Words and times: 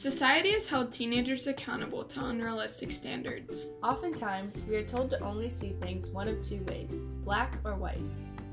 Society 0.00 0.52
has 0.52 0.66
held 0.66 0.94
teenagers 0.94 1.46
accountable 1.46 2.02
to 2.04 2.24
unrealistic 2.24 2.90
standards. 2.90 3.68
Oftentimes, 3.82 4.64
we 4.66 4.76
are 4.76 4.82
told 4.82 5.10
to 5.10 5.20
only 5.22 5.50
see 5.50 5.74
things 5.82 6.08
one 6.08 6.26
of 6.26 6.40
two 6.40 6.62
ways 6.62 7.04
black 7.22 7.58
or 7.66 7.74
white. 7.74 8.00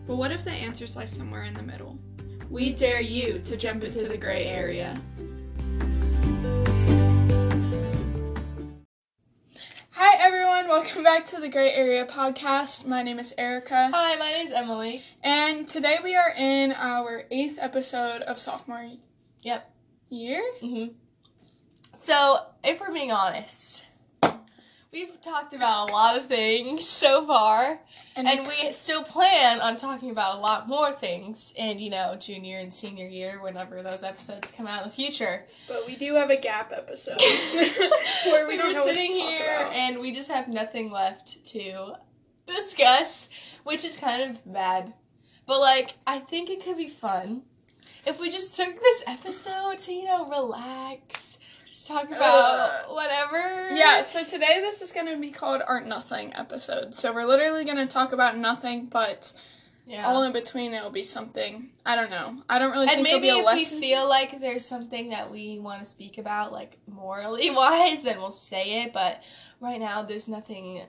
But 0.05 0.17
what 0.17 0.33
if 0.33 0.43
the 0.43 0.51
answers 0.51 0.97
lie 0.97 1.05
somewhere 1.05 1.43
in 1.43 1.53
the 1.53 1.63
middle? 1.63 1.97
We 2.49 2.73
dare 2.73 2.99
you 2.99 3.39
to 3.45 3.55
jump 3.55 3.85
into 3.85 4.09
the 4.09 4.17
gray 4.17 4.43
area. 4.43 5.01
Hi, 9.91 10.17
everyone. 10.19 10.67
Welcome 10.67 11.03
back 11.03 11.27
to 11.27 11.39
the 11.39 11.47
Gray 11.47 11.71
Area 11.71 12.05
podcast. 12.05 12.85
My 12.85 13.03
name 13.03 13.19
is 13.19 13.33
Erica. 13.37 13.89
Hi, 13.93 14.17
my 14.17 14.29
name 14.31 14.47
is 14.47 14.51
Emily. 14.51 15.01
And 15.23 15.65
today 15.65 15.99
we 16.03 16.13
are 16.13 16.33
in 16.37 16.73
our 16.73 17.23
eighth 17.31 17.57
episode 17.61 18.21
of 18.23 18.37
sophomore 18.37 18.89
Yep. 19.43 19.71
year. 20.09 20.43
Mm-hmm. 20.61 20.93
So, 21.99 22.39
if 22.63 22.79
we're 22.79 22.93
being 22.93 23.11
honest, 23.11 23.83
we've 24.91 25.19
talked 25.19 25.53
about 25.53 25.89
a 25.89 25.93
lot 25.93 26.15
of 26.15 26.27
things 26.27 26.87
so 26.87 27.25
far, 27.25 27.79
and 28.15 28.27
we 28.47 28.71
still 28.71 29.03
plan 29.03 29.59
on 29.61 29.77
talking 29.77 30.11
about 30.11 30.35
a 30.35 30.39
lot 30.39 30.67
more 30.67 30.91
things 30.91 31.53
in, 31.55 31.79
you 31.79 31.89
know, 31.89 32.15
junior 32.15 32.59
and 32.59 32.71
senior 32.71 33.07
year 33.07 33.41
whenever 33.41 33.81
those 33.81 34.03
episodes 34.03 34.51
come 34.51 34.67
out 34.67 34.83
in 34.83 34.89
the 34.89 34.95
future. 34.95 35.45
But 35.67 35.87
we 35.87 35.95
do 35.95 36.13
have 36.15 36.29
a 36.29 36.37
gap 36.37 36.71
episode 36.71 37.19
where 38.25 38.47
we, 38.47 38.57
we 38.57 38.63
were 38.63 38.73
know 38.73 38.85
what 38.85 38.89
to 38.89 38.95
sitting 38.95 39.13
here 39.13 39.67
and 39.71 39.99
we 39.99 40.11
just 40.11 40.29
have 40.29 40.47
nothing 40.47 40.91
left 40.91 41.45
to 41.47 41.93
discuss, 42.45 43.29
which 43.63 43.83
is 43.83 43.97
kind 43.97 44.29
of 44.29 44.41
bad. 44.51 44.93
But 45.47 45.61
like, 45.61 45.95
I 46.05 46.19
think 46.19 46.49
it 46.49 46.63
could 46.63 46.77
be 46.77 46.89
fun 46.89 47.43
if 48.05 48.19
we 48.19 48.29
just 48.29 48.55
took 48.55 48.79
this 48.79 49.03
episode 49.05 49.79
to, 49.79 49.93
you 49.93 50.05
know, 50.05 50.29
relax, 50.29 51.37
just 51.77 51.87
talk 51.87 52.07
about 52.07 52.21
Uh, 52.21 52.93
whatever. 52.93 53.69
Yeah, 53.71 54.01
so 54.01 54.23
today 54.23 54.59
this 54.61 54.81
is 54.81 54.91
going 54.91 55.07
to 55.07 55.17
be 55.17 55.31
called 55.31 55.61
Art 55.65 55.85
Nothing 55.85 56.33
episode. 56.33 56.95
So 56.95 57.13
we're 57.13 57.25
literally 57.25 57.65
going 57.65 57.77
to 57.77 57.87
talk 57.87 58.13
about 58.13 58.37
nothing, 58.37 58.85
but 58.85 59.31
yeah. 59.85 60.07
all 60.07 60.23
in 60.23 60.33
between 60.33 60.73
it'll 60.73 60.89
be 60.89 61.03
something. 61.03 61.71
I 61.85 61.95
don't 61.95 62.09
know. 62.09 62.41
I 62.49 62.59
don't 62.59 62.71
really 62.71 62.87
and 62.87 62.95
think 62.95 63.03
maybe 63.03 63.29
it'll 63.29 63.41
be 63.41 63.47
a 63.47 63.51
if 63.51 63.71
we 63.71 63.79
feel 63.79 64.09
like 64.09 64.39
there's 64.39 64.65
something 64.65 65.09
that 65.09 65.31
we 65.31 65.59
want 65.59 65.79
to 65.79 65.85
speak 65.85 66.17
about, 66.17 66.51
like 66.51 66.77
morally 66.87 67.49
wise, 67.51 68.01
then 68.03 68.19
we'll 68.19 68.31
say 68.31 68.83
it. 68.83 68.93
But 68.93 69.23
right 69.59 69.79
now, 69.79 70.01
there's 70.01 70.27
nothing 70.27 70.81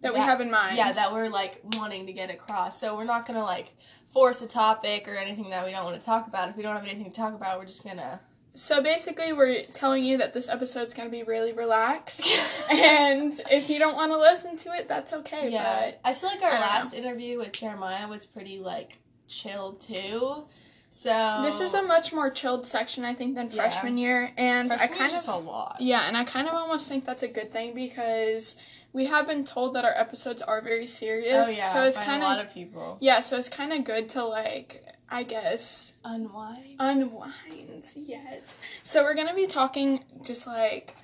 that 0.00 0.12
we 0.12 0.18
that- 0.18 0.24
have 0.24 0.40
in 0.40 0.50
mind. 0.50 0.76
Yeah, 0.76 0.92
that 0.92 1.12
we're 1.12 1.28
like 1.28 1.60
wanting 1.76 2.06
to 2.06 2.12
get 2.12 2.30
across. 2.30 2.80
So 2.80 2.96
we're 2.96 3.04
not 3.04 3.26
gonna 3.26 3.44
like 3.44 3.74
force 4.08 4.42
a 4.42 4.48
topic 4.48 5.06
or 5.08 5.16
anything 5.16 5.50
that 5.50 5.64
we 5.64 5.70
don't 5.70 5.84
want 5.84 6.00
to 6.00 6.04
talk 6.04 6.26
about. 6.26 6.48
If 6.48 6.56
we 6.56 6.62
don't 6.64 6.74
have 6.74 6.84
anything 6.84 7.10
to 7.10 7.16
talk 7.16 7.34
about, 7.34 7.58
we're 7.58 7.66
just 7.66 7.84
gonna. 7.84 8.20
So 8.56 8.82
basically, 8.82 9.34
we're 9.34 9.64
telling 9.74 10.02
you 10.04 10.16
that 10.16 10.32
this 10.32 10.48
episode's 10.48 10.94
going 10.94 11.08
to 11.08 11.12
be 11.12 11.22
really 11.22 11.52
relaxed, 11.52 12.26
and 12.70 13.32
if 13.50 13.68
you 13.68 13.78
don't 13.78 13.94
want 13.94 14.12
to 14.12 14.18
listen 14.18 14.56
to 14.56 14.70
it, 14.74 14.88
that's 14.88 15.12
okay. 15.12 15.50
yeah, 15.50 15.90
But 15.90 16.00
I 16.02 16.14
feel 16.14 16.30
like 16.30 16.40
our 16.42 16.48
I 16.48 16.52
don't 16.52 16.60
last 16.62 16.94
interview 16.94 17.36
with 17.38 17.52
Jeremiah 17.52 18.08
was 18.08 18.24
pretty 18.24 18.58
like 18.58 18.98
chill 19.28 19.74
too. 19.74 20.44
So 20.88 21.40
this 21.42 21.60
is 21.60 21.74
a 21.74 21.82
much 21.82 22.14
more 22.14 22.30
chilled 22.30 22.66
section, 22.66 23.04
I 23.04 23.12
think, 23.12 23.34
than 23.34 23.50
Yeah. 23.50 23.56
freshman 23.56 23.98
year, 23.98 24.32
and 24.38 24.72
I 24.72 24.78
freshman 24.78 24.98
kind 24.98 25.14
of 25.14 25.28
a 25.28 25.36
lot. 25.36 25.76
Yeah, 25.78 26.08
and 26.08 26.16
I 26.16 26.24
kind 26.24 26.48
of 26.48 26.54
almost 26.54 26.88
think 26.88 27.04
that's 27.04 27.22
a 27.22 27.28
good 27.28 27.52
thing 27.52 27.74
because 27.74 28.56
we 28.96 29.04
have 29.04 29.26
been 29.26 29.44
told 29.44 29.74
that 29.74 29.84
our 29.84 29.92
episodes 29.94 30.40
are 30.40 30.62
very 30.62 30.86
serious. 30.86 31.46
Oh 31.46 31.50
yeah, 31.50 31.68
so 31.68 31.84
it's 31.84 31.98
kind 31.98 32.22
a 32.22 32.24
lot 32.24 32.40
of 32.40 32.46
of 32.46 32.54
people 32.54 32.96
yeah, 32.98 33.20
so 33.20 33.36
it's 33.36 33.50
kind 33.50 33.70
of 33.74 33.84
good 33.84 34.08
to 34.10 34.24
like 34.24 34.82
I 35.10 35.22
guess 35.22 35.92
unwind. 36.02 36.76
unwind. 36.78 37.84
Yes. 37.94 38.58
So 38.82 39.02
we're 39.04 39.14
gonna 39.14 39.34
be 39.34 39.46
talking 39.46 40.02
just 40.24 40.46
like 40.46 40.96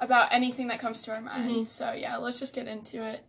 about 0.00 0.32
anything 0.32 0.66
that 0.68 0.80
comes 0.80 1.02
to 1.02 1.12
our 1.12 1.20
mind. 1.20 1.48
Mhm. 1.50 1.68
So 1.68 1.92
yeah, 1.92 2.16
let's 2.16 2.40
just 2.40 2.52
get 2.52 2.66
into 2.66 3.00
it. 3.00 3.20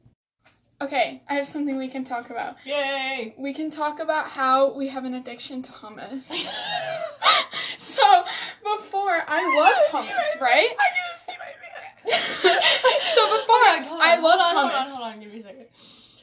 Okay, 0.81 1.22
I 1.30 1.36
have 1.36 1.47
something 1.47 1.78
we 1.78 1.88
can 1.88 2.03
talk 2.03 2.31
about. 2.31 2.56
Yay! 2.66 3.36
We 3.38 3.53
can 3.53 3.70
talk 3.70 4.00
about 4.00 4.28
how 4.28 4.74
we 4.74 4.88
have 4.88 5.06
an 5.06 5.14
addiction 5.14 5.62
to 5.62 5.72
hummus. 5.72 6.25
so 7.78 8.24
before 8.64 9.24
I 9.28 9.41
loved 9.56 9.88
hummus, 9.91 10.41
right? 10.41 10.75
I 12.12 12.18
knew 12.44 12.51
it 12.51 12.84
might 12.84 13.00
be 13.00 13.06
so 13.06 13.22
before 13.38 13.56
Hold 13.57 13.78
on, 13.78 13.84
hold 13.84 14.01
I 14.01 14.16
on, 14.18 14.23
loved 14.23 14.41
hold 14.44 14.57
on. 14.57 14.72
Hold 14.72 14.73
on, 14.73 14.91
hold 14.91 15.13
on, 15.13 15.19
give 15.19 15.34
me 15.34 15.40
a 15.40 15.44
second. 15.44 15.66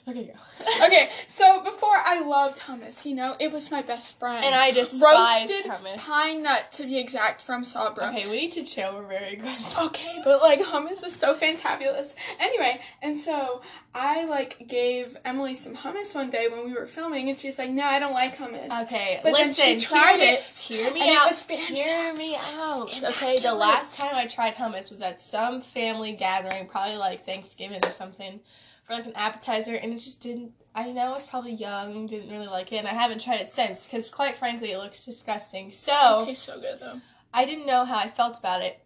Okay, 0.06 0.24
go. 0.26 0.84
Okay, 0.86 1.08
so 1.26 1.62
before 1.64 1.96
I 1.96 2.20
loved 2.20 2.58
hummus, 2.58 3.06
you 3.06 3.14
know, 3.14 3.36
it 3.40 3.50
was 3.50 3.70
my 3.70 3.80
best 3.80 4.18
friend. 4.18 4.44
And 4.44 4.54
I 4.54 4.70
despise 4.70 5.48
roasted 5.48 5.70
hummus. 5.70 5.96
pine 5.96 6.42
nut 6.42 6.70
to 6.72 6.84
be 6.84 6.98
exact 6.98 7.40
from 7.40 7.64
Sabra. 7.64 8.08
Okay, 8.08 8.28
we 8.28 8.36
need 8.36 8.50
to 8.50 8.64
chill. 8.64 8.92
We're 8.94 9.06
very 9.06 9.32
aggressive. 9.32 9.78
Okay, 9.84 10.20
but 10.22 10.42
like 10.42 10.60
hummus 10.60 11.02
is 11.06 11.14
so 11.14 11.34
fantabulous. 11.34 12.14
Anyway, 12.38 12.80
and 13.00 13.16
so 13.16 13.62
I 13.94 14.24
like 14.24 14.68
gave 14.68 15.16
Emily 15.24 15.54
some 15.54 15.74
hummus 15.74 16.14
one 16.14 16.28
day 16.28 16.48
when 16.48 16.66
we 16.66 16.74
were 16.74 16.86
filming, 16.86 17.30
and 17.30 17.38
she's 17.38 17.58
like, 17.58 17.70
"No, 17.70 17.84
I 17.84 17.98
don't 17.98 18.12
like 18.12 18.36
hummus." 18.36 18.82
Okay, 18.82 19.20
But 19.22 19.32
then 19.32 19.48
listen. 19.48 19.78
she 19.78 19.86
tried 19.86 20.18
hear 20.18 20.26
me, 20.26 20.32
it, 20.34 20.54
Hear 20.54 20.92
me 20.92 21.00
and 21.00 21.10
it 21.10 21.16
out. 21.16 21.28
was 21.30 21.42
hear 21.44 22.12
me 22.14 22.36
out. 22.36 22.90
Okay, 23.04 23.38
the 23.38 23.54
last 23.54 23.98
time 23.98 24.14
I 24.14 24.26
tried 24.26 24.54
hummus 24.56 24.90
was 24.90 25.00
at 25.00 25.22
some 25.22 25.62
family 25.62 26.12
gathering, 26.12 26.66
probably 26.66 26.96
like 26.96 27.24
Thanksgiving 27.24 27.80
or 27.82 27.90
something, 27.90 28.40
for 28.84 28.94
like 28.94 29.06
an 29.06 29.12
appetizer, 29.14 29.74
and 29.74 29.92
it 29.92 29.98
just 29.98 30.22
didn't. 30.22 30.52
I 30.74 30.90
know 30.90 31.02
I 31.02 31.10
was 31.10 31.24
probably 31.24 31.52
young, 31.54 32.06
didn't 32.06 32.30
really 32.30 32.48
like 32.48 32.72
it, 32.72 32.76
and 32.76 32.88
I 32.88 32.94
haven't 32.94 33.20
tried 33.22 33.40
it 33.40 33.48
since 33.50 33.84
because, 33.86 34.10
quite 34.10 34.36
frankly, 34.36 34.72
it 34.72 34.78
looks 34.78 35.04
disgusting. 35.04 35.70
So 35.70 35.92
It 35.92 36.20
So 36.20 36.26
tastes 36.26 36.44
so 36.44 36.60
good 36.60 36.80
though. 36.80 37.00
I 37.32 37.44
didn't 37.44 37.66
know 37.66 37.84
how 37.84 37.96
I 37.98 38.08
felt 38.08 38.38
about 38.38 38.62
it. 38.62 38.80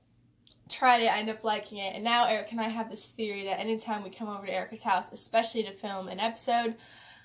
Tried 0.69 1.01
it, 1.03 1.07
I 1.11 1.19
ended 1.21 1.37
up 1.37 1.45
liking 1.45 1.79
it, 1.79 1.95
and 1.95 2.05
now 2.05 2.27
Eric 2.27 2.49
and 2.53 2.61
I 2.61 2.69
have 2.69 2.91
this 2.91 3.09
theory 3.09 3.45
that 3.45 3.59
anytime 3.59 4.03
we 4.05 4.11
come 4.11 4.29
over 4.29 4.45
to 4.47 4.53
Erica's 4.53 4.83
house, 4.83 5.11
especially 5.11 5.63
to 5.63 5.73
film 5.73 6.09
an 6.09 6.21
episode, 6.21 6.75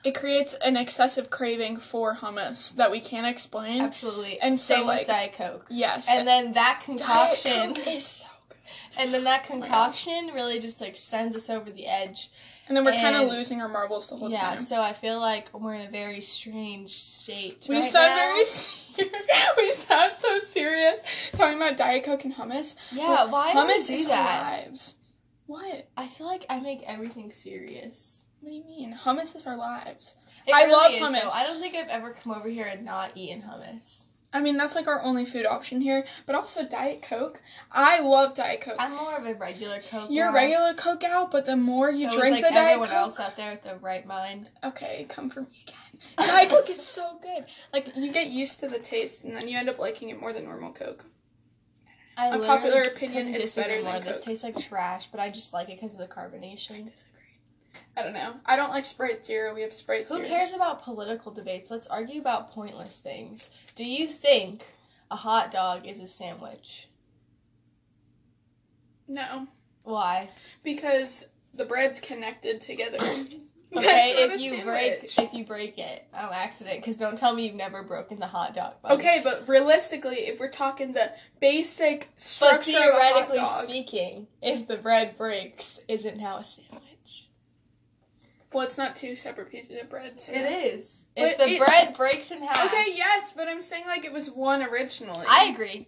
It 0.06 0.16
creates 0.16 0.53
an 0.56 0.78
excessive 0.78 1.29
craving 1.29 1.78
for 1.78 2.16
hummus 2.16 2.73
that 2.75 2.89
we 2.89 3.01
can't 3.01 3.28
explain. 3.28 3.81
absolutely, 3.81 4.39
And 4.39 4.59
so, 4.62 4.75
same 4.75 4.88
like- 4.88 5.00
with 5.00 5.07
Diet 5.09 5.33
Coke. 5.33 5.66
Yes. 5.69 6.07
And 6.09 6.25
then 6.25 6.53
that 6.53 6.81
concoction, 6.85 7.75
is 7.85 8.06
so. 8.07 8.28
And 8.97 9.13
then 9.13 9.24
that 9.25 9.44
Oh 9.44 9.47
concoction 9.47 10.31
really 10.34 10.59
just 10.59 10.81
like 10.81 10.96
sends 10.96 11.35
us 11.35 11.50
over 11.50 11.69
the 11.69 11.88
edge. 11.88 12.29
And 12.68 12.78
then 12.78 12.85
we're 12.85 12.94
kind 12.94 13.16
of 13.18 13.29
losing 13.29 13.62
our 13.62 13.68
marbles 13.68 14.07
the 14.07 14.16
whole 14.16 14.31
yeah, 14.31 14.40
time. 14.40 14.51
Yeah, 14.51 14.57
so 14.57 14.81
I 14.81 14.94
feel 14.94 15.19
like 15.19 15.53
we're 15.53 15.74
in 15.74 15.85
a 15.85 15.91
very 15.91 16.22
strange 16.22 16.91
state. 16.94 17.66
We 17.68 17.75
right 17.75 17.84
sound 17.84 18.12
now. 18.12 18.16
very 18.16 18.46
serious. 18.46 19.12
we 19.57 19.74
sound 19.74 20.16
so 20.16 20.38
serious 20.38 21.00
talking 21.34 21.57
about 21.57 21.75
Diet 21.75 22.06
Coke 22.06 22.24
and 22.24 22.34
hummus. 22.34 22.75
yeah. 22.94 23.07
But 23.07 23.31
Why 23.31 23.51
hummus 23.53 23.88
do 23.88 23.94
we 23.94 24.00
is 24.00 24.03
do 24.03 24.07
that? 24.07 24.66
lives. 24.66 24.95
What? 25.45 25.90
I 25.97 26.07
feel 26.07 26.25
like 26.28 26.45
I 26.50 26.62
make 26.62 26.84
everything 26.84 27.31
serious. 27.31 28.25
What 28.40 28.50
do 28.50 28.56
you 28.56 28.63
mean? 28.63 28.95
Hummus 28.95 29.35
is 29.35 29.45
our 29.45 29.57
lives. 29.57 30.16
It 30.47 30.56
I 30.56 30.63
really 30.63 30.72
love 30.74 30.91
is, 30.94 31.00
hummus. 31.01 31.22
Though. 31.34 31.40
I 31.40 31.44
don't 31.44 31.59
think 31.59 31.75
I've 31.75 31.90
ever 31.90 32.12
come 32.12 32.31
over 32.34 32.47
here 32.47 32.66
and 32.66 32.85
not 32.85 33.12
eaten 33.16 33.41
hummus. 33.41 34.06
I 34.33 34.41
mean, 34.41 34.57
that's 34.57 34.73
like 34.75 34.88
our 34.88 35.01
only 35.03 35.25
food 35.25 35.45
option 35.45 35.79
here. 35.79 36.05
But 36.25 36.35
also 36.35 36.66
Diet 36.66 37.01
Coke. 37.03 37.41
I 37.71 37.99
love 37.99 38.33
Diet 38.33 38.61
Coke. 38.61 38.75
I'm 38.79 38.95
more 38.95 39.16
of 39.16 39.25
a 39.25 39.35
regular 39.35 39.79
Coke. 39.79 40.09
You're 40.09 40.27
gal. 40.27 40.33
regular 40.33 40.73
Coke 40.73 41.01
gal, 41.01 41.27
but 41.27 41.45
the 41.45 41.55
more 41.55 41.91
you 41.91 42.09
so 42.09 42.19
drink 42.19 42.35
like, 42.35 42.44
the 42.44 42.49
Diet 42.49 42.53
Coke, 42.53 42.57
everyone 42.57 42.88
Coke, 42.89 42.97
else 42.97 43.19
out 43.19 43.38
there 43.38 43.51
with 43.51 43.63
the 43.63 43.75
right 43.77 44.05
mind. 44.05 44.49
okay, 44.63 45.05
come 45.07 45.29
for 45.29 45.41
me 45.41 45.63
again. 45.67 46.27
Diet 46.27 46.49
Coke 46.49 46.69
is 46.69 46.85
so 46.85 47.19
good. 47.21 47.45
Like 47.71 47.95
you 47.95 48.11
get 48.11 48.27
used 48.27 48.59
to 48.61 48.67
the 48.67 48.79
taste, 48.79 49.23
and 49.23 49.35
then 49.35 49.47
you 49.47 49.57
end 49.57 49.69
up 49.69 49.77
liking 49.79 50.09
it 50.09 50.19
more 50.19 50.33
than 50.33 50.45
normal 50.45 50.73
Coke. 50.73 51.05
I 52.17 52.29
Unpopular 52.29 52.83
opinion, 52.83 53.33
it's 53.33 53.55
better 53.55 53.81
more. 53.81 53.94
than 53.94 54.03
This 54.03 54.19
tastes 54.19 54.44
like 54.44 54.59
trash, 54.59 55.07
but 55.11 55.19
I 55.19 55.29
just 55.29 55.53
like 55.53 55.69
it 55.69 55.79
because 55.79 56.00
of 56.00 56.07
the 56.07 56.13
carbonation. 56.13 56.89
I 57.95 58.03
don't 58.03 58.13
know. 58.13 58.34
I 58.45 58.56
don't 58.56 58.69
like 58.72 58.85
Sprite 58.85 59.25
Zero. 59.25 59.53
We 59.53 59.61
have 59.61 59.73
Sprite 59.73 60.07
Who 60.07 60.17
Zero. 60.17 60.28
cares 60.28 60.53
about 60.53 60.84
political 60.84 61.31
debates? 61.31 61.69
Let's 61.69 61.88
argue 61.88 62.19
about 62.22 62.51
pointless 62.51 63.00
things. 63.00 63.50
Do 63.75 63.86
you 63.86 64.07
think 64.07 64.65
a 65.12 65.15
hot 65.15 65.51
dog 65.51 65.86
is 65.88 66.00
a 66.00 66.07
sandwich? 66.07 66.88
No, 69.07 69.48
Why? 69.83 70.30
because 70.63 71.30
the 71.53 71.65
bread's 71.65 72.00
connected 72.00 72.62
together. 72.62 72.98
Okay, 73.75 74.13
if 74.18 74.39
you 74.39 74.63
break 74.63 75.03
if 75.18 75.33
you 75.33 75.44
break 75.44 75.80
it 75.80 76.06
on 76.13 76.30
accident, 76.31 76.80
because 76.80 76.95
don't 76.95 77.18
tell 77.18 77.33
me 77.33 77.48
you've 77.48 77.56
never 77.56 77.81
broken 77.81 78.19
the 78.19 78.27
hot 78.27 78.53
dog. 78.53 78.75
bun. 78.83 78.92
Okay, 78.92 79.21
but 79.24 79.48
realistically, 79.50 80.27
if 80.27 80.39
we're 80.39 80.51
talking 80.51 80.94
the 80.94 81.12
basic 81.39 82.09
but 82.13 82.21
structure 82.21 82.69
of 82.69 82.75
a 82.77 82.92
hot 82.92 82.92
theoretically 83.01 83.38
dog, 83.38 83.63
speaking, 83.63 84.27
if 84.44 84.68
the 84.68 84.77
bread 84.77 85.18
breaks, 85.18 85.80
is 85.88 86.06
it 86.06 86.18
now 86.18 86.38
a 86.38 86.44
sandwich? 86.44 86.83
Well, 88.53 88.65
it's 88.65 88.77
not 88.77 88.95
two 88.95 89.15
separate 89.15 89.50
pieces 89.50 89.81
of 89.81 89.89
bread. 89.89 90.19
So 90.19 90.31
It 90.31 90.41
is. 90.45 91.01
But 91.15 91.23
If 91.23 91.38
the 91.38 91.57
bread 91.59 91.95
breaks 91.95 92.31
in 92.31 92.41
half. 92.41 92.65
Okay, 92.65 92.85
yes, 92.94 93.33
but 93.35 93.47
I'm 93.47 93.61
saying 93.61 93.85
like 93.88 94.05
it 94.05 94.11
was 94.13 94.29
one 94.29 94.63
originally. 94.63 95.25
I 95.27 95.45
agree. 95.45 95.88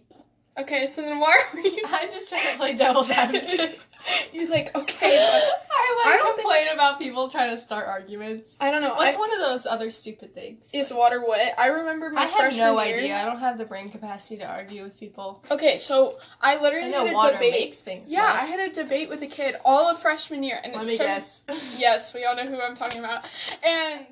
Okay, 0.58 0.86
so 0.86 1.02
then 1.02 1.18
why 1.20 1.32
are 1.36 1.56
we? 1.56 1.82
I'm 1.86 2.10
just 2.10 2.28
trying 2.28 2.50
to 2.50 2.56
play 2.56 2.74
devil's 2.74 3.10
advocate. 3.10 3.78
You're 4.32 4.48
like, 4.48 4.74
okay. 4.76 5.18
I 5.18 5.52
I 5.70 6.10
like 6.10 6.20
don't 6.20 6.40
complain 6.56 6.74
about 6.74 6.98
people 6.98 7.28
trying 7.28 7.50
to 7.50 7.58
start 7.58 7.86
arguments. 7.88 8.56
I 8.60 8.70
don't 8.70 8.82
know. 8.82 8.94
What's 8.94 9.16
I, 9.16 9.18
one 9.18 9.32
of 9.32 9.38
those 9.38 9.66
other 9.66 9.90
stupid 9.90 10.34
things? 10.34 10.70
is 10.74 10.92
water 10.92 11.24
wet? 11.26 11.54
I 11.58 11.68
remember 11.68 12.10
my 12.10 12.26
freshman 12.26 12.54
year. 12.56 12.62
I 12.64 12.66
have 12.68 12.74
no 12.76 12.82
year. 12.82 12.98
idea. 12.98 13.16
I 13.16 13.24
don't 13.24 13.38
have 13.40 13.58
the 13.58 13.64
brain 13.64 13.90
capacity 13.90 14.38
to 14.38 14.44
argue 14.46 14.82
with 14.82 14.98
people. 14.98 15.44
Okay, 15.50 15.78
so 15.78 16.18
I 16.40 16.56
I 16.56 16.60
literally 16.62 16.90
know 16.90 17.04
had 17.04 17.10
a 17.12 17.14
water 17.14 17.32
debate. 17.34 17.52
makes 17.52 17.78
things. 17.78 18.12
yeah, 18.12 18.22
wet. 18.32 18.42
I 18.42 18.46
had 18.46 18.60
a 18.60 18.72
debate 18.72 19.08
with 19.08 19.22
a 19.22 19.26
kid 19.26 19.56
all 19.64 19.90
of 19.90 19.98
freshman 19.98 20.42
year, 20.42 20.58
and 20.62 20.72
Let 20.72 20.82
it's 20.82 20.92
me 20.92 20.98
guess. 20.98 21.44
Yes, 21.78 22.14
we 22.14 22.24
all 22.24 22.34
know 22.36 22.46
who 22.46 22.60
I'm 22.60 22.74
talking 22.76 23.00
about. 23.00 23.24
And 23.64 24.06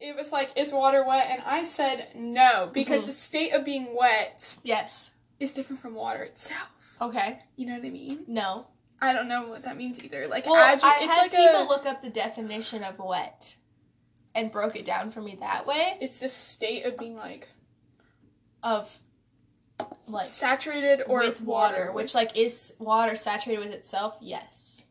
it 0.00 0.16
was 0.16 0.32
like, 0.32 0.50
is 0.56 0.72
water 0.72 1.04
wet? 1.06 1.28
And 1.30 1.42
I 1.46 1.62
said 1.62 2.08
no, 2.14 2.70
because 2.72 3.02
Mhm. 3.02 3.06
the 3.06 3.12
state 3.12 3.52
of 3.52 3.64
being 3.64 3.94
wet 3.96 4.56
Yes. 4.62 5.10
is 5.40 5.52
different 5.52 5.80
from 5.80 5.94
water 5.94 6.22
itself. 6.22 6.68
Okay. 7.00 7.40
You 7.56 7.66
know 7.66 7.74
what 7.74 7.84
I 7.84 7.90
mean? 7.90 8.24
No. 8.26 8.66
I 9.00 9.12
don't 9.12 9.28
know 9.28 9.48
what 9.48 9.62
that 9.64 9.76
means 9.76 10.02
either. 10.04 10.26
Like, 10.28 10.46
Well, 10.46 10.54
adju- 10.54 10.84
I 10.84 10.98
it's 11.02 11.14
had 11.14 11.22
like 11.22 11.30
people 11.32 11.62
a, 11.62 11.68
look 11.68 11.84
up 11.86 12.00
the 12.02 12.10
definition 12.10 12.82
of 12.84 12.98
wet, 12.98 13.56
and 14.34 14.50
broke 14.50 14.76
it 14.76 14.86
down 14.86 15.10
for 15.10 15.20
me 15.20 15.36
that 15.40 15.66
way. 15.66 15.98
it's 16.00 16.20
the 16.20 16.28
state 16.28 16.84
of 16.86 16.96
being 16.98 17.14
like 17.16 17.48
Of 18.62 18.98
like 20.06 20.26
saturated 20.26 21.02
or 21.06 21.18
with 21.20 21.40
water, 21.42 21.90
which 21.92 22.14
like 22.14 22.36
is 22.36 22.74
water 22.78 23.16
saturated 23.16 23.64
with 23.64 23.74
itself? 23.74 24.16
Yes. 24.20 24.84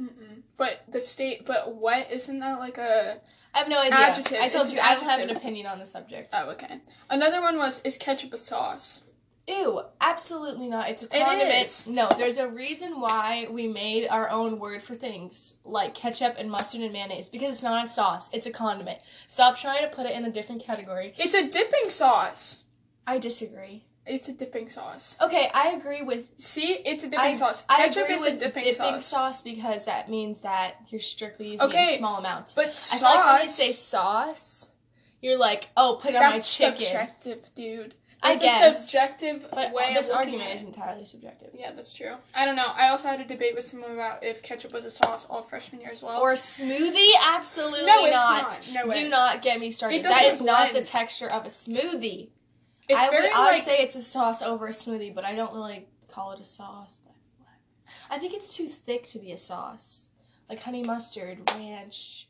Mm-mm. 0.00 0.42
But 0.56 0.80
the 0.88 1.00
state, 1.00 1.46
but 1.46 1.76
wet 1.76 2.10
isn't 2.10 2.38
that 2.40 2.58
like 2.58 2.78
a? 2.78 3.20
I 3.54 3.58
have 3.58 3.68
no 3.68 3.78
idea. 3.78 3.98
Adjective. 3.98 4.38
I 4.40 4.48
told 4.48 4.64
It's 4.66 4.74
you 4.74 4.80
I 4.80 4.94
don't 4.94 5.04
have 5.04 5.20
an 5.20 5.30
opinion 5.30 5.66
on 5.66 5.78
the 5.78 5.84
subject. 5.86 6.28
Oh, 6.32 6.50
okay. 6.50 6.80
Another 7.10 7.40
one 7.40 7.56
was 7.58 7.80
is 7.82 7.96
ketchup 7.98 8.32
a 8.32 8.38
sauce? 8.38 9.02
Ew, 9.48 9.82
absolutely 10.00 10.68
not. 10.68 10.88
It's 10.88 11.02
a 11.02 11.08
condiment. 11.08 11.64
is. 11.66 11.88
No, 11.88 12.08
there's 12.16 12.38
a 12.38 12.46
reason 12.48 13.00
why 13.00 13.48
we 13.50 13.66
made 13.66 14.06
our 14.08 14.30
own 14.30 14.58
word 14.60 14.82
for 14.82 14.94
things 14.94 15.54
like 15.64 15.94
ketchup 15.94 16.36
and 16.38 16.48
mustard 16.50 16.80
and 16.82 16.92
mayonnaise 16.92 17.28
because 17.28 17.54
it's 17.56 17.62
not 17.64 17.84
a 17.84 17.86
sauce, 17.88 18.30
it's 18.32 18.46
a 18.46 18.50
condiment. 18.52 19.00
Stop 19.26 19.56
trying 19.56 19.82
to 19.82 19.88
put 19.94 20.06
it 20.06 20.12
in 20.12 20.24
a 20.24 20.30
different 20.30 20.64
category. 20.64 21.12
It's 21.18 21.34
a 21.34 21.48
dipping 21.50 21.90
sauce. 21.90 22.62
I 23.06 23.18
disagree. 23.18 23.84
It's 24.06 24.28
a 24.28 24.32
dipping 24.32 24.68
sauce. 24.68 25.16
Okay, 25.20 25.48
I 25.54 25.70
agree 25.70 26.02
with 26.02 26.32
See, 26.36 26.72
it's 26.74 27.02
a 27.04 27.06
dipping 27.06 27.20
I, 27.20 27.32
sauce. 27.34 27.64
I 27.68 27.86
Ketchup 27.86 28.04
agree 28.04 28.14
is 28.16 28.22
with 28.22 28.34
a 28.34 28.38
dipping, 28.46 28.72
sauce. 28.74 29.06
sauce 29.06 29.40
because 29.40 29.84
that 29.84 30.08
means 30.10 30.40
that 30.40 30.74
you're 30.88 31.00
strictly 31.00 31.50
using 31.52 31.68
Okay, 31.68 31.96
small 31.98 32.18
amounts. 32.18 32.52
But 32.52 32.66
I 32.66 32.70
sauce. 32.70 32.98
feel 33.00 33.08
like 33.08 33.32
when 33.34 33.42
you 33.42 33.48
say 33.48 33.72
sauce, 33.72 34.70
you're 35.20 35.38
like, 35.38 35.68
oh, 35.76 35.98
put 36.02 36.12
it 36.12 36.16
on 36.16 36.22
my 36.32 36.38
chicken. 36.40 36.74
that's 36.78 36.84
subjective, 36.88 37.48
dude. 37.54 37.94
I 38.24 38.34
That's 38.34 38.44
guess. 38.44 38.76
a 38.76 38.80
subjective 38.80 39.46
But 39.52 39.72
way 39.72 39.90
uh, 39.90 39.94
this 39.94 40.08
of 40.08 40.16
looking 40.18 40.34
argument 40.34 40.50
at 40.50 40.56
is 40.56 40.62
entirely 40.62 41.04
subjective. 41.04 41.50
Yeah, 41.54 41.72
that's 41.72 41.92
true. 41.92 42.14
I 42.34 42.44
don't 42.46 42.54
know. 42.54 42.70
I 42.72 42.88
also 42.90 43.08
had 43.08 43.20
a 43.20 43.24
debate 43.24 43.56
with 43.56 43.64
someone 43.64 43.90
about 43.90 44.22
if 44.22 44.42
ketchup 44.44 44.72
was 44.72 44.84
a 44.84 44.92
sauce 44.92 45.26
all 45.28 45.42
freshman 45.42 45.80
year 45.80 45.90
as 45.90 46.02
well. 46.04 46.20
Or 46.20 46.30
a 46.30 46.36
smoothie? 46.36 47.10
Absolutely 47.26 47.86
no, 47.86 48.04
it's 48.04 48.14
not. 48.14 48.42
not. 48.42 48.60
No 48.72 48.86
way. 48.86 49.02
Do 49.02 49.08
not 49.08 49.42
get 49.42 49.58
me 49.58 49.72
started. 49.72 49.96
It 49.96 50.02
That 50.04 50.20
doesn't 50.22 50.72
the 50.72 50.82
texture 50.82 51.28
of 51.30 51.44
a 51.44 51.48
smoothie. 51.48 52.28
it's 52.88 53.00
I 53.00 53.10
very 53.10 53.24
would 53.24 53.32
I 53.32 53.38
would 53.44 53.52
like 53.54 53.62
say 53.62 53.78
it's 53.78 53.96
a 53.96 54.00
sauce 54.00 54.40
over 54.40 54.68
a 54.68 54.70
smoothie, 54.70 55.12
but 55.12 55.24
I 55.24 55.34
don't 55.34 55.52
really 55.52 55.86
call 56.08 56.30
it 56.30 56.40
a 56.40 56.44
sauce. 56.44 57.00
But. 57.04 57.14
I 58.08 58.18
think 58.18 58.34
it's 58.34 58.56
too 58.56 58.68
thick 58.68 59.08
to 59.08 59.18
be 59.18 59.32
a 59.32 59.38
sauce. 59.38 60.10
Like 60.48 60.60
honey 60.60 60.84
mustard, 60.84 61.50
ranch. 61.56 62.28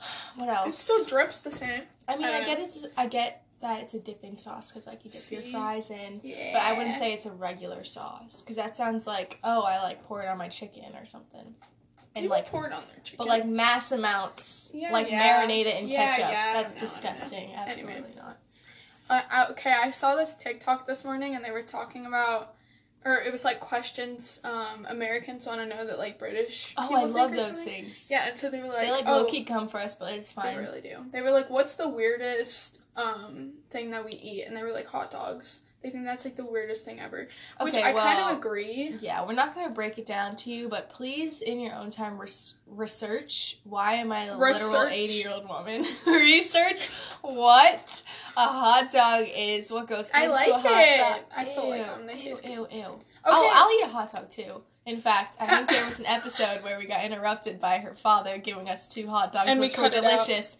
What 0.36 0.48
else? 0.48 0.68
it 0.68 0.74
still 0.76 1.04
drips 1.04 1.40
the 1.40 1.50
same. 1.52 1.82
I 2.08 2.16
mean, 2.16 2.26
I 2.26 2.38
I, 2.40 2.44
get 2.44 2.58
it's 2.60 2.86
I 2.96 3.06
get 3.06 3.44
that 3.60 3.82
it's 3.82 3.94
a 3.94 4.00
dipping 4.00 4.38
sauce 4.38 4.70
because 4.70 4.86
like 4.86 5.04
you 5.04 5.10
dip 5.10 5.30
your 5.30 5.42
fries 5.42 5.90
in. 5.90 6.20
Yeah. 6.22 6.54
But 6.54 6.62
I 6.62 6.72
wouldn't 6.76 6.94
say 6.94 7.12
it's 7.12 7.26
a 7.26 7.30
regular 7.32 7.84
sauce 7.84 8.40
because 8.42 8.56
that 8.56 8.76
sounds 8.76 9.06
like 9.06 9.38
oh 9.44 9.62
I 9.62 9.82
like 9.82 10.04
pour 10.04 10.22
it 10.22 10.28
on 10.28 10.38
my 10.38 10.48
chicken 10.48 10.94
or 10.98 11.04
something, 11.06 11.54
and 12.14 12.24
People 12.24 12.28
like 12.30 12.46
pour 12.50 12.66
it 12.66 12.72
on 12.72 12.84
their 12.86 13.00
chicken. 13.02 13.18
but 13.18 13.28
like 13.28 13.46
mass 13.46 13.92
amounts, 13.92 14.70
Yeah, 14.72 14.92
like 14.92 15.10
yeah. 15.10 15.44
marinate 15.46 15.66
it 15.66 15.82
in 15.82 15.88
ketchup. 15.90 16.28
That's 16.30 16.74
don't 16.74 16.80
disgusting. 16.80 17.52
Absolutely 17.54 17.94
Anyway. 17.94 18.14
not. 18.16 18.38
Uh, 19.10 19.22
I- 19.30 19.46
okay, 19.50 19.74
I 19.78 19.90
saw 19.90 20.14
this 20.14 20.36
TikTok 20.36 20.86
this 20.86 21.04
morning, 21.04 21.34
and 21.34 21.44
they 21.44 21.50
were 21.50 21.62
talking 21.64 22.06
about, 22.06 22.54
or 23.04 23.14
it 23.20 23.32
was 23.32 23.44
like 23.44 23.58
questions 23.58 24.40
um, 24.44 24.86
Americans 24.88 25.46
want 25.48 25.60
to 25.60 25.66
know 25.66 25.84
that 25.84 25.98
like 25.98 26.18
British. 26.18 26.74
Oh, 26.78 26.94
I 26.94 27.04
love 27.04 27.32
those 27.32 27.56
something. 27.58 27.84
things. 27.86 28.08
Yeah, 28.10 28.28
and 28.28 28.38
so 28.38 28.48
they 28.50 28.60
were 28.60 28.68
like, 28.68 28.82
they 28.82 28.90
like 28.90 29.04
oh, 29.08 29.22
low 29.22 29.24
key 29.26 29.42
come 29.44 29.66
for 29.68 29.78
us, 29.80 29.96
but 29.96 30.12
it's 30.14 30.30
fine. 30.30 30.54
they 30.56 30.62
really 30.62 30.80
do. 30.80 30.96
They 31.12 31.20
were 31.22 31.30
like, 31.32 31.50
"What's 31.50 31.74
the 31.74 31.88
weirdest 31.88 32.79
um, 32.96 33.54
thing 33.70 33.90
that 33.90 34.04
we 34.04 34.12
eat?" 34.12 34.44
And 34.46 34.56
they 34.56 34.62
were 34.62 34.72
like, 34.72 34.86
"Hot 34.86 35.10
dogs." 35.10 35.62
They 35.82 35.88
think 35.88 36.04
that's 36.04 36.26
like 36.26 36.36
the 36.36 36.44
weirdest 36.44 36.84
thing 36.84 37.00
ever, 37.00 37.26
which 37.58 37.72
Okay, 37.74 37.78
I 37.82 37.92
kind 37.94 37.94
well- 37.94 38.28
of 38.32 38.36
agree. 38.38 38.96
Yeah, 39.00 39.24
we're 39.24 39.32
not 39.32 39.54
gonna 39.54 39.70
break 39.70 39.96
it 39.96 40.04
down 40.04 40.36
to 40.36 40.50
you, 40.50 40.68
but 40.68 40.90
please, 40.90 41.40
in 41.40 41.58
your 41.58 41.74
own 41.74 41.90
time, 41.90 42.18
res- 42.18 42.56
research. 42.66 43.60
Why 43.64 43.94
am 43.94 44.12
I 44.12 44.24
a 44.24 44.36
literal 44.36 44.86
eighty-year-old 44.88 45.48
woman? 45.48 45.86
research 46.06 46.88
what 47.22 48.02
a 48.36 48.46
hot 48.46 48.92
dog 48.92 49.24
is. 49.34 49.70
What 49.72 49.86
goes 49.86 50.10
I 50.12 50.24
into 50.24 50.34
like 50.34 50.48
a 50.50 50.58
hot 50.58 50.82
it. 50.82 50.98
dog? 50.98 51.20
I 51.34 51.44
still 51.44 51.70
like 51.70 51.80
Ew, 51.80 51.86
them. 51.86 52.06
They 52.06 52.14
ew, 52.16 52.20
taste 52.22 52.44
ew, 52.44 52.66
ew. 52.70 52.82
Okay. 52.82 53.00
Oh, 53.24 53.50
I'll 53.54 53.78
eat 53.78 53.84
a 53.86 53.88
hot 53.96 54.12
dog 54.12 54.28
too. 54.28 54.62
In 54.86 54.96
fact, 54.98 55.36
I 55.40 55.46
think 55.46 55.70
there 55.70 55.84
was 55.84 55.98
an 56.00 56.06
episode 56.18 56.62
where 56.62 56.78
we 56.78 56.86
got 56.86 57.04
interrupted 57.04 57.60
by 57.60 57.78
her 57.78 57.94
father 57.94 58.38
giving 58.38 58.68
us 58.68 58.88
two 58.88 59.08
hot 59.08 59.32
dogs, 59.32 59.44
And 59.48 59.60
we 59.60 59.66
which 59.68 59.76
were 59.78 59.84
cut 59.84 59.94
it 59.94 60.04
out. 60.04 60.56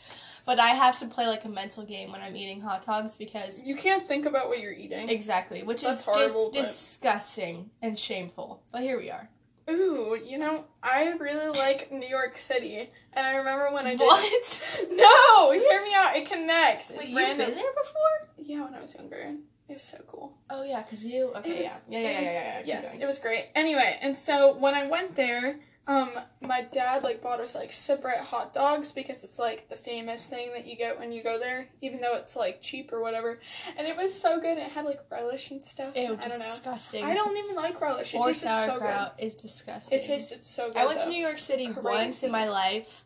But 0.51 0.59
I 0.59 0.71
have 0.71 0.99
to 0.99 1.07
play 1.07 1.29
like 1.29 1.45
a 1.45 1.49
mental 1.49 1.85
game 1.85 2.11
when 2.11 2.21
I'm 2.23 2.35
eating 2.35 2.61
hot 2.61 2.85
dogs 2.85 3.15
because 3.15 3.63
You 3.65 3.77
can't 3.77 4.09
think 4.09 4.27
about 4.27 4.49
what 4.49 4.59
you're 4.59 4.73
eating. 4.73 5.09
exactly, 5.09 5.63
which 5.63 5.83
That's 5.83 6.01
is 6.01 6.05
horrible, 6.05 6.51
disgusting 6.51 7.71
and 7.81 7.97
shameful. 7.97 8.61
But 8.73 8.81
here 8.81 8.99
we 8.99 9.13
are. 9.13 9.29
Ooh, 9.71 10.19
you 10.21 10.39
know, 10.39 10.65
I 10.83 11.13
really 11.13 11.57
like 11.57 11.93
New 11.93 12.09
York 12.09 12.37
City, 12.37 12.91
and 13.13 13.25
I 13.25 13.37
remember 13.37 13.73
when 13.73 13.87
I 13.87 13.91
did. 13.91 14.01
What? 14.01 14.63
No, 14.91 15.53
hear 15.53 15.85
me 15.85 15.95
out. 15.97 16.17
It 16.17 16.29
connects. 16.29 16.91
Wait, 16.91 17.03
It's 17.03 17.11
you've 17.11 17.19
been 17.21 17.39
there 17.39 17.73
before? 17.85 18.29
Yeah, 18.39 18.65
when 18.65 18.75
I 18.75 18.81
was 18.81 18.97
younger. 18.97 19.37
It 19.69 19.75
was 19.75 19.83
so 19.85 19.99
cool. 20.09 20.37
Oh 20.51 20.65
yeah, 20.65 20.83
cause 20.83 21.05
you. 21.05 21.33
Okay, 21.37 21.59
was- 21.59 21.81
yeah, 21.89 22.01
yeah, 22.01 22.01
yeah, 22.01 22.11
yeah, 22.11 22.19
was- 22.19 22.27
yeah, 22.27 22.59
yeah, 22.59 22.63
Yes, 22.65 22.97
it 22.97 23.07
was 23.07 23.21
great. 23.21 23.53
Anyway, 23.55 23.99
and 24.03 24.19
so 24.19 24.57
when 24.59 24.75
I 24.75 24.89
went 24.89 25.15
there, 25.15 25.61
um, 25.91 26.11
my 26.41 26.63
dad 26.71 27.03
like 27.03 27.21
bought 27.21 27.41
us 27.41 27.57
like 27.57 27.73
separate 27.73 28.19
hot 28.19 28.53
dogs 28.53 28.93
because 28.93 29.25
it's 29.25 29.41
like 29.41 29.69
the 29.69 29.75
famous 29.75 30.29
thing 30.29 30.53
that 30.53 30.65
you 30.65 30.77
get 30.77 30.97
when 30.97 31.11
you 31.11 31.21
go 31.21 31.37
there, 31.37 31.67
even 31.83 32.01
though 32.01 32.15
it's 32.15 32.37
like 32.37 32.63
cheap 32.63 32.93
or 32.93 33.01
whatever. 33.01 33.41
And 33.77 33.89
it 33.89 33.97
was 33.97 34.15
so 34.15 34.41
good. 34.41 34.57
It 34.57 34.71
had 34.71 34.85
like 34.85 35.01
relish 35.11 35.51
and 35.51 35.65
stuff. 35.65 35.97
Ew, 35.97 36.03
I 36.03 36.07
don't 36.07 36.21
know. 36.21 36.29
disgusting. 36.29 37.05
I 37.05 37.15
don't 37.15 37.37
even 37.37 37.57
like 37.57 37.81
relish. 37.81 38.15
It 38.15 38.19
or 38.19 38.29
tasted 38.29 38.49
so 38.49 38.67
sauerkraut 38.67 39.17
is 39.19 39.35
disgusting. 39.35 39.99
It 39.99 40.05
tasted 40.05 40.45
so 40.45 40.69
good. 40.69 40.77
I 40.77 40.87
went 40.87 41.01
to. 41.01 41.11
New 41.11 41.21
York 41.21 41.41
City 41.41 41.67
Crazy. 41.67 41.81
once 41.81 42.23
in 42.23 42.31
my 42.31 42.49
life. 42.49 43.05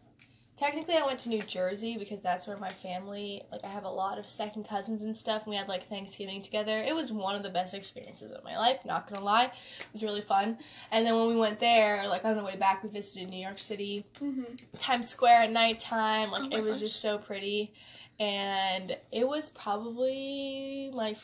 Technically, 0.57 0.95
I 0.95 1.05
went 1.05 1.19
to 1.21 1.29
New 1.29 1.43
Jersey 1.43 1.97
because 1.99 2.21
that's 2.21 2.47
where 2.47 2.57
my 2.57 2.69
family, 2.69 3.43
like, 3.51 3.65
I 3.65 3.69
have 3.69 3.83
a 3.85 3.91
lot 3.91 4.19
of 4.21 4.27
second 4.27 4.69
cousins 4.69 5.03
and 5.03 5.17
stuff. 5.17 5.43
And 5.43 5.51
we 5.51 5.57
had, 5.57 5.67
like, 5.69 5.87
Thanksgiving 5.87 6.41
together. 6.41 6.79
It 6.81 6.95
was 6.95 7.11
one 7.11 7.35
of 7.35 7.43
the 7.43 7.51
best 7.51 7.75
experiences 7.75 8.31
of 8.31 8.45
my 8.45 8.57
life, 8.57 8.85
not 8.85 9.11
gonna 9.11 9.25
lie. 9.25 9.47
It 9.47 9.87
was 9.93 10.05
really 10.05 10.21
fun. 10.21 10.59
And 10.93 11.05
then 11.05 11.17
when 11.17 11.27
we 11.27 11.37
went 11.37 11.59
there, 11.59 12.07
like, 12.07 12.25
on 12.25 12.37
the 12.37 12.45
way 12.45 12.55
back, 12.57 12.85
we 12.85 12.89
visited 12.89 13.31
New 13.31 13.43
York 13.43 13.59
City, 13.59 14.05
Mhm. 14.21 14.57
Times 14.79 15.09
Square 15.09 15.43
at 15.43 15.51
nighttime. 15.51 16.31
Like, 16.31 16.45
Oh 16.53 16.57
it 16.57 16.63
was 16.63 16.75
gosh. 16.75 16.81
just 16.89 17.01
so 17.01 17.19
pretty. 17.19 17.75
And 18.21 18.97
it 19.11 19.27
was 19.27 19.51
probably 19.51 20.93
my 20.95 21.15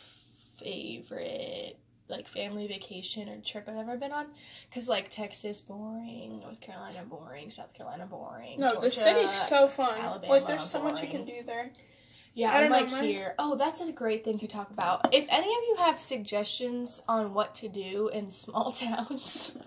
favorite 0.59 1.79
like 2.11 2.29
family 2.29 2.67
vacation 2.67 3.29
or 3.29 3.39
trip 3.41 3.69
I've 3.69 3.77
ever 3.77 3.97
been 3.97 4.13
on. 4.13 4.27
Cause 4.75 4.89
like 4.89 5.09
Texas 5.11 5.61
boring, 5.61 6.41
North 6.41 6.61
Carolina 6.61 7.03
boring, 7.09 7.51
South 7.51 7.73
Carolina 7.73 8.07
boring. 8.07 8.59
No, 8.59 8.81
the 8.81 8.91
city's 8.91 9.31
so 9.31 9.69
fun. 9.69 9.99
Alabama, 9.99 10.33
like, 10.33 10.47
there's 10.47 10.65
so 10.69 10.83
much 10.83 11.03
you 11.03 11.09
can 11.09 11.25
do 11.25 11.43
there. 11.47 11.71
yeah. 12.35 12.53
I 12.53 12.65
I'm 12.65 12.71
like 12.71 12.89
here. 12.89 13.35
Oh, 13.39 13.57
that's 13.57 13.81
a 13.81 13.93
great 13.93 14.25
thing 14.25 14.39
to 14.39 14.47
talk 14.47 14.71
about. 14.71 15.13
If 15.15 15.27
any 15.31 15.47
of 15.47 15.63
you 15.69 15.77
have 15.79 16.01
suggestions 16.01 17.03
on 17.09 17.33
what 17.35 17.55
to 17.57 17.69
do 17.69 18.09
in 18.13 18.31
small 18.43 18.73
towns, 18.73 19.57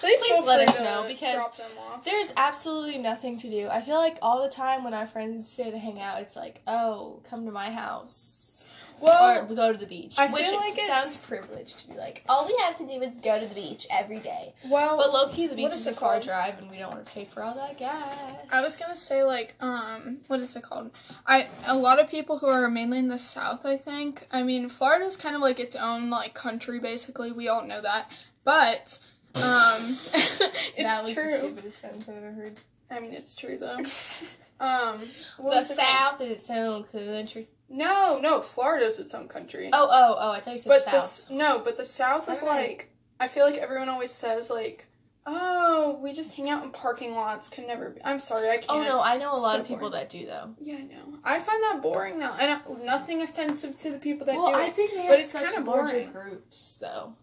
Please, 0.00 0.22
Please 0.24 0.46
let 0.46 0.66
us 0.70 0.78
know, 0.78 1.04
because 1.06 1.34
drop 1.34 1.58
them 1.58 1.70
off. 1.78 2.02
there's 2.02 2.32
absolutely 2.38 2.96
nothing 2.96 3.36
to 3.40 3.50
do. 3.50 3.68
I 3.68 3.82
feel 3.82 3.96
like 3.96 4.16
all 4.22 4.42
the 4.42 4.48
time 4.48 4.84
when 4.84 4.94
our 4.94 5.06
friends 5.06 5.46
say 5.46 5.70
to 5.70 5.78
hang 5.78 6.00
out, 6.00 6.22
it's 6.22 6.34
like, 6.34 6.62
oh, 6.66 7.20
come 7.28 7.44
to 7.44 7.52
my 7.52 7.70
house. 7.70 8.72
Well, 9.00 9.42
or 9.42 9.54
go 9.54 9.72
to 9.72 9.78
the 9.78 9.86
beach. 9.86 10.14
I 10.18 10.26
which 10.32 10.44
feel 10.46 10.54
it 10.54 10.56
like 10.56 10.76
sounds 10.80 11.18
it's- 11.18 11.24
privileged 11.26 11.80
to 11.80 11.88
be 11.88 11.94
like, 11.96 12.22
all 12.28 12.46
we 12.46 12.56
have 12.64 12.76
to 12.76 12.86
do 12.86 12.92
is 13.02 13.12
go 13.22 13.38
to 13.38 13.46
the 13.46 13.54
beach 13.54 13.86
every 13.90 14.18
day. 14.20 14.54
well, 14.66 14.96
But 14.96 15.12
low 15.12 15.28
key, 15.28 15.46
the 15.46 15.54
beach 15.54 15.74
is, 15.74 15.86
a 15.86 15.90
it 15.90 15.96
far 15.96 16.12
called? 16.12 16.22
drive, 16.22 16.58
and 16.58 16.70
we 16.70 16.78
don't 16.78 16.90
want 16.92 17.04
to 17.04 17.12
pay 17.12 17.24
for 17.24 17.42
all 17.42 17.54
that 17.54 17.76
gas. 17.76 18.16
I 18.50 18.62
was 18.62 18.76
gonna 18.76 18.96
say 18.96 19.22
like 19.22 19.54
um 19.60 20.20
what 20.28 20.40
is 20.40 20.56
it 20.56 20.62
called? 20.62 20.90
I 21.26 21.48
a 21.66 21.76
lot 21.76 22.00
of 22.00 22.08
people 22.10 22.38
who 22.38 22.46
are 22.48 22.68
mainly 22.70 22.98
in 22.98 23.08
the 23.08 23.18
south, 23.18 23.66
I 23.66 23.76
think. 23.76 24.26
I 24.32 24.42
mean, 24.42 24.68
Florida's 24.68 25.16
kind 25.16 25.34
of 25.36 25.42
like 25.42 25.60
its 25.60 25.76
own 25.76 26.08
like 26.10 26.34
country 26.34 26.78
basically. 26.80 27.32
We 27.32 27.48
all 27.48 27.64
know 27.66 27.82
that. 27.82 28.10
But 28.44 28.98
um 29.34 29.42
it's 30.14 30.38
that 30.78 31.02
was 31.02 31.14
the 31.14 31.20
true. 31.20 31.36
stupidest 31.38 31.78
sentence 31.80 32.08
I've 32.08 32.16
ever 32.16 32.32
heard. 32.32 32.60
I 32.90 33.00
mean, 33.00 33.12
it's 33.12 33.34
true 33.34 33.58
though. 33.58 33.78
Um 34.60 35.00
the 35.36 35.42
was 35.42 35.70
it 35.70 35.76
called? 35.76 35.88
South 35.88 36.20
is 36.22 36.30
its 36.40 36.50
own 36.50 36.84
country. 36.84 37.48
No, 37.68 38.18
no, 38.20 38.40
Florida's 38.40 38.98
its 38.98 39.12
own 39.14 39.26
country. 39.28 39.70
Oh, 39.72 39.88
oh, 39.90 40.16
oh! 40.20 40.30
I 40.30 40.40
thought 40.40 40.52
you 40.52 40.58
said 40.58 40.68
but 40.70 40.84
the 40.84 40.90
South. 40.92 41.02
s 41.02 41.26
no, 41.30 41.58
but 41.64 41.76
the 41.76 41.84
south 41.84 42.30
is 42.30 42.42
like 42.42 42.90
I 43.18 43.26
feel 43.28 43.44
like 43.44 43.56
everyone 43.56 43.88
always 43.88 44.12
says 44.12 44.50
like, 44.50 44.86
"Oh, 45.26 45.98
we 46.00 46.12
just 46.12 46.36
hang 46.36 46.48
out 46.48 46.62
in 46.62 46.70
parking 46.70 47.14
lots." 47.14 47.48
Could 47.48 47.66
never 47.66 47.90
be. 47.90 48.00
I'm 48.04 48.20
sorry, 48.20 48.48
I 48.50 48.58
can't. 48.58 48.70
Oh 48.70 48.82
no, 48.84 49.00
I 49.00 49.16
know 49.16 49.32
a 49.34 49.36
lot 49.36 49.54
So 49.54 49.60
of 49.62 49.66
people 49.66 49.90
boring. 49.90 49.92
that 49.94 50.08
do 50.08 50.26
though. 50.26 50.54
Yeah, 50.60 50.76
I 50.76 50.82
know. 50.82 51.18
I 51.24 51.38
find 51.40 51.60
that 51.64 51.80
boring 51.82 52.18
though, 52.20 52.32
and 52.38 52.84
nothing 52.84 53.22
offensive 53.22 53.76
to 53.78 53.90
the 53.90 53.98
people 53.98 54.26
that 54.26 54.36
well, 54.36 54.48
do 54.52 54.54
I 54.60 54.70
think 54.70 54.92
they 54.92 55.08
but 55.08 55.18
it's 55.18 55.32
such 55.32 55.52
kinda 55.52 55.68
larger 55.68 55.92
boring. 55.94 56.12
groups 56.12 56.78
though. 56.78 57.14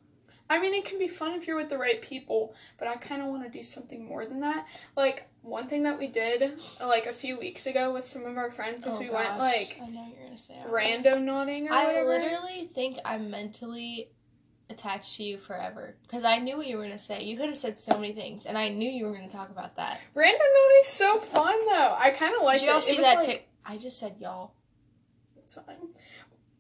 I 0.50 0.60
mean, 0.60 0.74
it 0.74 0.86
can 0.86 1.00
be 1.00 1.08
fun 1.08 1.32
if 1.34 1.48
you're 1.48 1.56
with 1.56 1.70
the 1.70 1.78
right 1.78 2.02
people, 2.02 2.54
but 2.78 2.88
I 2.88 2.96
kind 2.96 3.22
of 3.22 3.30
want 3.30 3.44
to 3.44 3.50
do 3.50 3.64
something 3.64 4.06
more 4.06 4.26
than 4.26 4.42
that. 4.42 4.68
Like 4.96 5.28
one 5.42 5.68
thing 5.68 5.84
that 5.84 5.98
we 5.98 6.08
did 6.08 6.60
like 6.82 7.06
a 7.06 7.14
few 7.14 7.40
weeks 7.40 7.66
ago 7.66 7.92
with 7.94 8.06
some 8.06 8.26
of 8.26 8.38
our 8.38 8.50
friends 8.52 8.86
is 8.86 8.96
Oh, 8.96 9.00
we 9.00 9.10
went 9.10 9.38
like 9.40 9.80
I 9.82 9.88
know 9.88 10.06
you're 10.16 10.26
gonna 10.26 10.38
say 10.38 10.56
it. 10.56 10.70
nodding 11.20 11.70
or 11.70 11.74
I 11.74 11.86
whatever. 11.88 12.08
literally 12.10 12.66
think 12.66 12.98
I'm 13.06 13.30
mentally 13.32 14.10
attached 14.70 15.18
to 15.18 15.24
you 15.24 15.38
forever 15.38 15.96
because 16.04 16.24
I 16.24 16.40
knew 16.40 16.58
what 16.58 16.68
you 16.68 16.78
were 16.78 16.84
gonna 16.84 16.98
say. 16.98 17.24
You 17.24 17.38
could 17.38 17.48
have 17.48 17.58
said 17.58 17.80
so 17.80 17.98
many 17.98 18.14
things, 18.14 18.46
and 18.46 18.58
I 18.58 18.70
knew 18.70 18.90
you 18.90 19.06
were 19.06 19.14
gonna 19.14 19.30
talk 19.30 19.50
about 19.50 19.76
that. 19.78 20.02
Randonauting's 20.16 20.88
so 20.88 21.20
fun 21.20 21.56
though. 21.66 21.96
I 21.98 22.12
kind 22.12 22.36
of 22.36 22.44
like 22.44 22.60
Did 22.60 22.66
you 22.68 22.72
all 22.74 22.80
it. 22.80 22.84
see 22.84 22.98
it 22.98 23.02
that? 23.02 23.26
like, 23.26 23.48
I 23.66 23.78
just 23.78 23.98
said 24.00 24.16
y'all. 24.20 24.54
It's 25.38 25.56
fine. 25.56 25.90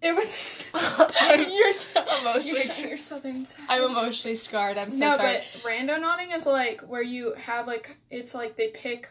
It 0.04 0.16
was. 0.16 0.64
I'm 0.74 1.50
you're 1.50 1.72
so 1.74 2.04
emotionally 2.22 2.62
You're, 2.90 2.98
southern. 2.98 3.46
I'm 3.70 3.84
emotionally 3.84 4.36
scarred. 4.36 4.78
I'm 4.78 4.92
so 4.92 5.00
no, 5.00 5.18
sorry. 5.18 5.40
but 5.54 5.70
randonauting 5.72 6.36
is 6.36 6.46
like 6.46 6.82
where 6.82 7.02
you 7.02 7.34
have 7.36 7.68
like 7.68 7.98
it's 8.10 8.36
like 8.36 8.56
they 8.58 8.68
pick. 8.70 9.10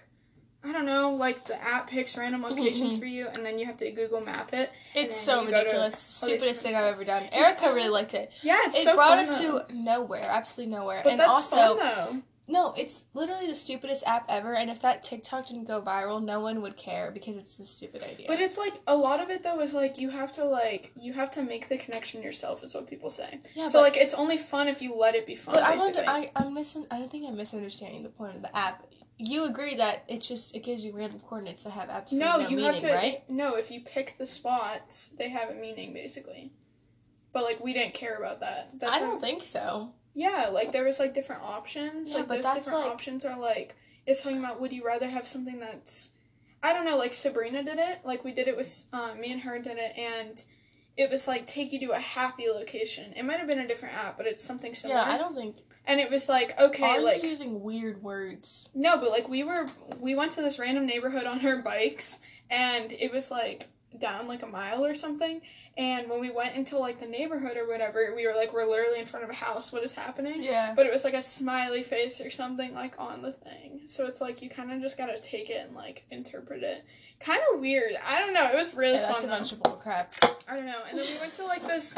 I 0.64 0.70
don't 0.72 0.86
know, 0.86 1.10
like 1.14 1.44
the 1.46 1.60
app 1.60 1.90
picks 1.90 2.16
random 2.16 2.42
locations 2.42 2.96
Mhm. 2.96 3.00
for 3.00 3.06
you, 3.06 3.26
and 3.26 3.44
then 3.44 3.58
you 3.58 3.66
have 3.66 3.78
to 3.78 3.90
Google 3.90 4.20
map 4.20 4.52
it. 4.52 4.70
It's 4.94 5.16
so 5.18 5.44
to 5.44 5.50
ridiculous. 5.50 5.98
Stupidest 5.98 6.62
thing 6.62 6.76
I've 6.76 6.84
ever 6.84 7.02
done. 7.04 7.24
Erica 7.32 7.74
really 7.74 7.88
liked 7.88 8.14
it. 8.14 8.30
Yeah, 8.42 8.60
it's 8.66 8.78
It 8.78 8.84
so 8.84 8.94
brought 8.94 9.08
fun, 9.08 9.18
us 9.18 9.40
though. 9.40 9.60
to 9.64 9.74
nowhere, 9.74 10.22
absolutely 10.22 10.76
nowhere. 10.76 11.00
But 11.02 11.10
and 11.12 11.18
that's 11.20 11.28
also, 11.30 11.56
fun 11.56 11.78
though. 11.78 12.22
No, 12.52 12.74
it's 12.76 13.06
literally 13.14 13.46
the 13.46 13.56
stupidest 13.56 14.06
app 14.06 14.26
ever. 14.28 14.54
And 14.54 14.70
if 14.70 14.82
that 14.82 15.02
TikTok 15.02 15.48
didn't 15.48 15.64
go 15.64 15.80
viral, 15.80 16.22
no 16.22 16.40
one 16.40 16.60
would 16.60 16.76
care 16.76 17.10
because 17.10 17.36
it's 17.36 17.58
a 17.58 17.64
stupid 17.64 18.02
idea. 18.02 18.26
But 18.28 18.40
it's 18.40 18.58
like 18.58 18.74
a 18.86 18.94
lot 18.94 19.20
of 19.20 19.30
it 19.30 19.42
though 19.42 19.58
is 19.60 19.72
like 19.72 19.98
you 19.98 20.10
have 20.10 20.30
to 20.32 20.44
like 20.44 20.92
you 20.94 21.14
have 21.14 21.30
to 21.32 21.42
make 21.42 21.68
the 21.70 21.78
connection 21.78 22.22
yourself 22.22 22.62
is 22.62 22.74
what 22.74 22.86
people 22.86 23.08
say. 23.08 23.40
yeah, 23.54 23.68
so 23.68 23.78
but, 23.78 23.84
like 23.84 23.96
it's 23.96 24.12
only 24.12 24.36
fun 24.36 24.68
if 24.68 24.82
you 24.82 24.94
let 24.94 25.14
it 25.14 25.26
be 25.26 25.34
fun. 25.34 25.54
but 25.54 25.64
basically. 25.64 26.04
under, 26.04 26.10
I 26.10 26.30
I'm 26.36 26.52
missing. 26.52 26.86
I 26.90 26.98
don't 26.98 27.10
think 27.10 27.26
I'm 27.26 27.36
misunderstanding 27.36 28.02
the 28.02 28.10
point 28.10 28.36
of 28.36 28.42
the 28.42 28.54
app. 28.54 28.86
You 29.16 29.44
agree 29.44 29.76
that 29.76 30.04
it 30.08 30.20
just 30.20 30.54
it 30.54 30.62
gives 30.62 30.84
you 30.84 30.94
random 30.94 31.20
coordinates 31.20 31.64
that 31.64 31.70
have 31.70 31.88
absolutely 31.88 32.28
no, 32.28 32.36
no, 32.36 32.48
you 32.48 32.56
meaning, 32.56 32.72
have 32.72 32.82
to. 32.82 32.92
right? 32.92 33.30
No, 33.30 33.54
if 33.54 33.70
you 33.70 33.80
pick 33.80 34.18
the 34.18 34.26
spots, 34.26 35.08
they 35.16 35.30
have 35.30 35.48
a 35.48 35.54
meaning 35.54 35.94
basically. 35.94 36.52
But 37.32 37.44
like 37.44 37.64
we 37.64 37.72
didn't 37.72 37.94
care 37.94 38.16
about 38.16 38.40
that. 38.40 38.70
That's 38.74 38.96
I 38.96 38.98
don't 38.98 39.20
think 39.20 39.44
so. 39.44 39.92
Yeah, 40.14 40.48
like 40.52 40.72
there 40.72 40.84
was 40.84 40.98
like 41.00 41.14
different 41.14 41.42
options. 41.42 42.10
Yeah, 42.10 42.18
like 42.18 42.28
but 42.28 42.42
those 42.42 42.54
different 42.54 42.80
like- 42.84 42.92
options 42.92 43.24
are 43.24 43.38
like 43.38 43.76
it's 44.06 44.22
talking 44.22 44.38
about 44.38 44.60
would 44.60 44.72
you 44.72 44.84
rather 44.84 45.06
have 45.08 45.26
something 45.26 45.58
that's 45.60 46.10
I 46.62 46.72
don't 46.72 46.84
know, 46.84 46.96
like 46.96 47.12
Sabrina 47.12 47.64
did 47.64 47.78
it. 47.78 48.00
Like 48.04 48.24
we 48.24 48.32
did 48.32 48.46
it 48.48 48.56
with 48.56 48.84
um, 48.92 49.20
me 49.20 49.32
and 49.32 49.40
her 49.42 49.58
did 49.58 49.78
it 49.78 49.96
and 49.96 50.42
it 50.96 51.10
was 51.10 51.26
like 51.26 51.46
take 51.46 51.72
you 51.72 51.80
to 51.80 51.90
a 51.92 51.98
happy 51.98 52.44
location. 52.48 53.12
It 53.16 53.24
might 53.24 53.38
have 53.38 53.48
been 53.48 53.58
a 53.58 53.66
different 53.66 53.96
app, 53.96 54.16
but 54.16 54.26
it's 54.26 54.44
something 54.44 54.74
similar. 54.74 55.00
Yeah, 55.00 55.10
I 55.10 55.16
don't 55.18 55.34
think. 55.34 55.56
and 55.86 55.98
it 55.98 56.10
was 56.10 56.28
like 56.28 56.58
okay, 56.60 56.84
Ours 56.84 57.02
like 57.02 57.22
using 57.22 57.62
weird 57.62 58.02
words. 58.02 58.68
no, 58.74 58.98
but 58.98 59.10
like 59.10 59.28
we 59.28 59.42
were 59.42 59.66
we 59.98 60.14
went 60.14 60.32
to 60.32 60.42
this 60.42 60.58
random 60.58 60.86
neighborhood 60.86 61.24
on 61.24 61.44
our 61.46 61.62
bikes 61.62 62.20
and 62.50 62.92
it 62.92 63.10
was 63.12 63.30
like 63.30 63.68
down 63.98 64.28
like 64.28 64.42
a 64.42 64.46
mile 64.46 64.84
or 64.84 64.94
something. 64.94 65.40
And 65.76 66.08
when 66.10 66.20
we 66.20 66.30
went 66.30 66.54
into 66.54 66.78
like 66.78 67.00
the 67.00 67.06
neighborhood 67.06 67.56
or 67.56 67.66
whatever, 67.66 68.12
we 68.14 68.26
were 68.26 68.34
like 68.34 68.52
we're 68.52 68.68
literally 68.68 69.00
in 69.00 69.06
front 69.06 69.24
of 69.24 69.30
a 69.30 69.34
house. 69.34 69.72
What 69.72 69.82
is 69.82 69.94
happening? 69.94 70.42
Yeah. 70.42 70.74
But 70.74 70.86
it 70.86 70.92
was 70.92 71.04
like 71.04 71.14
a 71.14 71.22
smiley 71.22 71.82
face 71.82 72.20
or 72.20 72.30
something 72.30 72.74
like 72.74 72.94
on 72.98 73.22
the 73.22 73.32
thing. 73.32 73.80
So 73.86 74.06
it's 74.06 74.20
like 74.20 74.42
you 74.42 74.50
kind 74.50 74.72
of 74.72 74.80
just 74.80 74.98
gotta 74.98 75.18
take 75.18 75.50
it 75.50 75.66
and 75.66 75.74
like 75.74 76.04
interpret 76.10 76.62
it. 76.62 76.84
Kind 77.20 77.40
of 77.52 77.60
weird. 77.60 77.92
I 78.06 78.18
don't 78.18 78.34
know. 78.34 78.50
It 78.50 78.56
was 78.56 78.74
really 78.74 78.94
Yeah, 78.94 79.08
that's 79.08 79.22
fun 79.22 79.30
a 79.30 79.32
bunch 79.32 79.52
of 79.52 79.62
bull 79.62 79.74
crap. 79.74 80.14
I 80.48 80.56
don't 80.56 80.66
know. 80.66 80.80
And 80.88 80.98
then 80.98 81.06
we 81.06 81.18
went 81.20 81.32
to 81.34 81.44
like 81.44 81.66
this 81.66 81.96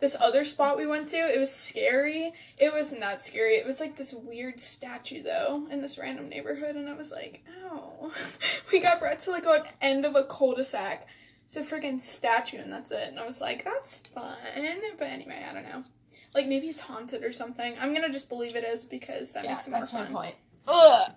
this 0.00 0.16
other 0.20 0.44
spot 0.44 0.76
we 0.76 0.86
went 0.86 1.08
to. 1.08 1.16
It 1.16 1.38
was 1.38 1.50
scary. 1.50 2.32
It 2.58 2.72
wasn't 2.72 3.00
that 3.00 3.22
scary. 3.22 3.54
It 3.54 3.66
was 3.66 3.80
like 3.80 3.96
this 3.96 4.12
weird 4.12 4.60
statue 4.60 5.22
though 5.22 5.66
in 5.70 5.80
this 5.80 5.98
random 5.98 6.28
neighborhood, 6.28 6.76
and 6.76 6.88
I 6.88 6.94
was 6.94 7.10
like, 7.10 7.44
ow. 7.64 8.10
we 8.72 8.80
got 8.80 9.00
brought 9.00 9.20
to 9.20 9.30
like 9.30 9.46
an 9.46 9.62
end 9.80 10.04
of 10.04 10.16
a 10.16 10.24
cul-de-sac. 10.24 11.06
It's 11.56 11.72
a 11.72 11.74
freaking 11.74 12.00
statue, 12.00 12.58
and 12.58 12.72
that's 12.72 12.90
it. 12.90 13.08
And 13.08 13.18
I 13.20 13.24
was 13.24 13.40
like, 13.40 13.64
that's 13.64 13.98
fun. 13.98 14.34
But 14.98 15.06
anyway, 15.06 15.46
I 15.48 15.54
don't 15.54 15.62
know. 15.62 15.84
Like 16.34 16.48
maybe 16.48 16.66
it's 16.66 16.80
haunted 16.80 17.22
or 17.22 17.32
something. 17.32 17.76
I'm 17.80 17.94
gonna 17.94 18.10
just 18.10 18.28
believe 18.28 18.56
it 18.56 18.64
is 18.64 18.82
because 18.82 19.32
that 19.32 19.44
yeah, 19.44 19.52
makes 19.52 19.68
it 19.68 19.70
more 19.70 19.80
that's 19.80 19.92
my 19.92 20.06
point. 20.06 20.34
Ugh. 20.66 21.12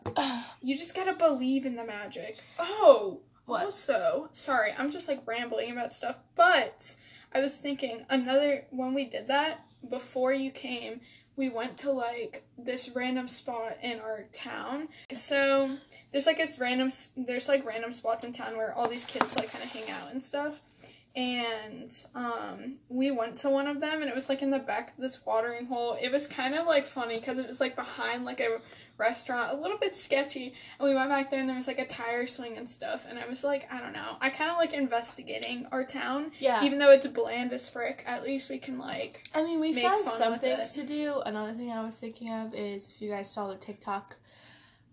You 0.61 0.77
just 0.77 0.95
gotta 0.95 1.13
believe 1.13 1.65
in 1.65 1.75
the 1.75 1.83
magic. 1.83 2.37
Oh, 2.59 3.21
What? 3.45 3.65
Also, 3.65 4.29
sorry, 4.31 4.73
I'm 4.77 4.91
just 4.91 5.07
like 5.07 5.25
rambling 5.25 5.71
about 5.71 5.91
stuff, 5.91 6.17
but 6.35 6.95
I 7.33 7.39
was 7.39 7.57
thinking 7.57 8.05
another 8.07 8.67
when 8.69 8.93
we 8.93 9.05
did 9.05 9.27
that 9.27 9.61
before 9.89 10.33
you 10.33 10.51
came, 10.51 11.01
we 11.37 11.49
went 11.49 11.77
to 11.77 11.91
like 11.91 12.43
this 12.57 12.89
random 12.89 13.27
spot 13.27 13.77
in 13.81 13.99
our 13.99 14.25
town. 14.33 14.89
So 15.13 15.77
there's 16.11 16.25
like 16.25 16.37
this 16.37 16.59
random, 16.59 16.91
there's 17.15 17.47
like 17.47 17.65
random 17.65 17.91
spots 17.91 18.23
in 18.23 18.31
town 18.33 18.57
where 18.57 18.73
all 18.73 18.89
these 18.89 19.05
kids 19.05 19.37
like 19.37 19.51
kind 19.51 19.63
of 19.63 19.71
hang 19.71 19.89
out 19.89 20.11
and 20.11 20.21
stuff. 20.21 20.59
And 21.17 21.91
um, 22.13 22.77
we 22.89 23.09
went 23.09 23.37
to 23.37 23.49
one 23.49 23.65
of 23.65 23.81
them, 23.81 24.03
and 24.03 24.09
it 24.09 24.13
was 24.13 24.29
like 24.29 24.43
in 24.43 24.51
the 24.51 24.59
back 24.59 24.91
of 24.91 24.97
this 24.97 25.25
watering 25.25 25.65
hole. 25.65 25.97
It 25.99 26.11
was 26.11 26.27
kind 26.27 26.53
of 26.53 26.67
like 26.67 26.85
funny 26.85 27.15
because 27.15 27.39
it 27.39 27.47
was 27.47 27.59
like 27.59 27.75
behind 27.75 28.23
like 28.23 28.39
a 28.39 28.61
restaurant, 28.99 29.57
a 29.57 29.59
little 29.59 29.79
bit 29.79 29.95
sketchy. 29.95 30.53
And 30.79 30.87
we 30.87 30.93
went 30.93 31.09
back 31.09 31.31
there, 31.31 31.39
and 31.39 31.49
there 31.49 31.55
was 31.55 31.65
like 31.65 31.79
a 31.79 31.87
tire 31.87 32.27
swing 32.27 32.57
and 32.57 32.69
stuff. 32.69 33.07
And 33.09 33.17
I 33.17 33.27
was 33.27 33.43
like, 33.43 33.67
I 33.73 33.81
don't 33.81 33.93
know. 33.93 34.17
I 34.21 34.29
kind 34.29 34.51
of 34.51 34.57
like 34.57 34.75
investigating 34.75 35.65
our 35.71 35.83
town, 35.83 36.33
yeah. 36.37 36.63
even 36.63 36.77
though 36.77 36.91
it's 36.91 37.07
bland 37.07 37.51
as 37.51 37.67
frick. 37.67 38.03
At 38.05 38.21
least 38.21 38.51
we 38.51 38.59
can 38.59 38.77
like. 38.77 39.23
I 39.33 39.41
mean, 39.41 39.59
we 39.59 39.73
found 39.81 40.07
some 40.07 40.37
things 40.37 40.73
to 40.73 40.83
do. 40.83 41.21
Another 41.25 41.53
thing 41.53 41.71
I 41.71 41.83
was 41.83 41.99
thinking 41.99 42.31
of 42.31 42.53
is 42.53 42.89
if 42.89 43.01
you 43.01 43.09
guys 43.09 43.27
saw 43.27 43.47
the 43.47 43.55
TikTok. 43.55 44.17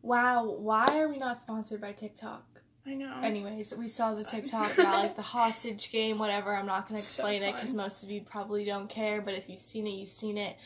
Wow, 0.01 0.45
why 0.47 0.87
are 0.99 1.09
we 1.09 1.19
not 1.19 1.43
sponsored 1.43 1.83
by 1.83 1.93
TikTok? 1.93 2.54
I 2.87 2.95
know. 2.95 3.15
Anyways, 3.23 3.75
we 3.77 3.89
saw 3.89 4.13
the 4.15 4.21
It's 4.21 4.31
fine. 4.31 4.43
TikTok 4.43 4.75
about 4.79 5.03
like 5.03 5.17
the 5.17 5.23
hostage 5.39 5.91
game, 5.91 6.19
whatever. 6.19 6.55
I'm 6.55 6.67
not 6.67 6.87
gonna 6.89 7.01
So 7.01 7.27
explain 7.27 7.43
it 7.43 7.53
because 7.55 7.73
most 7.75 8.03
of 8.03 8.11
you 8.11 8.21
probably 8.21 8.65
don't 8.65 8.89
care. 8.89 9.21
But 9.23 9.35
if 9.35 9.49
you've 9.49 9.59
seen 9.61 9.87
it, 9.87 9.91
you've 9.93 10.09
seen 10.09 10.37
it. 10.37 10.57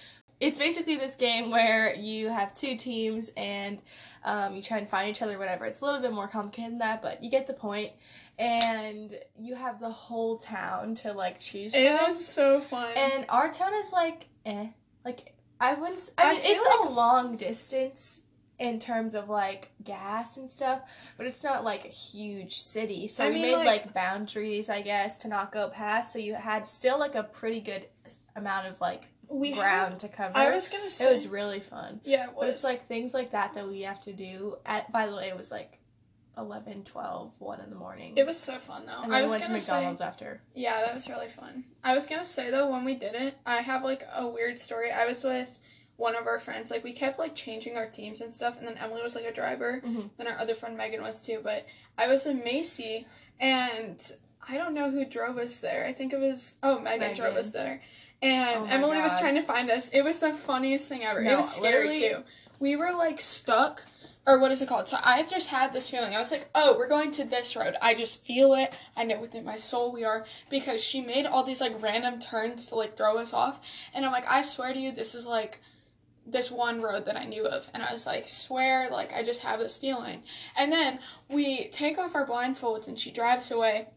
It's 0.40 0.58
basically 0.58 0.96
this 0.96 1.14
game 1.16 1.50
where 1.50 1.94
you 1.94 2.28
have 2.28 2.54
two 2.54 2.76
teams 2.76 3.30
and 3.36 3.80
um, 4.24 4.54
you 4.54 4.62
try 4.62 4.78
and 4.78 4.88
find 4.88 5.08
each 5.10 5.20
other, 5.22 5.38
whatever. 5.38 5.64
It's 5.64 5.80
a 5.80 5.84
little 5.84 6.00
bit 6.00 6.12
more 6.12 6.28
complicated 6.28 6.72
than 6.72 6.78
that, 6.78 7.02
but 7.02 7.22
you 7.22 7.30
get 7.30 7.46
the 7.46 7.54
point. 7.54 7.92
And 8.38 9.16
you 9.38 9.56
have 9.56 9.80
the 9.80 9.90
whole 9.90 10.38
town 10.38 10.94
to 10.96 11.12
like 11.12 11.40
choose 11.40 11.74
from. 11.74 11.82
It 11.82 12.00
was 12.02 12.24
so 12.24 12.60
fun. 12.60 12.92
And 12.96 13.26
our 13.28 13.50
town 13.52 13.74
is 13.74 13.92
like, 13.92 14.26
eh. 14.46 14.68
Like, 15.04 15.34
I 15.60 15.74
wouldn't. 15.74 16.10
I 16.16 16.30
I 16.30 16.32
mean, 16.34 16.40
it's 16.44 16.64
like- 16.80 16.88
a 16.88 16.92
long 16.92 17.36
distance 17.36 18.22
in 18.58 18.80
terms 18.80 19.14
of 19.14 19.28
like 19.28 19.70
gas 19.84 20.36
and 20.36 20.50
stuff, 20.50 20.80
but 21.16 21.26
it's 21.26 21.44
not 21.44 21.62
like 21.64 21.84
a 21.84 21.88
huge 21.88 22.58
city. 22.58 23.06
So 23.06 23.24
I 23.24 23.28
we 23.28 23.34
mean, 23.34 23.42
made 23.42 23.56
like- 23.56 23.66
like, 23.86 23.94
boundaries, 23.94 24.68
I 24.68 24.82
guess, 24.82 25.18
to 25.18 25.28
not 25.28 25.52
go 25.52 25.68
past. 25.68 26.12
So 26.12 26.18
you 26.18 26.34
had 26.34 26.66
still 26.66 26.98
like 26.98 27.14
a 27.14 27.22
pretty 27.22 27.60
good 27.60 27.84
amount 28.34 28.66
of 28.66 28.80
like 28.80 29.04
we 29.28 29.50
had- 29.50 29.58
ground 29.58 29.98
to 30.00 30.08
cover. 30.08 30.36
I 30.36 30.50
was 30.52 30.66
gonna 30.68 30.90
say 30.90 31.06
it 31.06 31.10
was 31.10 31.28
really 31.28 31.60
fun. 31.60 32.00
Yeah, 32.04 32.24
it 32.24 32.30
was. 32.30 32.40
But 32.40 32.48
it's 32.48 32.64
like 32.64 32.86
things 32.88 33.14
like 33.14 33.30
that 33.32 33.54
that 33.54 33.68
we 33.68 33.82
have 33.82 34.00
to 34.02 34.12
do. 34.12 34.56
At 34.66 34.90
by 34.90 35.06
the 35.06 35.14
way, 35.14 35.28
it 35.28 35.36
was 35.36 35.50
like 35.52 35.78
11, 36.36 36.84
12, 36.84 37.32
1 37.40 37.60
in 37.60 37.68
the 37.70 37.74
morning. 37.76 38.14
it 38.16 38.24
was 38.26 38.38
so 38.38 38.58
fun 38.58 38.86
though. 38.86 39.02
and 39.02 39.12
I 39.14 39.22
was 39.22 39.30
went 39.32 39.42
to 39.44 39.48
gonna 39.50 39.60
say. 39.60 39.72
McDonald's 39.72 40.00
after. 40.00 40.40
Yeah, 40.54 40.80
that 40.82 40.94
was 40.94 41.08
really 41.08 41.28
fun. 41.28 41.64
I 41.84 41.94
was 41.94 42.06
gonna 42.06 42.24
say 42.24 42.50
though, 42.50 42.70
when 42.70 42.84
we 42.84 42.94
did 42.96 43.14
it, 43.14 43.34
I 43.46 43.56
have 43.60 43.82
like 43.84 44.04
a 44.14 44.26
weird 44.26 44.58
story. 44.58 44.90
I 44.92 45.04
was 45.06 45.22
with 45.24 45.58
one 45.98 46.16
of 46.16 46.26
our 46.26 46.38
friends. 46.38 46.70
Like 46.70 46.82
we 46.84 46.92
kept 46.92 47.18
like 47.18 47.34
changing 47.34 47.76
our 47.76 47.86
teams 47.86 48.22
and 48.22 48.32
stuff, 48.32 48.56
and 48.58 48.66
then 48.66 48.78
Emily 48.78 49.02
was 49.02 49.14
like 49.14 49.24
a 49.26 49.32
driver, 49.32 49.82
Mhm. 49.84 50.08
then 50.16 50.26
our 50.28 50.38
other 50.38 50.54
friend 50.54 50.76
Megan 50.78 51.02
was 51.02 51.20
too. 51.20 51.40
But 51.42 51.66
I 51.98 52.06
was 52.08 52.24
in 52.24 52.42
Macy, 52.42 53.06
and 53.38 54.00
I 54.48 54.56
don't 54.56 54.74
know 54.74 54.90
who 54.90 55.04
drove 55.04 55.36
us 55.38 55.60
there. 55.60 55.84
I 55.84 55.92
think 55.92 56.12
it 56.12 56.20
was 56.20 56.56
oh 56.62 56.78
Megan, 56.78 57.14
drove 57.14 57.36
us 57.36 57.50
there, 57.50 57.82
and 58.22 58.60
Oh 58.60 58.66
Emily 58.66 59.00
was 59.00 59.18
trying 59.18 59.34
to 59.34 59.42
find 59.42 59.70
us. 59.70 59.90
It 59.90 60.02
was 60.02 60.20
the 60.20 60.32
funniest 60.32 60.88
thing 60.88 61.04
ever. 61.04 61.20
it 61.20 61.36
was 61.36 61.52
scary 61.54 61.94
too. 61.94 62.22
We 62.60 62.76
were 62.76 62.92
like 62.92 63.20
stuck 63.20 63.84
or 64.26 64.38
what 64.38 64.52
is 64.52 64.60
it 64.60 64.68
called? 64.68 64.86
So 64.88 64.98
I 65.02 65.22
just 65.22 65.48
had 65.48 65.72
this 65.72 65.88
feeling. 65.88 66.14
I 66.14 66.18
was 66.18 66.30
like, 66.30 66.50
oh, 66.54 66.76
we're 66.76 66.88
going 66.88 67.12
to 67.12 67.24
this 67.24 67.56
road. 67.56 67.76
I 67.80 67.94
just 67.94 68.22
feel 68.22 68.52
it. 68.52 68.74
I 68.94 69.04
know 69.04 69.18
within 69.18 69.42
my 69.42 69.56
soul 69.56 69.90
we 69.90 70.04
are 70.04 70.26
because 70.50 70.84
she 70.84 71.00
made 71.00 71.24
all 71.24 71.44
these 71.44 71.62
like 71.62 71.80
random 71.82 72.18
turns 72.18 72.66
to 72.66 72.74
like 72.74 72.94
throw 72.94 73.16
us 73.16 73.32
off. 73.32 73.58
And 73.94 74.04
I'm 74.04 74.12
like, 74.12 74.26
I 74.30 74.42
swear 74.42 74.74
to 74.74 74.78
you, 74.78 74.92
this 74.92 75.14
is 75.14 75.24
like 75.26 75.60
this 76.30 76.50
one 76.50 76.82
road 76.82 77.06
that 77.06 77.16
I 77.16 77.24
knew 77.24 77.46
of. 77.46 77.70
And 77.72 77.82
I 77.82 77.92
was 77.92 78.06
like, 78.06 78.28
swear, 78.28 78.88
like 78.90 79.12
I 79.12 79.22
just 79.22 79.42
have 79.42 79.58
this 79.58 79.76
feeling. 79.76 80.22
And 80.56 80.70
then 80.70 81.00
we 81.28 81.68
take 81.68 81.98
off 81.98 82.14
our 82.14 82.26
blindfolds 82.26 82.88
and 82.88 82.98
she 82.98 83.10
drives 83.10 83.50
away. 83.50 83.88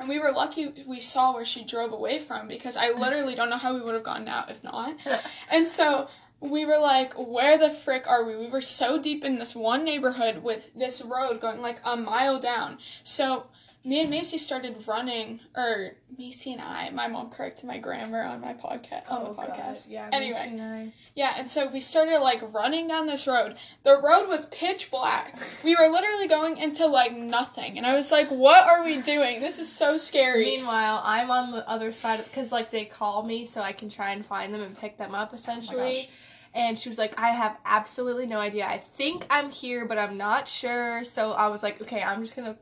And 0.00 0.08
we 0.08 0.18
were 0.18 0.30
lucky 0.30 0.84
we 0.86 1.00
saw 1.00 1.34
where 1.34 1.44
she 1.44 1.64
drove 1.64 1.92
away 1.92 2.18
from 2.18 2.46
because 2.46 2.76
I 2.76 2.90
literally 2.90 3.34
don't 3.34 3.50
know 3.50 3.56
how 3.56 3.74
we 3.74 3.80
would 3.80 3.94
have 3.94 4.04
gone 4.04 4.28
out 4.28 4.50
if 4.50 4.62
not. 4.62 4.96
And 5.50 5.66
so 5.66 6.08
we 6.40 6.64
were 6.64 6.78
like, 6.78 7.14
where 7.14 7.58
the 7.58 7.70
frick 7.70 8.06
are 8.06 8.24
we? 8.24 8.36
We 8.36 8.48
were 8.48 8.60
so 8.60 9.00
deep 9.00 9.24
in 9.24 9.38
this 9.38 9.56
one 9.56 9.84
neighborhood 9.84 10.42
with 10.42 10.72
this 10.74 11.02
road 11.02 11.40
going 11.40 11.60
like 11.60 11.80
a 11.84 11.96
mile 11.96 12.38
down. 12.38 12.78
So 13.02 13.46
me 13.84 14.00
and 14.00 14.10
Macy 14.10 14.38
started 14.38 14.86
running, 14.86 15.40
or 15.56 15.92
Macy 16.18 16.52
and 16.52 16.60
I. 16.60 16.90
My 16.90 17.06
mom 17.06 17.30
corrected 17.30 17.64
my 17.66 17.78
grammar 17.78 18.22
on 18.22 18.40
my 18.40 18.52
podcast 18.52 19.08
on 19.08 19.24
the 19.24 19.30
oh, 19.30 19.34
podcast. 19.34 19.86
Oh, 19.88 19.92
Yeah. 19.92 20.08
Anyway, 20.12 20.36
Macy 20.36 20.50
and 20.50 20.62
I. 20.62 20.92
yeah, 21.14 21.34
and 21.36 21.48
so 21.48 21.68
we 21.68 21.80
started 21.80 22.18
like 22.18 22.52
running 22.52 22.88
down 22.88 23.06
this 23.06 23.26
road. 23.26 23.54
The 23.84 24.00
road 24.02 24.28
was 24.28 24.46
pitch 24.46 24.90
black. 24.90 25.38
We 25.64 25.76
were 25.76 25.88
literally 25.88 26.26
going 26.26 26.58
into 26.58 26.86
like 26.86 27.14
nothing, 27.16 27.78
and 27.78 27.86
I 27.86 27.94
was 27.94 28.10
like, 28.10 28.28
"What 28.30 28.66
are 28.66 28.84
we 28.84 29.00
doing? 29.00 29.40
This 29.40 29.58
is 29.58 29.70
so 29.70 29.96
scary." 29.96 30.44
Meanwhile, 30.44 31.00
I'm 31.04 31.30
on 31.30 31.52
the 31.52 31.68
other 31.68 31.92
side 31.92 32.24
because 32.24 32.50
like 32.50 32.70
they 32.70 32.84
call 32.84 33.24
me 33.24 33.44
so 33.44 33.62
I 33.62 33.72
can 33.72 33.88
try 33.88 34.10
and 34.10 34.26
find 34.26 34.52
them 34.52 34.60
and 34.60 34.76
pick 34.76 34.98
them 34.98 35.14
up 35.14 35.30
oh 35.32 35.36
essentially. 35.36 35.94
gosh. 35.94 36.08
and 36.52 36.78
she 36.78 36.88
was 36.88 36.98
like, 36.98 37.18
I 37.18 37.28
have 37.28 37.56
absolutely 37.64 38.26
no 38.26 38.38
idea. 38.38 38.66
I 38.66 38.78
think 38.78 39.24
I'm 39.30 39.50
here, 39.50 39.86
but 39.86 39.98
I'm 39.98 40.16
not 40.16 40.48
sure. 40.48 41.04
So 41.04 41.32
I 41.32 41.46
was 41.48 41.62
like, 41.62 41.80
okay, 41.80 42.02
I'm 42.02 42.22
just 42.22 42.34
gonna 42.34 42.56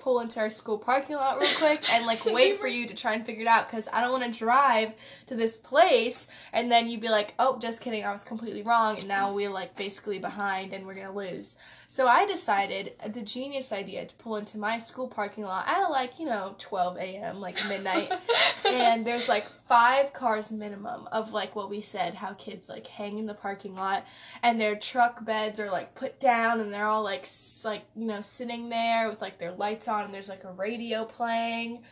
pull 0.00 0.20
into 0.20 0.40
our 0.40 0.50
school 0.50 0.78
parking 0.78 1.16
lot 1.16 1.38
real 1.38 1.50
quick 1.56 1.88
and 1.92 2.06
like 2.06 2.24
wait 2.24 2.58
for 2.58 2.66
you 2.66 2.86
to 2.86 2.94
try 2.94 3.12
and 3.12 3.24
figure 3.24 3.42
it 3.42 3.48
out 3.48 3.68
because 3.68 3.88
I 3.92 4.00
don't 4.00 4.12
want 4.12 4.32
to 4.32 4.38
drive 4.38 4.94
to 5.26 5.34
this 5.34 5.56
place 5.56 6.26
and 6.52 6.72
then 6.72 6.88
you'd 6.88 7.00
be 7.00 7.08
like, 7.08 7.34
oh, 7.38 7.58
just 7.58 7.80
kidding, 7.80 8.04
I 8.04 8.12
was 8.12 8.24
completely 8.24 8.62
wrong, 8.62 8.96
and 8.96 9.08
now 9.08 9.32
we're 9.32 9.50
like 9.50 9.76
basically 9.76 10.18
behind 10.18 10.72
and 10.72 10.86
we're 10.86 10.94
gonna 10.94 11.14
lose. 11.14 11.56
So 11.92 12.06
I 12.06 12.24
decided 12.24 12.92
uh, 13.04 13.08
the 13.08 13.20
genius 13.20 13.72
idea 13.72 14.04
to 14.06 14.14
pull 14.14 14.36
into 14.36 14.58
my 14.58 14.78
school 14.78 15.08
parking 15.08 15.42
lot 15.42 15.66
at 15.66 15.88
like, 15.88 16.20
you 16.20 16.24
know, 16.24 16.54
12 16.60 16.96
a.m., 16.98 17.40
like 17.40 17.56
midnight. 17.68 18.12
and 18.64 19.04
there's 19.04 19.28
like 19.28 19.44
five 19.66 20.12
cars 20.12 20.52
minimum 20.52 21.08
of 21.10 21.32
like 21.32 21.56
what 21.56 21.68
we 21.68 21.80
said, 21.80 22.14
how 22.14 22.32
kids 22.34 22.68
like 22.68 22.86
hang 22.86 23.18
in 23.18 23.26
the 23.26 23.34
parking 23.34 23.74
lot 23.74 24.06
and 24.40 24.60
their 24.60 24.76
truck 24.76 25.24
beds 25.24 25.58
are 25.58 25.68
like 25.68 25.96
put 25.96 26.20
down 26.20 26.60
and 26.60 26.72
they're 26.72 26.86
all 26.86 27.02
like, 27.02 27.24
s- 27.24 27.62
like, 27.64 27.82
you 27.96 28.06
know, 28.06 28.22
sitting 28.22 28.68
there 28.68 29.08
with 29.08 29.20
like 29.20 29.38
their 29.38 29.50
lights 29.50 29.88
on 29.88 30.04
and 30.04 30.14
there's 30.14 30.28
like 30.28 30.44
a 30.44 30.52
radio 30.52 31.04
playing. 31.04 31.82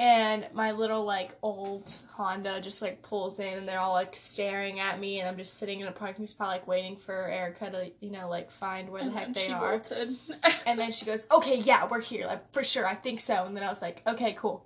And 0.00 0.46
my 0.54 0.72
little 0.72 1.04
like 1.04 1.36
old 1.42 1.92
Honda 2.12 2.62
just 2.62 2.80
like 2.80 3.02
pulls 3.02 3.38
in 3.38 3.58
and 3.58 3.68
they're 3.68 3.78
all 3.78 3.92
like 3.92 4.16
staring 4.16 4.80
at 4.80 4.98
me 4.98 5.20
and 5.20 5.28
I'm 5.28 5.36
just 5.36 5.58
sitting 5.58 5.80
in 5.80 5.88
a 5.88 5.92
parking 5.92 6.26
spot 6.26 6.48
like 6.48 6.66
waiting 6.66 6.96
for 6.96 7.28
Erica 7.28 7.70
to, 7.70 7.92
you 8.00 8.10
know, 8.10 8.26
like 8.26 8.50
find 8.50 8.88
where 8.88 9.02
the 9.02 9.08
and 9.08 9.18
heck 9.18 9.34
then 9.34 9.48
they 9.48 9.52
are. 9.52 9.82
And 10.64 10.78
then 10.78 10.90
she 10.90 11.04
goes, 11.04 11.26
"Okay, 11.30 11.58
yeah, 11.60 11.86
we're 11.86 12.00
here. 12.00 12.26
Like 12.26 12.50
for 12.50 12.64
sure, 12.64 12.86
I 12.86 12.94
think 12.94 13.20
so." 13.20 13.44
And 13.44 13.54
then 13.54 13.62
I 13.62 13.68
was 13.68 13.82
like, 13.82 14.02
"Okay, 14.06 14.32
cool." 14.32 14.64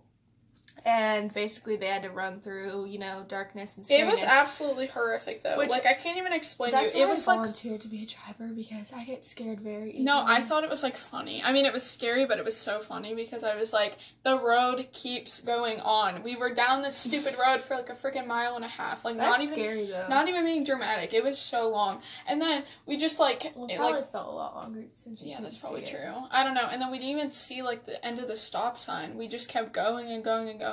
And 0.87 1.33
basically, 1.33 1.77
they 1.77 1.87
had 1.87 2.03
to 2.03 2.11
run 2.11 2.41
through, 2.41 2.85
you 2.85 2.99
know, 2.99 3.25
darkness 3.27 3.77
and. 3.79 3.87
It 3.91 4.07
was 4.07 4.23
absolutely 4.23 4.87
horrific 4.87 5.43
though. 5.43 5.57
Which- 5.57 5.71
like 5.71 5.87
I 5.87 5.95
can't 5.95 6.19
even 6.19 6.35
explain 6.35 6.73
That's 6.73 6.95
you. 6.95 7.03
It 7.03 7.05
why 7.07 7.11
was 7.13 7.27
I 7.27 7.31
like 7.33 7.39
volunteered 7.41 7.81
to 7.81 7.89
be 7.89 8.03
a 8.03 8.07
driver 8.07 8.53
because 8.53 8.93
I 8.93 9.05
get 9.05 9.25
scared 9.25 9.61
very 9.61 9.91
easily. 9.91 10.05
no, 10.05 10.23
I 10.27 10.41
thought 10.43 10.63
it 10.63 10.69
was 10.69 10.83
like 10.83 10.97
funny. 10.97 11.43
I 11.43 11.53
mean, 11.53 11.65
it 11.65 11.73
was 11.73 11.85
scary, 11.85 12.27
but 12.27 12.39
it 12.39 12.45
was 12.45 12.55
so 12.57 12.81
funny 12.81 13.15
because 13.15 13.43
I 13.43 13.57
was 13.57 13.73
like, 13.73 13.97
the 14.25 14.39
road 14.39 14.89
keeps 14.93 15.41
going 15.41 15.81
on. 15.81 16.23
We 16.23 16.37
were 16.37 16.53
down 16.53 16.83
this 16.83 16.97
stupid 16.97 17.35
road 17.39 17.63
for 17.63 17.77
like 17.77 17.89
a 17.89 17.95
freaking 17.95 18.27
mile 18.27 18.55
and 18.57 18.65
a 18.65 18.69
half. 18.69 19.07
Like 19.07 19.17
That's 19.17 19.31
not 19.31 19.41
even 19.41 19.55
scary 19.55 19.87
though. 19.87 20.07
not 20.09 20.29
even 20.29 20.45
being 20.45 20.65
dramatic. 20.65 21.15
It 21.15 21.25
was 21.25 21.39
so 21.39 21.71
long. 21.71 22.03
And 22.27 22.43
then 22.43 22.65
we 22.85 22.99
just 22.99 23.19
like 23.19 23.53
well, 23.55 23.69
it 23.71 23.77
probably 23.79 24.01
like 24.01 24.13
felt 24.13 24.29
a 24.29 24.37
lot 24.37 24.55
longer 24.55 24.85
since 24.93 25.23
yeah, 25.23 25.41
that's 25.41 25.59
probably 25.59 25.85
see 25.85 25.93
it. 25.93 26.03
true. 26.03 26.15
I 26.31 26.45
don't 26.45 26.55
know. 26.55 26.69
And 26.71 26.83
then 26.83 26.91
we 26.91 26.99
didn't 26.99 27.13
even 27.13 27.31
see 27.31 27.63
like 27.63 27.87
the 27.87 28.05
end 28.05 28.19
of 28.19 28.29
the 28.29 28.37
stop 28.37 28.79
sign. 28.79 29.17
We 29.17 29.29
just 29.29 29.49
kept 29.49 29.73
going 29.73 30.11
and 30.13 30.23
going 30.23 30.51
and 30.51 30.61
going. 30.61 30.64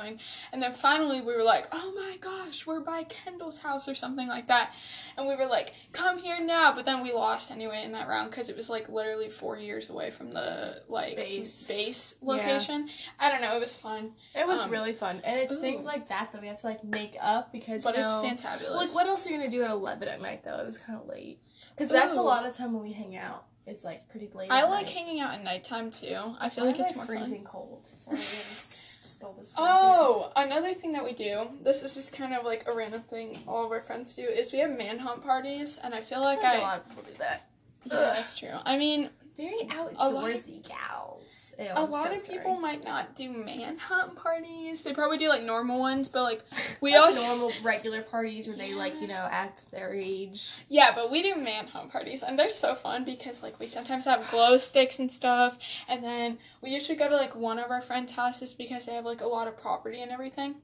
And 0.51 0.61
then 0.61 0.71
finally 0.73 1.21
we 1.21 1.35
were 1.35 1.43
like, 1.43 1.67
"Oh 1.71 1.93
my 1.95 2.17
gosh, 2.17 2.65
we're 2.65 2.79
by 2.79 3.03
Kendall's 3.03 3.59
house 3.59 3.87
or 3.87 3.93
something 3.95 4.27
like 4.27 4.47
that." 4.47 4.73
And 5.17 5.27
we 5.27 5.35
were 5.35 5.45
like, 5.45 5.73
"Come 5.91 6.17
here 6.19 6.39
now." 6.39 6.73
But 6.73 6.85
then 6.85 7.01
we 7.01 7.11
lost 7.11 7.51
anyway 7.51 7.83
in 7.83 7.91
that 7.93 8.07
round 8.07 8.31
cuz 8.31 8.49
it 8.49 8.55
was 8.55 8.69
like 8.69 8.89
literally 8.89 9.29
4 9.29 9.57
years 9.57 9.89
away 9.89 10.11
from 10.11 10.33
the 10.33 10.83
like 10.87 11.15
Base. 11.17 11.67
base 11.67 12.15
Yeah. 12.21 12.27
location. 12.33 12.89
I 13.19 13.29
don't 13.31 13.41
know, 13.41 13.55
it 13.55 13.59
was 13.59 13.75
fun. 13.75 14.13
It 14.35 14.47
was 14.47 14.63
Um, 14.63 14.71
really 14.71 14.93
fun, 14.93 15.21
and 15.23 15.39
it's 15.39 15.53
ooh. 15.55 15.61
things 15.61 15.85
like 15.85 16.07
that 16.09 16.31
that 16.31 16.41
we 16.41 16.47
have 16.47 16.59
to 16.61 16.67
like 16.67 16.83
make 16.83 17.15
up 17.19 17.51
because 17.51 17.83
But 17.83 17.95
you 17.95 18.01
it's 18.03 18.13
know, 18.15 18.23
fantabulous. 18.23 18.75
Like, 18.75 18.95
what 18.95 19.07
else 19.07 19.25
are 19.25 19.29
you 19.29 19.37
gonna 19.37 19.49
do 19.49 19.63
at 19.63 19.69
eleven 19.71 20.07
at 20.07 20.21
night 20.21 20.43
though? 20.43 20.57
It 20.59 20.65
was 20.65 20.77
kind 20.77 20.99
of 20.99 21.07
late 21.07 21.39
because 21.75 21.89
that's 21.89 22.15
a 22.15 22.21
lot 22.21 22.45
of 22.45 22.55
time 22.55 22.73
when 22.73 22.83
we 22.83 22.93
hang 22.93 23.15
out. 23.15 23.45
It's 23.67 23.85
like 23.85 24.09
pretty 24.09 24.27
late. 24.33 24.49
I 24.51 24.63
like 24.63 24.87
night. 24.87 24.93
hanging 24.95 25.19
out 25.19 25.33
at 25.35 25.43
nighttime 25.43 25.91
too. 25.91 26.35
I 26.39 26.49
feel 26.49 26.65
like 26.65 26.79
it's 26.79 26.95
more 26.95 27.05
fun. 27.05 27.17
freezing 27.17 27.43
cold. 27.43 27.87
Sorry, 27.93 28.17
I 29.23 29.33
this. 29.37 29.53
Oh, 29.57 30.31
another 30.35 30.73
thing 30.73 30.93
that 30.93 31.03
we 31.03 31.13
do, 31.13 31.47
this 31.61 31.83
is 31.83 31.95
just 31.95 32.13
kind 32.13 32.33
of 32.33 32.43
like 32.43 32.67
a 32.67 32.73
random 32.75 33.01
thing 33.01 33.39
all 33.47 33.65
of 33.65 33.71
our 33.71 33.81
friends 33.81 34.13
do, 34.13 34.23
is 34.23 34.51
we 34.51 34.59
have 34.59 34.71
manhunt 34.71 35.23
parties, 35.23 35.79
and 35.83 35.93
I 35.93 36.01
feel 36.01 36.21
like 36.21 36.39
I 36.39 36.41
think 36.41 36.53
a 36.53 36.57
I. 36.57 36.67
lot 36.67 36.77
of 36.79 36.89
people 36.89 37.03
do 37.03 37.11
that. 37.19 37.49
Yeah, 37.85 38.13
that's 38.15 38.37
true. 38.37 38.53
I 38.63 38.77
mean, 38.77 39.09
Very 39.41 39.63
outdoorsy 39.69 40.61
gals. 40.67 41.53
Ew, 41.57 41.65
a 41.65 41.73
I'm 41.81 41.91
lot 41.91 42.07
so 42.07 42.13
of 42.13 42.19
sorry. 42.19 42.37
people 42.37 42.59
might 42.59 42.83
not 42.85 43.15
do 43.15 43.29
manhunt 43.29 44.15
parties. 44.15 44.83
They 44.83 44.93
probably 44.93 45.17
do 45.17 45.29
like 45.29 45.41
normal 45.41 45.79
ones, 45.79 46.09
but 46.09 46.23
like 46.23 46.43
we 46.81 46.93
Like 46.95 47.07
also. 47.07 47.21
normal 47.23 47.51
regular 47.63 48.03
parties 48.03 48.47
where 48.47 48.55
they 48.55 48.73
like 48.75 48.93
you 49.01 49.07
know 49.07 49.27
act 49.31 49.69
their 49.71 49.93
age. 49.93 50.51
Yeah, 50.69 50.93
but 50.93 51.09
we 51.11 51.23
do 51.23 51.35
manhunt 51.35 51.91
parties, 51.91 52.21
and 52.23 52.37
they're 52.37 52.49
so 52.49 52.75
fun 52.75 53.03
because 53.03 53.41
like 53.41 53.59
we 53.59 53.65
sometimes 53.67 54.05
have 54.05 54.29
glow 54.29 54.57
sticks 54.59 54.99
and 54.99 55.11
stuff, 55.11 55.57
and 55.87 56.03
then 56.03 56.37
we 56.61 56.69
usually 56.69 56.97
go 56.97 57.09
to 57.09 57.15
like 57.15 57.35
one 57.35 57.57
of 57.57 57.71
our 57.71 57.81
friends' 57.81 58.15
houses 58.15 58.53
because 58.53 58.85
they 58.85 58.93
have 58.93 59.05
like 59.05 59.21
a 59.21 59.27
lot 59.27 59.47
of 59.47 59.59
property 59.59 60.01
and 60.01 60.11
everything. 60.11 60.55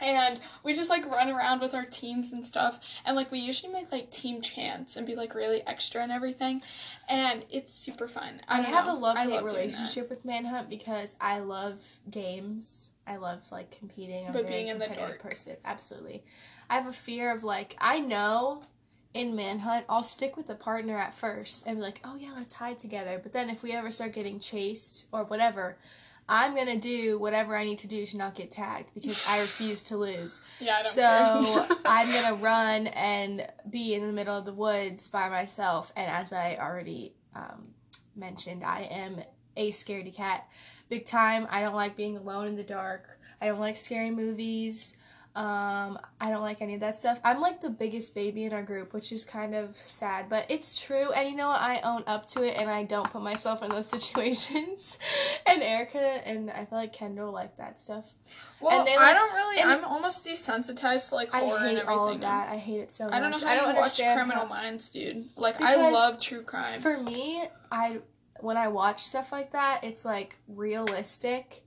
And 0.00 0.40
we 0.62 0.74
just 0.74 0.90
like 0.90 1.04
run 1.10 1.30
around 1.30 1.60
with 1.60 1.74
our 1.74 1.84
teams 1.84 2.32
and 2.32 2.46
stuff, 2.46 2.80
and 3.04 3.16
like 3.16 3.30
we 3.32 3.38
usually 3.38 3.72
make 3.72 3.90
like 3.90 4.10
team 4.10 4.40
chants 4.40 4.96
and 4.96 5.06
be 5.06 5.14
like 5.14 5.34
really 5.34 5.62
extra 5.66 6.02
and 6.02 6.12
everything, 6.12 6.62
and 7.08 7.44
it's 7.50 7.74
super 7.74 8.06
fun. 8.06 8.40
I, 8.48 8.60
I, 8.60 8.62
have 8.62 8.86
know. 8.86 8.96
a 8.96 8.98
love 8.98 9.18
hate 9.18 9.30
love 9.30 9.44
relationship 9.44 10.08
with 10.08 10.24
Manhunt 10.24 10.70
because 10.70 11.16
I 11.20 11.40
love 11.40 11.82
games. 12.10 12.92
I 13.06 13.16
love 13.16 13.50
like 13.50 13.76
competing. 13.76 14.26
I'm 14.26 14.32
But 14.32 14.46
being 14.46 14.68
in 14.68 14.78
the 14.78 14.86
dark. 14.86 15.20
person. 15.20 15.56
Absolutely. 15.64 16.22
I 16.70 16.74
have 16.74 16.86
a 16.86 16.92
fear 16.92 17.32
of 17.32 17.42
like 17.42 17.76
I 17.80 17.98
know 17.98 18.62
in 19.14 19.34
Manhunt 19.34 19.84
I'll 19.88 20.02
stick 20.02 20.36
with 20.36 20.46
the 20.46 20.54
partner 20.54 20.96
at 20.96 21.14
first 21.14 21.66
and 21.66 21.78
be 21.78 21.82
like, 21.82 22.00
oh 22.04 22.16
yeah, 22.16 22.32
let's 22.36 22.52
hide 22.52 22.78
together. 22.78 23.18
But 23.22 23.32
then 23.32 23.50
if 23.50 23.62
we 23.62 23.72
ever 23.72 23.90
start 23.90 24.12
getting 24.12 24.38
chased 24.38 25.06
or 25.12 25.24
whatever, 25.24 25.76
I'm 26.28 26.54
gonna 26.54 26.76
do 26.76 27.18
whatever 27.18 27.56
I 27.56 27.64
need 27.64 27.78
to 27.78 27.86
do 27.86 28.04
to 28.04 28.16
not 28.16 28.34
get 28.34 28.50
tagged 28.50 28.90
because 28.94 29.26
I 29.28 29.40
refuse 29.40 29.82
to 29.84 29.96
lose. 29.96 30.40
Yeah, 30.60 30.76
I 30.78 30.82
don't 30.82 30.92
So 30.92 31.66
care. 31.66 31.76
I'm 31.86 32.12
gonna 32.12 32.34
run 32.36 32.88
and 32.88 33.46
be 33.70 33.94
in 33.94 34.06
the 34.06 34.12
middle 34.12 34.36
of 34.36 34.44
the 34.44 34.52
woods 34.52 35.08
by 35.08 35.28
myself. 35.28 35.92
And 35.96 36.10
as 36.10 36.32
I 36.32 36.56
already 36.60 37.14
um, 37.34 37.62
mentioned, 38.16 38.64
I 38.64 38.82
am 38.82 39.20
a 39.56 39.70
scaredy 39.70 40.14
cat, 40.14 40.46
big 40.88 41.06
time. 41.06 41.46
I 41.50 41.60
don't 41.62 41.74
like 41.74 41.96
being 41.96 42.16
alone 42.16 42.46
in 42.46 42.56
the 42.56 42.62
dark. 42.62 43.18
I 43.40 43.46
don't 43.46 43.60
like 43.60 43.76
scary 43.76 44.10
movies. 44.10 44.96
Um, 45.38 46.00
I 46.20 46.30
don't 46.30 46.42
like 46.42 46.60
any 46.62 46.74
of 46.74 46.80
that 46.80 46.96
stuff. 46.96 47.20
I'm 47.22 47.40
like 47.40 47.60
the 47.60 47.70
biggest 47.70 48.12
baby 48.12 48.42
in 48.44 48.52
our 48.52 48.62
group, 48.64 48.92
which 48.92 49.12
is 49.12 49.24
kind 49.24 49.54
of 49.54 49.76
sad, 49.76 50.28
but 50.28 50.46
it's 50.48 50.76
true. 50.76 51.12
And 51.12 51.28
you 51.30 51.36
know 51.36 51.46
what? 51.46 51.60
I 51.60 51.80
own 51.82 52.02
up 52.08 52.26
to 52.30 52.42
it, 52.42 52.56
and 52.56 52.68
I 52.68 52.82
don't 52.82 53.08
put 53.08 53.22
myself 53.22 53.62
in 53.62 53.68
those 53.68 53.86
situations. 53.96 54.98
and 55.46 55.62
Erica 55.62 56.00
and 56.26 56.50
I 56.50 56.64
feel 56.64 56.78
like 56.78 56.92
Kendall 56.92 57.30
like 57.30 57.56
that 57.58 57.78
stuff. 57.78 58.12
well, 58.60 58.84
they, 58.84 58.96
I 58.96 59.14
don't 59.14 59.32
really. 59.32 59.62
I'm 59.62 59.84
almost 59.84 60.26
desensitized 60.26 61.10
to 61.10 61.14
like 61.14 61.32
I 61.32 61.38
horror 61.38 61.58
and 61.58 61.66
everything. 61.78 61.88
all 61.88 62.08
of 62.08 62.20
that. 62.22 62.48
I 62.48 62.56
hate 62.56 62.80
it 62.80 62.90
so 62.90 63.04
much. 63.04 63.14
I 63.14 63.20
don't 63.20 63.30
know 63.30 63.38
how 63.38 63.46
I 63.46 63.56
don't 63.56 63.74
you 63.76 63.80
watch 63.80 63.96
Criminal 63.96 64.42
how- 64.42 64.48
Minds, 64.48 64.90
dude. 64.90 65.28
Like 65.36 65.60
I 65.60 65.76
love 65.90 66.18
true 66.18 66.42
crime. 66.42 66.80
For 66.80 67.00
me, 67.00 67.44
I 67.70 67.98
when 68.40 68.56
I 68.56 68.66
watch 68.66 69.04
stuff 69.06 69.30
like 69.30 69.52
that, 69.52 69.84
it's 69.84 70.04
like 70.04 70.36
realistic, 70.48 71.62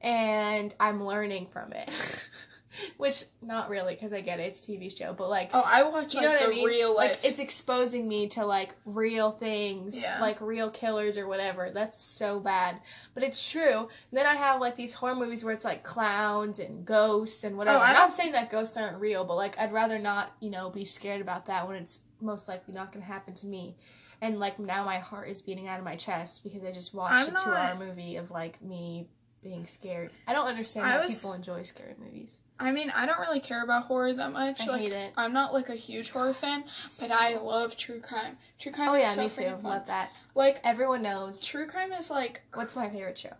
and 0.00 0.72
I'm 0.78 1.04
learning 1.04 1.48
from 1.48 1.72
it. 1.72 1.90
Which 2.96 3.24
not 3.42 3.68
really, 3.68 3.94
because 3.94 4.12
I 4.12 4.20
get 4.20 4.38
it, 4.40 4.44
it's 4.44 4.68
a 4.68 4.72
TV 4.72 4.96
show, 4.96 5.12
but 5.12 5.28
like. 5.28 5.50
oh, 5.52 5.62
I 5.64 5.82
watch 5.84 6.14
You 6.14 6.20
like 6.20 6.28
know 6.28 6.32
what 6.34 6.40
the 6.40 6.46
I 6.46 6.50
mean? 6.50 6.64
real 6.66 6.94
life. 6.96 7.10
Like 7.22 7.24
it's 7.30 7.38
exposing 7.40 8.06
me 8.08 8.28
to 8.28 8.46
like 8.46 8.74
real 8.84 9.30
things, 9.30 10.00
Yeah. 10.02 10.20
like 10.20 10.40
real 10.40 10.70
killers 10.70 11.18
or 11.18 11.26
whatever. 11.26 11.70
That's 11.74 12.00
so 12.00 12.38
bad, 12.40 12.80
but 13.14 13.22
it's 13.22 13.48
true. 13.50 13.88
then 14.12 14.26
I 14.26 14.34
have 14.36 14.60
like 14.60 14.76
these 14.76 14.94
horror 14.94 15.14
movies 15.16 15.44
where 15.44 15.52
it's 15.52 15.64
like 15.64 15.82
clowns 15.82 16.58
and 16.60 16.84
ghosts 16.84 17.42
and 17.44 17.56
whatever. 17.58 17.78
Oh, 17.78 17.82
I'm 17.82 17.94
not 17.94 18.12
saying 18.12 18.32
that 18.32 18.50
ghosts 18.50 18.76
aren't 18.76 19.00
real, 19.00 19.24
but 19.24 19.34
like 19.36 19.58
I'd 19.58 19.72
rather 19.72 19.98
not, 19.98 20.32
you 20.40 20.50
know, 20.50 20.70
be 20.70 20.84
scared 20.84 21.20
about 21.20 21.46
that 21.46 21.66
when 21.66 21.76
it's 21.76 22.00
most 22.20 22.48
likely 22.48 22.74
not 22.74 22.92
going 22.92 23.02
to 23.04 23.10
happen 23.12 23.34
to 23.34 23.46
me. 23.46 23.76
And 24.22 24.38
like 24.38 24.58
now 24.58 24.84
my 24.84 24.98
heart 24.98 25.28
is 25.28 25.40
beating 25.40 25.66
out 25.66 25.78
of 25.78 25.84
my 25.84 25.96
chest 25.96 26.44
because 26.44 26.62
I 26.62 26.72
just 26.72 26.92
watched 26.94 27.28
I'm 27.30 27.34
a 27.34 27.38
two-hour 27.38 27.74
not- 27.74 27.78
movie 27.78 28.16
of 28.16 28.30
like 28.30 28.60
me 28.62 29.08
being 29.42 29.64
scared. 29.66 30.10
I 30.26 30.32
don't 30.32 30.46
understand 30.46 30.86
I 30.86 30.90
how 30.92 31.02
was- 31.02 31.16
people 31.18 31.32
enjoy 31.34 31.62
scary 31.62 31.94
movies. 31.98 32.40
I 32.58 32.72
mean, 32.72 32.90
I 32.90 33.06
don't 33.06 33.18
really 33.20 33.40
care 33.40 33.62
about 33.64 33.84
horror 33.84 34.12
that 34.12 34.32
much. 34.32 34.60
I 34.60 34.66
like, 34.66 34.80
hate 34.82 34.92
it. 34.92 35.12
I'm 35.16 35.32
not 35.32 35.54
like 35.54 35.70
a 35.70 35.74
huge 35.74 36.10
horror 36.10 36.34
fan, 36.34 36.64
but 37.00 37.10
I 37.10 37.36
love 37.38 37.74
true 37.74 38.00
crime. 38.00 38.36
True 38.58 38.70
crime 38.70 38.90
Oh 38.90 38.94
is 38.94 39.02
yeah, 39.02 39.10
so 39.12 39.22
me 39.22 39.28
too. 39.30 39.42
fun. 39.56 39.62
Love 39.62 39.86
that. 39.86 40.10
Like, 40.34 40.60
Everyone 40.62 41.00
knows 41.02 41.42
true 41.42 41.66
crime 41.66 41.90
is 41.92 42.10
like. 42.10 42.42
What's 42.52 42.76
my 42.76 42.90
favorite 42.90 43.18
show? 43.18 43.32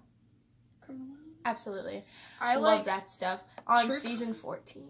Criminal 0.81 1.09
Minds. 1.09 1.21
Absolutely. 1.45 2.05
I 2.41 2.53
I 2.53 2.57
like 2.57 2.77
love 2.79 2.87
that 2.87 3.11
stuff. 3.11 3.43
On 3.67 3.91
season 3.91 4.33
14. 4.33 4.85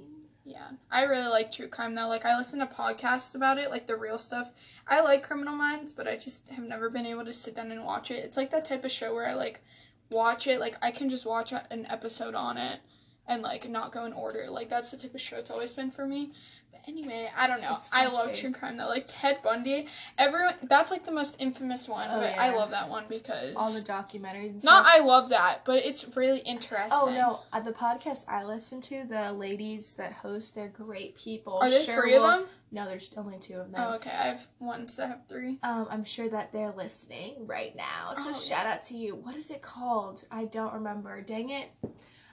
Yeah, 0.44 0.58
I 0.90 1.02
really 1.02 1.28
like 1.28 1.50
true 1.52 1.68
crime 1.68 1.94
though. 1.96 2.06
Like 2.08 2.24
I 2.24 2.36
listen 2.36 2.60
to 2.60 2.66
podcasts 2.66 3.34
about 3.34 3.58
it, 3.58 3.70
like 3.70 3.86
the 3.88 3.96
real 3.96 4.16
stuff. 4.18 4.50
I 4.88 5.00
like 5.00 5.22
Criminal 5.24 5.54
Minds, 5.54 5.90
but 5.92 6.06
I 6.08 6.16
just 6.16 6.48
have 6.50 6.64
never 6.64 6.88
been 6.88 7.04
able 7.06 7.24
to 7.24 7.32
sit 7.32 7.56
down 7.56 7.70
and 7.72 7.84
watch 7.84 8.10
it. 8.12 8.24
It's 8.24 8.36
like 8.36 8.50
that 8.52 8.64
type 8.64 8.84
of 8.84 8.90
show 8.92 9.12
where 9.12 9.28
I 9.28 9.34
like 9.34 9.62
watch 10.10 10.46
it, 10.46 10.60
like 10.60 10.76
I 10.82 10.90
can 10.90 11.08
just 11.08 11.26
watch 11.26 11.52
an 11.52 11.86
episode 11.88 12.34
on 12.34 12.56
it 12.58 12.80
and 13.26 13.42
like 13.42 13.68
not 13.68 13.92
go 13.92 14.04
in 14.04 14.12
order. 14.12 14.46
Like 14.48 14.68
that's 14.68 14.90
the 14.90 14.96
type 14.96 15.14
of 15.14 15.20
show 15.20 15.36
it's 15.36 15.50
always 15.50 15.72
been 15.72 15.90
for 15.90 16.06
me. 16.06 16.32
But 16.72 16.80
anyway, 16.88 17.30
I 17.36 17.46
don't 17.46 17.58
It's 17.58 17.68
know. 17.68 17.76
I 17.92 18.06
love 18.06 18.32
true 18.34 18.52
crime 18.52 18.76
though. 18.76 18.88
Like 18.88 19.04
Ted 19.06 19.38
Bundy, 19.42 19.86
everyone 20.18 20.54
that's 20.62 20.90
like 20.90 21.04
the 21.04 21.12
most 21.12 21.36
infamous 21.40 21.88
one, 21.88 22.08
Oh, 22.10 22.20
but 22.20 22.38
I 22.38 22.54
love 22.54 22.70
that 22.70 22.88
one 22.88 23.04
because 23.08 23.54
All 23.56 23.72
the 23.72 23.80
documentaries 23.80 24.52
and 24.52 24.64
not. 24.64 24.86
I 24.88 25.00
love 25.00 25.28
that, 25.30 25.60
but 25.64 25.84
it's 25.84 26.16
really 26.16 26.40
interesting. 26.40 26.90
Oh 26.92 27.10
no! 27.12 27.40
Uh, 27.52 27.60
the 27.60 27.72
podcast 27.72 28.24
I 28.28 28.44
listen 28.44 28.80
to, 28.82 29.04
the 29.04 29.32
ladies 29.32 29.92
that 29.94 30.12
host, 30.12 30.54
they're 30.54 30.68
great 30.68 31.16
people. 31.16 31.58
Are 31.60 31.68
there 31.70 31.82
Sure 31.82 32.00
three 32.02 32.14
of 32.14 32.22
them? 32.22 32.46
No, 32.72 32.86
there's 32.86 33.12
only 33.16 33.36
two 33.40 33.54
of 33.54 33.72
them. 33.72 33.84
Oh, 33.84 33.94
okay. 33.96 34.10
I 34.10 34.26
have 34.28 34.46
ones 34.60 34.96
that 34.96 35.08
have 35.08 35.26
three. 35.28 35.58
Um, 35.64 35.88
I'm 35.90 36.04
sure 36.04 36.28
that 36.28 36.52
they're 36.52 36.70
listening 36.70 37.34
right 37.46 37.74
now. 37.74 38.14
So 38.14 38.30
Oh, 38.30 38.32
shout 38.32 38.64
out 38.64 38.80
to 38.82 38.96
you. 38.96 39.16
What 39.16 39.34
is 39.34 39.50
it 39.50 39.60
called? 39.60 40.24
I 40.30 40.44
don't 40.44 40.72
remember. 40.74 41.20
Dang 41.20 41.50
it. 41.50 41.68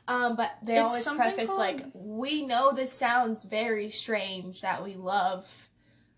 Um, 0.08 0.36
but 0.36 0.52
they 0.64 0.78
It's 0.80 1.06
always 1.08 1.22
preface 1.22 1.50
called- 1.50 1.60
like, 1.60 1.86
"We 1.94 2.46
know 2.46 2.72
this 2.72 2.94
sounds 2.94 3.44
very 3.44 3.90
strange 3.90 4.62
that 4.62 4.84
we 4.84 4.96
love 4.96 5.70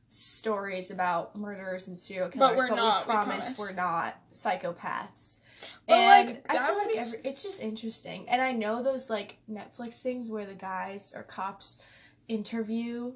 stories 0.10 0.92
about 0.92 1.36
murderers 1.36 1.88
and 1.88 1.98
serial 1.98 2.30
killers, 2.30 2.50
But 2.52 2.58
we're 2.58 2.76
not, 2.76 3.08
we 3.08 3.14
promise 3.14 3.54
promise." 3.54 3.60
we're 3.60 3.76
not 3.76 4.16
psychopaths." 4.32 5.40
But, 5.88 5.94
and 5.94 6.28
like, 6.30 6.46
I 6.50 6.68
feel 6.68 6.76
would 6.76 6.88
like 6.88 6.98
every, 7.00 7.20
it's 7.24 7.44
just 7.44 7.62
interesting, 7.62 8.30
and 8.30 8.42
I 8.42 8.52
know 8.54 8.82
those 8.84 9.10
like 9.10 9.38
Netflix 9.52 10.02
things 10.02 10.30
where 10.32 10.46
the 10.46 10.54
guys 10.54 11.14
or 11.16 11.24
cops 11.24 11.82
interview 12.28 13.12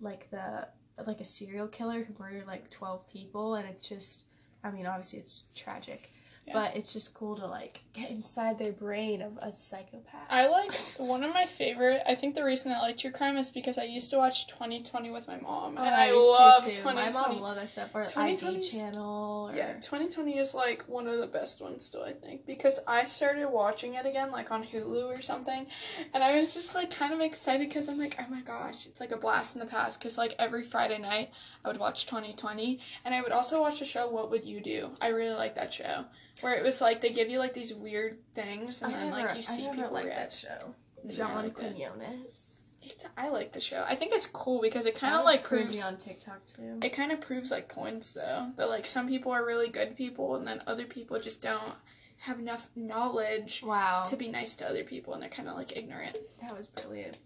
like 0.00 0.30
the 0.30 0.68
like 1.06 1.20
a 1.20 1.24
serial 1.24 1.66
killer 1.66 2.04
who 2.04 2.14
murdered 2.18 2.46
like 2.46 2.70
12 2.70 3.08
people 3.08 3.56
and 3.56 3.68
it's 3.68 3.88
just 3.88 4.24
i 4.62 4.70
mean 4.70 4.86
obviously 4.86 5.18
it's 5.18 5.44
tragic 5.56 6.12
Yeah. 6.48 6.52
but 6.54 6.76
it's 6.76 6.92
just 6.92 7.14
cool 7.14 7.36
to 7.36 7.46
like 7.46 7.80
get 7.92 8.10
inside 8.10 8.58
their 8.58 8.72
brain 8.72 9.22
of 9.22 9.36
a 9.38 9.52
psychopath 9.52 10.26
I 10.30 10.46
like 10.48 10.74
one 10.98 11.24
of 11.24 11.32
my 11.32 11.46
favorite. 11.46 12.02
I 12.06 12.14
think 12.14 12.34
the 12.34 12.44
reason 12.44 12.70
I 12.72 12.80
like 12.80 12.96
true 12.98 13.10
crime 13.10 13.36
is 13.38 13.48
because 13.50 13.78
I 13.78 13.84
used 13.84 14.10
to 14.10 14.18
watch 14.18 14.46
2020 14.48 15.10
with 15.10 15.26
my 15.26 15.38
mom, 15.40 15.76
Oh, 15.78 15.82
and 15.82 15.94
I, 15.94 16.08
used 16.12 16.26
to, 16.26 16.30
love 16.30 16.64
too. 16.64 16.70
2020. 16.72 16.96
my 16.96 17.10
mom 17.10 17.40
loved 17.40 17.60
that 17.60 17.68
stuff 17.70 17.90
or 17.94 18.04
2020 18.04 18.60
channel 18.60 19.48
or 19.50 19.56
Yeah, 19.56 19.72
2020 19.74 20.36
is 20.38 20.54
like 20.54 20.84
one 20.86 21.06
of 21.06 21.18
the 21.18 21.26
best 21.26 21.60
ones 21.60 21.84
still, 21.84 22.02
I 22.02 22.12
think, 22.12 22.44
because 22.46 22.78
I 22.86 23.04
started 23.04 23.48
watching 23.48 23.94
it 23.94 24.04
again, 24.06 24.30
like 24.30 24.50
on 24.50 24.62
Hulu 24.64 25.06
or 25.06 25.22
something, 25.22 25.66
and 26.12 26.22
I 26.22 26.36
was 26.38 26.52
just 26.54 26.74
like 26.74 26.90
kind 26.90 27.14
of 27.14 27.20
excited 27.20 27.68
because 27.68 27.88
I'm 27.88 27.98
like, 27.98 28.16
oh 28.20 28.26
my 28.30 28.42
gosh, 28.42 28.86
it's 28.86 29.00
like 29.00 29.12
a 29.12 29.16
blast 29.16 29.54
in 29.54 29.60
the 29.60 29.66
past. 29.66 29.98
Because 29.98 30.18
like 30.18 30.34
every 30.38 30.62
Friday 30.62 30.98
night, 30.98 31.30
I 31.64 31.68
would 31.68 31.78
watch 31.78 32.06
2020, 32.06 32.78
and 33.04 33.14
I 33.14 33.22
would 33.22 33.32
also 33.32 33.60
watch 33.60 33.78
the 33.80 33.84
show 33.86 34.08
What 34.10 34.30
Would 34.30 34.44
You 34.44 34.60
Do? 34.60 34.90
I 35.00 35.08
really 35.08 35.34
like 35.34 35.54
that 35.54 35.72
show, 35.72 36.04
where 36.42 36.54
it 36.54 36.62
was 36.62 36.80
like 36.80 37.00
they 37.00 37.10
give 37.10 37.28
you 37.30 37.38
like 37.38 37.54
these 37.54 37.72
weird 37.74 38.18
things, 38.34 38.82
and 38.82 38.94
I 38.94 38.98
then 38.98 39.10
never, 39.10 39.22
like 39.28 39.36
you 39.36 39.42
see 39.42 39.62
I 39.66 39.70
never 39.70 39.82
people 39.82 39.96
react. 40.02 40.16
that 40.16 40.32
show 40.32 40.74
john 41.12 41.34
liked 41.36 41.56
quinones 41.56 42.62
It's, 42.82 43.04
I 43.16 43.28
like 43.28 43.52
the 43.52 43.60
show. 43.60 43.84
I 43.88 43.94
think 43.94 44.12
it's 44.12 44.26
cool 44.26 44.60
because 44.60 44.86
it 44.86 44.94
kind 44.94 45.14
of 45.14 45.24
like 45.24 45.42
proves 45.44 45.80
on 45.82 45.96
tiktok 45.96 46.40
too 46.56 46.78
it 46.82 46.90
kind 46.90 47.12
of 47.12 47.20
proves 47.20 47.50
like 47.50 47.68
points 47.68 48.12
though 48.12 48.50
that 48.56 48.68
like 48.68 48.86
some 48.86 49.08
people 49.08 49.30
are 49.32 49.44
really 49.44 49.68
good 49.68 49.96
people 49.96 50.36
and 50.36 50.46
then 50.46 50.62
other 50.66 50.84
people 50.86 51.18
just 51.20 51.40
don't 51.42 51.74
have 52.20 52.38
enough 52.40 52.68
knowledge 52.74 53.62
wow 53.64 54.02
to 54.04 54.16
be 54.16 54.28
nice 54.28 54.56
to 54.56 54.68
other 54.68 54.82
people 54.82 55.12
and 55.14 55.22
they're 55.22 55.30
kind 55.30 55.48
of 55.48 55.56
like 55.56 55.76
ignorant. 55.76 56.16
that 56.40 56.56
was 56.56 56.66
brilliant 56.66 57.16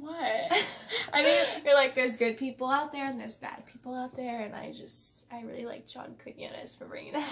What? 0.00 0.16
I 1.12 1.22
didn't. 1.22 1.64
You're 1.66 1.74
like, 1.74 1.94
there's 1.94 2.16
good 2.16 2.38
people 2.38 2.66
out 2.68 2.92
there 2.92 3.10
and 3.10 3.20
there's 3.20 3.36
bad 3.36 3.66
people 3.66 3.94
out 3.94 4.16
there, 4.16 4.40
and 4.40 4.54
I 4.54 4.72
just, 4.72 5.26
I 5.30 5.42
really 5.42 5.66
like 5.66 5.86
John 5.86 6.14
Quinones 6.22 6.74
for 6.74 6.86
bringing 6.86 7.12
that. 7.12 7.28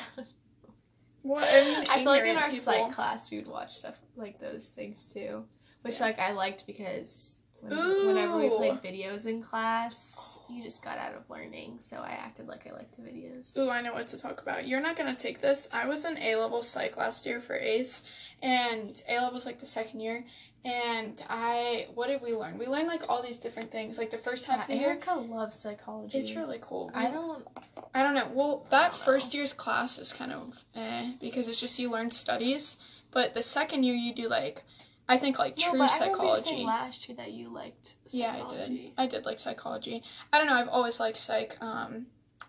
Up. 1.20 1.24
What? 1.26 1.44
I, 1.52 1.64
mean, 1.64 1.76
I 1.90 1.96
feel 1.96 2.04
like 2.06 2.22
in 2.24 2.36
our 2.36 2.44
people. 2.44 2.58
psych 2.58 2.92
class 2.92 3.30
we 3.30 3.38
would 3.38 3.48
watch 3.48 3.76
stuff 3.76 4.00
like 4.16 4.38
those 4.38 4.68
things 4.70 5.08
too, 5.08 5.44
which 5.82 5.98
Yeah. 5.98 6.06
like 6.06 6.18
I 6.18 6.32
liked 6.32 6.66
because 6.66 7.39
when, 7.60 8.06
whenever 8.06 8.36
we 8.38 8.48
played 8.48 8.82
videos 8.82 9.26
in 9.26 9.42
class, 9.42 10.38
you 10.48 10.62
just 10.62 10.82
got 10.84 10.98
out 10.98 11.14
of 11.14 11.28
learning, 11.28 11.78
so 11.80 11.96
I 11.98 12.10
acted 12.10 12.48
like 12.48 12.66
I 12.66 12.72
liked 12.72 12.96
the 12.96 13.02
videos. 13.02 13.56
Ooh, 13.58 13.70
I 13.70 13.80
know 13.82 13.92
what 13.92 14.06
to 14.08 14.18
talk 14.18 14.40
about. 14.40 14.66
You're 14.66 14.80
not 14.80 14.96
gonna 14.96 15.14
take 15.14 15.40
this. 15.40 15.68
I 15.72 15.86
was 15.86 16.04
in 16.04 16.16
A 16.18 16.36
level 16.36 16.62
psych 16.62 16.96
last 16.96 17.26
year 17.26 17.40
for 17.40 17.58
AICE, 17.58 18.02
and 18.42 19.02
A 19.08 19.20
level's 19.20 19.46
like 19.46 19.58
the 19.58 19.66
second 19.66 20.00
year. 20.00 20.24
And 20.62 21.22
I, 21.30 21.86
what 21.94 22.08
did 22.08 22.20
we 22.20 22.34
learn? 22.34 22.58
We 22.58 22.66
learned 22.66 22.86
like 22.88 23.08
all 23.08 23.22
these 23.22 23.38
different 23.38 23.70
things. 23.70 23.96
Like 23.96 24.10
the 24.10 24.18
first 24.18 24.44
half 24.46 24.56
Yeah, 24.56 24.62
of 24.62 24.68
the 24.68 24.74
year, 24.76 24.88
Erica 24.90 25.14
loves 25.14 25.56
psychology. 25.56 26.18
it's 26.18 26.34
really 26.34 26.58
cool. 26.60 26.90
I 26.94 27.10
don't. 27.10 27.46
I 27.94 28.02
don't 28.02 28.14
know. 28.14 28.28
Well, 28.34 28.66
that 28.70 28.90
don't 28.90 28.98
know. 28.98 29.04
first 29.04 29.32
year's 29.32 29.52
class 29.54 29.98
is 29.98 30.12
kind 30.12 30.32
of 30.32 30.64
eh 30.74 31.12
because 31.20 31.48
it's 31.48 31.60
just 31.60 31.78
you 31.78 31.90
learn 31.90 32.10
studies, 32.10 32.76
but 33.10 33.32
the 33.32 33.42
second 33.42 33.84
year 33.84 33.94
you 33.94 34.14
do 34.14 34.28
like, 34.28 34.62
I 35.10 35.16
think 35.16 35.38
like 35.40 35.58
No, 35.58 35.70
true 35.70 35.78
but 35.80 35.90
I 35.90 35.94
remember 35.98 36.24
you 36.24 36.36
psychology. 36.36 36.64
last 36.64 37.08
year 37.08 37.16
that 37.16 37.32
you 37.32 37.48
liked. 37.52 37.94
Yeah, 38.10 38.32
I 38.44 38.48
did. 38.48 38.92
I 38.96 39.06
did 39.06 39.24
like 39.26 39.40
psychology. 39.40 40.02
I 40.32 40.38
don't 40.38 40.46
know. 40.46 40.54
I've 40.54 40.68
always 40.68 41.00
liked 41.00 41.16
psych. 41.16 41.56
Um, 41.60 42.06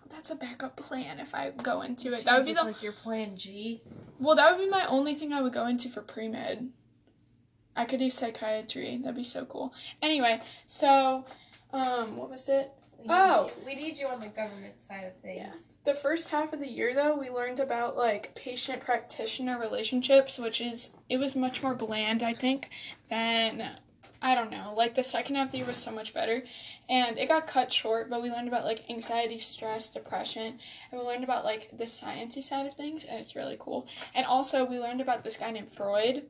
that's 0.10 0.30
a 0.30 0.36
backup 0.36 0.76
plan 0.76 1.20
if 1.20 1.34
I 1.34 1.50
go 1.52 1.82
into 1.82 2.14
it. 2.14 2.24
That 2.24 2.38
would 2.38 2.46
be 2.46 2.54
the 2.54 2.64
like 2.64 2.84
your 2.84 2.94
plan 2.94 3.36
G. 3.36 3.82
well. 4.20 4.36
That 4.36 4.52
would 4.52 4.64
be 4.64 4.70
my 4.70 4.86
only 4.86 5.16
thing 5.16 5.34
I 5.34 5.42
would 5.42 5.54
go 5.54 5.66
into 5.66 5.90
for 5.90 6.02
pre 6.02 6.28
med. 6.28 6.70
I 7.76 7.86
could 7.86 8.00
do 8.00 8.10
psychiatry. 8.12 8.98
That'd 9.02 9.16
be 9.16 9.24
so 9.24 9.46
cool. 9.46 9.74
Anyway, 10.02 10.42
so, 10.66 11.26
um, 11.74 12.18
what 12.18 12.30
was 12.30 12.48
it? 12.48 12.72
We 13.02 13.08
Oh. 13.10 13.48
you, 13.48 13.66
we 13.66 13.76
need 13.76 13.98
you 13.98 14.08
on 14.08 14.20
the 14.20 14.28
government 14.28 14.82
side 14.82 15.06
of 15.06 15.16
things. 15.22 15.38
Yeah. 15.86 15.92
The 15.92 15.98
first 15.98 16.30
half 16.30 16.54
of 16.54 16.60
the 16.60 16.70
year, 16.70 16.94
though, 16.94 17.16
we 17.16 17.30
learned 17.30 17.60
about 17.60 17.98
like 17.98 18.34
patient 18.36 18.82
practitioner 18.82 19.60
relationships, 19.60 20.38
which 20.38 20.62
is 20.62 20.96
it 21.10 21.18
was 21.18 21.36
much 21.36 21.64
more 21.64 21.74
bland, 21.74 22.22
I 22.24 22.34
think, 22.34 22.70
than 23.10 23.78
I 24.22 24.36
don't 24.36 24.52
know. 24.52 24.74
Like 24.78 24.94
the 24.94 25.04
second 25.04 25.36
half 25.36 25.48
of 25.48 25.52
the 25.52 25.58
year 25.58 25.68
was 25.68 25.78
so 25.78 25.92
much 25.92 26.14
better, 26.14 26.44
and 26.88 27.18
it 27.18 27.28
got 27.28 27.48
cut 27.48 27.72
short. 27.74 28.10
But 28.10 28.22
we 28.22 28.30
learned 28.30 28.48
about 28.48 28.66
like 28.66 28.88
anxiety, 28.90 29.40
stress, 29.40 29.90
depression, 29.90 30.60
and 30.92 31.02
we 31.02 31.06
learned 31.08 31.24
about 31.24 31.44
like 31.44 31.76
the 31.76 31.86
sciencey 31.86 32.44
side 32.44 32.68
of 32.68 32.76
things, 32.76 33.04
and 33.04 33.20
it's 33.20 33.36
really 33.36 33.58
cool. 33.60 33.88
And 34.14 34.26
also, 34.28 34.64
we 34.64 34.78
learned 34.80 35.02
about 35.02 35.24
this 35.24 35.38
guy 35.38 35.50
named 35.50 35.72
Freud. 35.72 36.26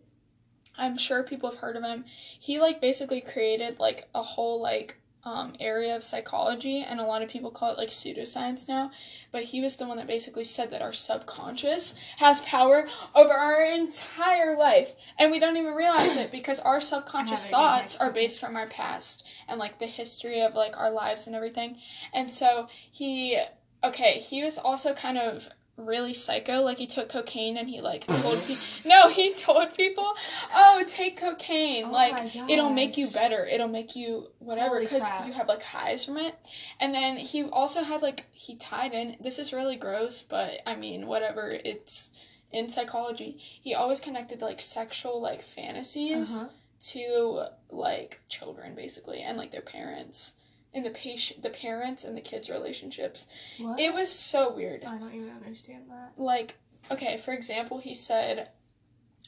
I'm 0.77 0.97
sure 0.97 1.23
people 1.23 1.49
have 1.49 1.59
heard 1.59 1.75
of 1.75 1.83
him. 1.83 2.05
He 2.07 2.61
like 2.61 2.79
basically 2.79 3.19
created 3.19 3.77
like 3.79 4.07
a 4.15 4.21
whole 4.21 4.61
like 4.61 5.00
um, 5.23 5.53
area 5.59 5.95
of 5.95 6.03
psychology, 6.03 6.81
and 6.81 6.99
a 6.99 7.05
lot 7.05 7.21
of 7.21 7.29
people 7.29 7.51
call 7.51 7.71
it 7.71 7.77
like 7.77 7.89
pseudoscience 7.89 8.67
now. 8.67 8.91
But 9.31 9.43
he 9.43 9.61
was 9.61 9.75
the 9.77 9.87
one 9.87 9.97
that 9.97 10.07
basically 10.07 10.43
said 10.43 10.71
that 10.71 10.81
our 10.81 10.93
subconscious 10.93 11.95
has 12.17 12.41
power 12.41 12.87
over 13.13 13.33
our 13.33 13.63
entire 13.63 14.57
life, 14.57 14.95
and 15.17 15.31
we 15.31 15.39
don't 15.39 15.57
even 15.57 15.73
realize 15.73 16.15
it 16.15 16.31
because 16.31 16.59
our 16.59 16.81
subconscious 16.81 17.45
I 17.45 17.47
have 17.47 17.47
it 17.47 17.51
thoughts 17.51 17.95
are 17.97 18.11
based 18.11 18.39
from 18.39 18.55
our 18.55 18.67
past 18.67 19.27
and 19.47 19.59
like 19.59 19.79
the 19.79 19.85
history 19.85 20.41
of 20.41 20.55
like 20.55 20.77
our 20.77 20.91
lives 20.91 21.27
and 21.27 21.35
everything. 21.35 21.77
And 22.13 22.31
so 22.31 22.67
he, 22.91 23.39
okay, 23.83 24.13
he 24.13 24.43
was 24.43 24.57
also 24.57 24.93
kind 24.93 25.17
of 25.17 25.49
really 25.77 26.13
psycho 26.13 26.61
like 26.61 26.77
he 26.77 26.85
took 26.85 27.09
cocaine 27.09 27.57
and 27.57 27.67
he 27.67 27.81
like 27.81 28.05
told 28.05 28.39
people 28.43 28.63
no 28.85 29.09
he 29.09 29.33
told 29.33 29.73
people 29.73 30.13
oh 30.53 30.83
take 30.87 31.17
cocaine 31.19 31.85
Oh 31.85 31.91
like 31.91 32.13
it'll 32.49 32.69
make 32.69 32.97
you 32.97 33.07
better 33.09 33.45
it'll 33.45 33.67
make 33.67 33.95
you 33.95 34.27
whatever 34.39 34.79
because 34.79 35.03
you 35.25 35.33
have 35.33 35.47
like 35.47 35.63
highs 35.63 36.05
from 36.05 36.17
it. 36.17 36.35
And 36.79 36.93
then 36.93 37.17
he 37.17 37.43
also 37.45 37.81
had 37.83 38.01
like 38.01 38.25
he 38.31 38.55
tied 38.55 38.93
in 38.93 39.15
this 39.21 39.39
is 39.39 39.53
really 39.53 39.75
gross 39.77 40.21
but 40.21 40.59
i 40.67 40.75
mean 40.75 41.07
whatever 41.07 41.49
it's 41.49 42.11
in 42.51 42.69
psychology 42.69 43.37
he 43.39 43.73
always 43.73 43.99
connected 43.99 44.41
like 44.41 44.61
sexual 44.61 45.21
like 45.21 45.41
fantasies 45.41 46.41
Uh-huh. 46.43 46.49
to 46.81 47.43
like 47.69 48.19
children 48.27 48.75
basically 48.75 49.21
and 49.21 49.37
like 49.37 49.51
their 49.51 49.61
parents 49.61 50.33
and 50.73 50.85
the 50.85 50.89
patient 50.91 51.41
the 51.43 51.49
parents 51.49 52.03
and 52.03 52.15
the 52.15 52.21
kids 52.21 52.49
relationships 52.49 53.27
What? 53.59 53.79
it 53.79 53.93
was 53.93 54.09
so 54.11 54.53
weird 54.53 54.83
I 54.83 54.97
don't 54.97 55.13
even 55.13 55.29
understand 55.31 55.83
that. 55.89 56.13
like 56.17 56.55
okay 56.89 57.17
for 57.17 57.33
example 57.33 57.79
he 57.79 57.93
said 57.93 58.49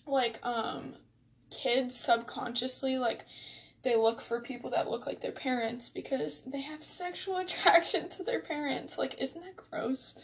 like 0.07 0.39
um 0.43 0.95
kids 1.49 1.95
subconsciously 1.95 2.97
like 2.97 3.25
they 3.83 3.95
look 3.97 4.21
for 4.21 4.39
people 4.39 4.69
that 4.71 4.89
look 4.89 5.05
like 5.05 5.19
their 5.19 5.31
parents 5.33 5.89
because 5.89 6.39
they 6.41 6.61
have 6.61 6.83
sexual 6.83 7.37
attraction 7.43 8.09
to 8.09 8.23
their 8.23 8.39
parents 8.39 8.97
like 8.97 9.15
isn't 9.21 9.41
that 9.43 9.55
gross 9.57 10.17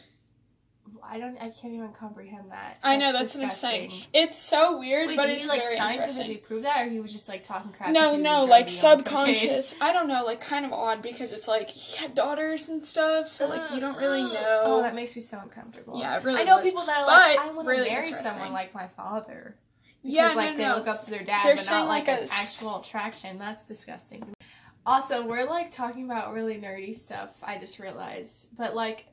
I 1.04 1.18
don't. 1.20 1.38
I 1.38 1.50
can't 1.50 1.74
even 1.74 1.90
comprehend 1.94 2.52
that. 2.52 2.78
i 2.84 2.96
know 2.98 3.12
that's 3.14 3.36
what 3.36 3.44
i'm 3.46 3.52
saying 3.52 3.92
it's 4.14 4.38
so 4.38 4.78
weird 4.80 5.08
Wait, 5.08 5.18
but 5.18 5.30
it's 5.30 5.44
he 5.44 5.48
like 5.48 5.64
very 5.64 5.78
interesting 5.78 6.38
prove 6.40 6.64
that, 6.64 6.86
or 6.86 6.90
he 6.90 7.00
was 7.00 7.12
just 7.12 7.28
like 7.30 7.44
talking 7.44 7.72
crap? 7.72 7.92
no 7.92 8.00
because 8.00 8.12
he 8.12 8.18
was 8.18 8.24
no 8.24 8.44
like 8.46 8.68
druggie 8.68 8.84
on 8.84 9.04
cocaine? 9.04 9.36
subconscious 9.36 9.76
i 9.82 9.94
don't 9.94 10.08
know 10.08 10.24
like 10.26 10.42
kind 10.42 10.66
of 10.66 10.74
odd 10.74 11.02
because 11.02 11.32
it's 11.34 11.48
like 11.48 11.70
he 11.70 11.98
had 11.98 12.14
daughters 12.16 12.70
and 12.70 12.84
stuff 12.84 13.28
so 13.28 13.48
like 13.48 13.62
you 13.74 13.80
don't 13.80 13.98
really 13.98 14.22
know 14.34 14.62
Oh, 14.66 14.82
that 14.82 14.94
makes 14.96 15.16
me 15.16 15.22
so 15.22 15.40
uncomfortable. 15.40 16.00
yeah 16.00 16.20
really 16.24 16.42
I 16.42 16.44
know 16.44 16.58
was. 16.58 16.66
people 16.70 16.86
that 16.86 17.00
are 17.02 17.08
like, 17.08 17.38
But 17.38 17.46
I 17.46 17.52
want 17.52 17.68
to 17.68 17.72
really 17.72 17.90
marry 17.90 18.06
someone 18.12 18.54
like 18.54 18.74
my 18.74 18.88
father. 18.88 19.56
Because 20.04 20.14
yeah 20.16 20.34
like 20.34 20.52
no, 20.52 20.58
they 20.58 20.64
no. 20.70 20.76
look 20.76 20.88
up 20.88 21.02
to 21.02 21.12
their 21.12 21.24
dad, 21.24 21.46
They're 21.46 21.56
but 21.56 21.68
not 21.70 21.88
like, 21.88 22.08
like, 22.08 22.22
an 22.22 22.28
actual 22.32 22.80
attraction. 22.80 23.38
That's 23.40 23.64
disgusting. 23.66 24.24
Also, 24.86 25.26
we're 25.26 25.44
like 25.46 25.72
talking 25.72 26.06
about 26.06 26.34
really 26.34 26.56
nerdy 26.56 26.98
stuff. 26.98 27.38
I 27.44 27.58
just 27.58 27.80
realized, 27.80 28.48
but 28.58 28.76
like, 28.76 29.06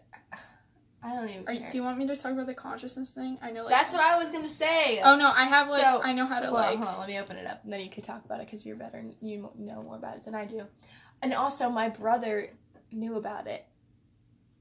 I 1.06 1.14
don't 1.14 1.28
even. 1.28 1.42
Are, 1.48 1.54
care. 1.56 1.68
do 1.70 1.76
you 1.78 1.84
want 1.84 1.98
me 1.98 2.06
to 2.08 2.16
talk 2.16 2.32
about 2.32 2.46
the 2.46 2.54
consciousness 2.54 3.12
thing? 3.12 3.38
I 3.40 3.52
know. 3.52 3.62
Like, 3.62 3.70
That's 3.70 3.92
what 3.92 4.02
I 4.02 4.18
was 4.18 4.30
gonna 4.30 4.48
say. 4.48 5.00
Oh 5.02 5.14
no, 5.16 5.30
I 5.30 5.44
have 5.44 5.68
like 5.70 5.82
So- 5.82 6.02
I 6.02 6.12
know 6.12 6.26
how 6.26 6.40
to 6.40 6.46
hold 6.48 6.58
on, 6.58 6.66
like. 6.66 6.76
hold 6.78 6.88
on, 6.88 6.98
let 6.98 7.08
me 7.08 7.18
open 7.20 7.36
it 7.36 7.46
up, 7.46 7.62
and 7.62 7.72
then 7.72 7.80
you 7.80 7.88
could 7.90 8.02
talk 8.02 8.24
about 8.24 8.40
it 8.40 8.46
because 8.46 8.66
you're 8.66 8.74
better. 8.76 9.04
You 9.22 9.48
know 9.56 9.82
more 9.82 9.94
about 9.96 10.16
it 10.16 10.24
than 10.24 10.34
I 10.34 10.46
do. 10.46 10.64
And 11.22 11.32
also, 11.32 11.70
my 11.70 11.88
brother 11.88 12.50
knew 12.90 13.14
about 13.16 13.46
it. 13.46 13.64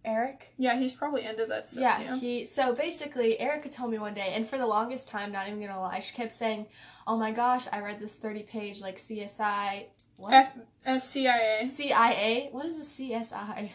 Eric. 0.06 0.54
Yeah, 0.58 0.78
he's 0.78 0.94
probably 0.94 1.26
into 1.26 1.48
that 1.48 1.68
stuff 1.68 1.82
Yeah, 2.00 2.14
too. 2.14 2.20
he. 2.20 2.46
So 2.46 2.76
basically, 2.76 3.40
Erica 3.40 3.70
told 3.70 3.90
me 3.90 3.98
one 3.98 4.14
day, 4.14 4.34
and 4.36 4.48
for 4.48 4.60
the 4.60 4.68
longest 4.68 5.08
time, 5.08 5.32
not 5.32 5.48
even 5.48 5.60
gonna 5.60 5.80
lie, 5.82 5.98
she 6.00 6.14
kept 6.16 6.32
saying, 6.32 6.68
"Oh 7.08 7.18
my 7.18 7.32
gosh, 7.32 7.66
I 7.72 7.80
read 7.80 8.00
this 8.00 8.16
thirty-page 8.16 8.82
like 8.82 8.98
CSI." 8.98 9.86
What? 10.18 10.32
F 10.34 10.58
uh, 10.86 11.00
CIA. 11.00 11.66
CIA. 11.66 12.50
What 12.52 12.66
is 12.68 12.80
a 12.80 12.84
CSI? 12.84 13.72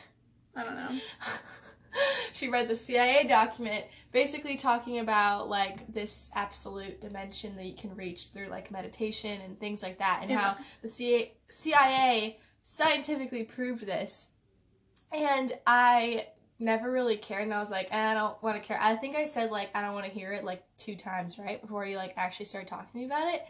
I 0.56 0.62
don't 0.64 0.76
know. 0.76 0.88
she 2.32 2.48
read 2.48 2.68
the 2.68 2.76
CIA 2.76 3.24
document 3.26 3.84
basically 4.12 4.56
talking 4.56 4.98
about 4.98 5.48
like 5.48 5.92
this 5.92 6.30
absolute 6.34 7.00
dimension 7.00 7.56
that 7.56 7.64
you 7.64 7.74
can 7.74 7.94
reach 7.94 8.28
through 8.28 8.48
like 8.48 8.70
meditation 8.70 9.40
and 9.40 9.58
things 9.60 9.82
like 9.82 9.98
that 9.98 10.20
and 10.22 10.30
Yeah. 10.30 10.38
how 10.38 10.56
the 10.82 10.88
CIA, 10.88 11.32
CIA 11.48 12.38
scientifically 12.62 13.44
proved 13.44 13.86
this. 13.86 14.32
And 15.12 15.52
I 15.66 16.26
never 16.58 16.90
really 16.92 17.16
cared 17.16 17.44
and 17.44 17.54
I 17.54 17.58
was 17.58 17.70
like 17.70 17.88
eh, 17.90 18.10
I 18.10 18.14
don't 18.14 18.40
want 18.42 18.60
to 18.60 18.66
care. 18.66 18.78
I 18.80 18.94
think 18.96 19.16
I 19.16 19.24
said 19.24 19.50
like 19.50 19.70
I 19.74 19.80
don't 19.82 19.94
want 19.94 20.06
to 20.06 20.12
hear 20.12 20.32
it 20.32 20.44
like 20.44 20.62
two 20.76 20.94
times 20.94 21.38
right 21.38 21.60
before 21.60 21.86
you 21.86 21.96
like 21.96 22.14
actually 22.16 22.46
started 22.46 22.68
talking 22.68 22.88
to 22.92 22.96
me 22.98 23.06
about 23.06 23.32
it. 23.34 23.42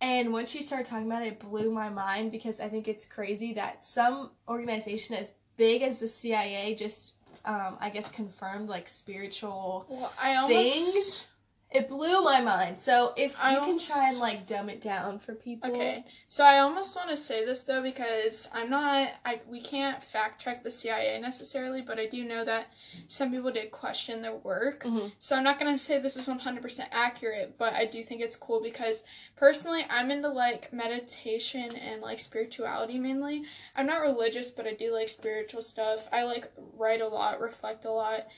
And 0.00 0.32
once 0.32 0.50
she 0.50 0.62
started 0.62 0.86
talking 0.86 1.06
about 1.06 1.22
it, 1.22 1.28
it 1.28 1.40
blew 1.40 1.70
my 1.70 1.88
mind 1.88 2.30
because 2.30 2.60
I 2.60 2.68
think 2.68 2.86
it's 2.86 3.06
crazy 3.06 3.54
that 3.54 3.82
some 3.82 4.30
organization 4.46 5.16
as 5.16 5.34
big 5.56 5.80
as 5.82 6.00
the 6.00 6.06
CIA 6.08 6.74
just, 6.74 7.14
um, 7.46 7.76
I 7.80 7.90
guess, 7.90 8.10
confirmed 8.10 8.68
like 8.68 8.88
spiritual 8.88 9.86
Well, 9.88 10.12
I 10.20 10.36
almost. 10.36 10.74
things. 10.74 11.26
It 11.68 11.88
blew 11.88 12.22
my 12.22 12.40
mind. 12.40 12.78
So 12.78 13.12
if 13.16 13.36
I 13.42 13.54
you 13.54 13.60
can 13.60 13.78
try 13.78 14.10
and 14.10 14.18
like 14.18 14.46
dumb 14.46 14.70
it 14.70 14.80
down 14.80 15.18
for 15.18 15.34
people. 15.34 15.70
Okay, 15.70 16.04
so 16.28 16.44
I 16.44 16.60
almost 16.60 16.94
want 16.94 17.10
to 17.10 17.16
say 17.16 17.44
this 17.44 17.64
though 17.64 17.82
because 17.82 18.48
I'm 18.54 18.70
not. 18.70 19.08
I 19.24 19.40
we 19.48 19.60
can't 19.60 20.00
fact 20.00 20.40
check 20.40 20.62
the 20.62 20.70
CIA 20.70 21.20
necessarily, 21.20 21.82
but 21.82 21.98
I 21.98 22.06
do 22.06 22.24
know 22.24 22.44
that 22.44 22.72
some 23.08 23.32
people 23.32 23.50
did 23.50 23.72
question 23.72 24.22
their 24.22 24.36
work. 24.36 24.84
Mhm. 24.84 25.10
So 25.18 25.34
I'm 25.34 25.42
not 25.42 25.58
gonna 25.58 25.76
say 25.76 25.98
this 25.98 26.16
is 26.16 26.28
100% 26.28 26.88
accurate, 26.92 27.58
but 27.58 27.74
I 27.74 27.84
do 27.84 28.00
think 28.00 28.20
it's 28.22 28.36
cool 28.36 28.62
because 28.62 29.02
personally 29.34 29.84
I'm 29.90 30.12
into 30.12 30.28
like 30.28 30.72
meditation 30.72 31.74
and 31.74 32.00
like 32.00 32.20
spirituality 32.20 32.98
mainly. 32.98 33.42
I'm 33.74 33.86
not 33.86 34.02
religious, 34.02 34.52
but 34.52 34.66
I 34.68 34.72
do 34.72 34.92
like 34.92 35.08
spiritual 35.08 35.62
stuff. 35.62 36.06
I 36.12 36.22
like 36.22 36.50
write 36.76 37.00
a 37.00 37.08
lot, 37.08 37.40
reflect 37.40 37.84
a 37.84 37.90
lot. 37.90 38.28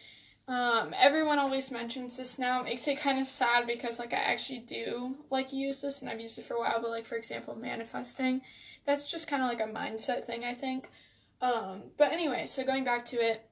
Um, 0.49 0.95
everyone 0.99 1.39
always 1.39 1.71
mentions 1.71 2.17
this 2.17 2.39
now. 2.39 2.61
It 2.61 2.65
makes 2.65 2.89
it 2.89 2.99
kind 2.99 3.19
of 3.19 3.27
sad 3.27 3.67
because 3.67 3.99
like 3.99 4.15
I 4.15 4.17
actually 4.17 4.61
do 4.61 5.17
like 5.29 5.53
use 5.53 5.83
this 5.83 6.01
and 6.01 6.11
I've 6.11 6.21
used 6.21 6.39
it 6.39 6.47
for 6.47 6.55
a 6.55 6.61
while, 6.61 6.81
but 6.81 6.91
like 6.91 7.05
for 7.05 7.17
example, 7.17 7.55
manifesting, 7.55 8.41
that's 8.87 9.11
just 9.11 9.29
kind 9.29 9.43
of 9.43 9.49
like 9.49 9.61
a 9.61 9.71
mindset 9.71 10.25
thing, 10.25 10.45
I 10.45 10.55
think. 10.55 10.89
Um, 11.43 11.91
but 11.99 12.13
anyway, 12.13 12.47
so 12.47 12.65
going 12.65 12.83
back 12.83 13.05
to 13.07 13.17
it, 13.17 13.47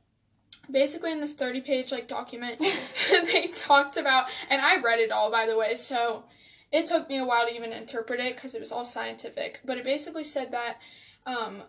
basically 0.70 1.12
in 1.12 1.20
this 1.20 1.34
30 1.34 1.60
page 1.60 1.92
like 1.92 2.08
document, 2.08 2.58
they 3.10 3.46
talked 3.48 3.98
about, 3.98 4.28
and 4.48 4.62
I 4.62 4.80
read 4.80 4.98
it 4.98 5.12
all 5.12 5.30
by 5.30 5.44
the 5.46 5.56
way, 5.56 5.74
so 5.74 6.24
it 6.72 6.86
took 6.86 7.10
me 7.10 7.18
a 7.18 7.26
while 7.26 7.46
to 7.46 7.54
even 7.54 7.74
interpret 7.74 8.20
it 8.20 8.36
because 8.36 8.54
it 8.54 8.60
was 8.60 8.72
all 8.72 8.86
scientific, 8.86 9.60
but 9.66 9.76
it 9.76 9.84
basically 9.84 10.24
said 10.24 10.50
that 10.52 10.78
um, 11.26 11.62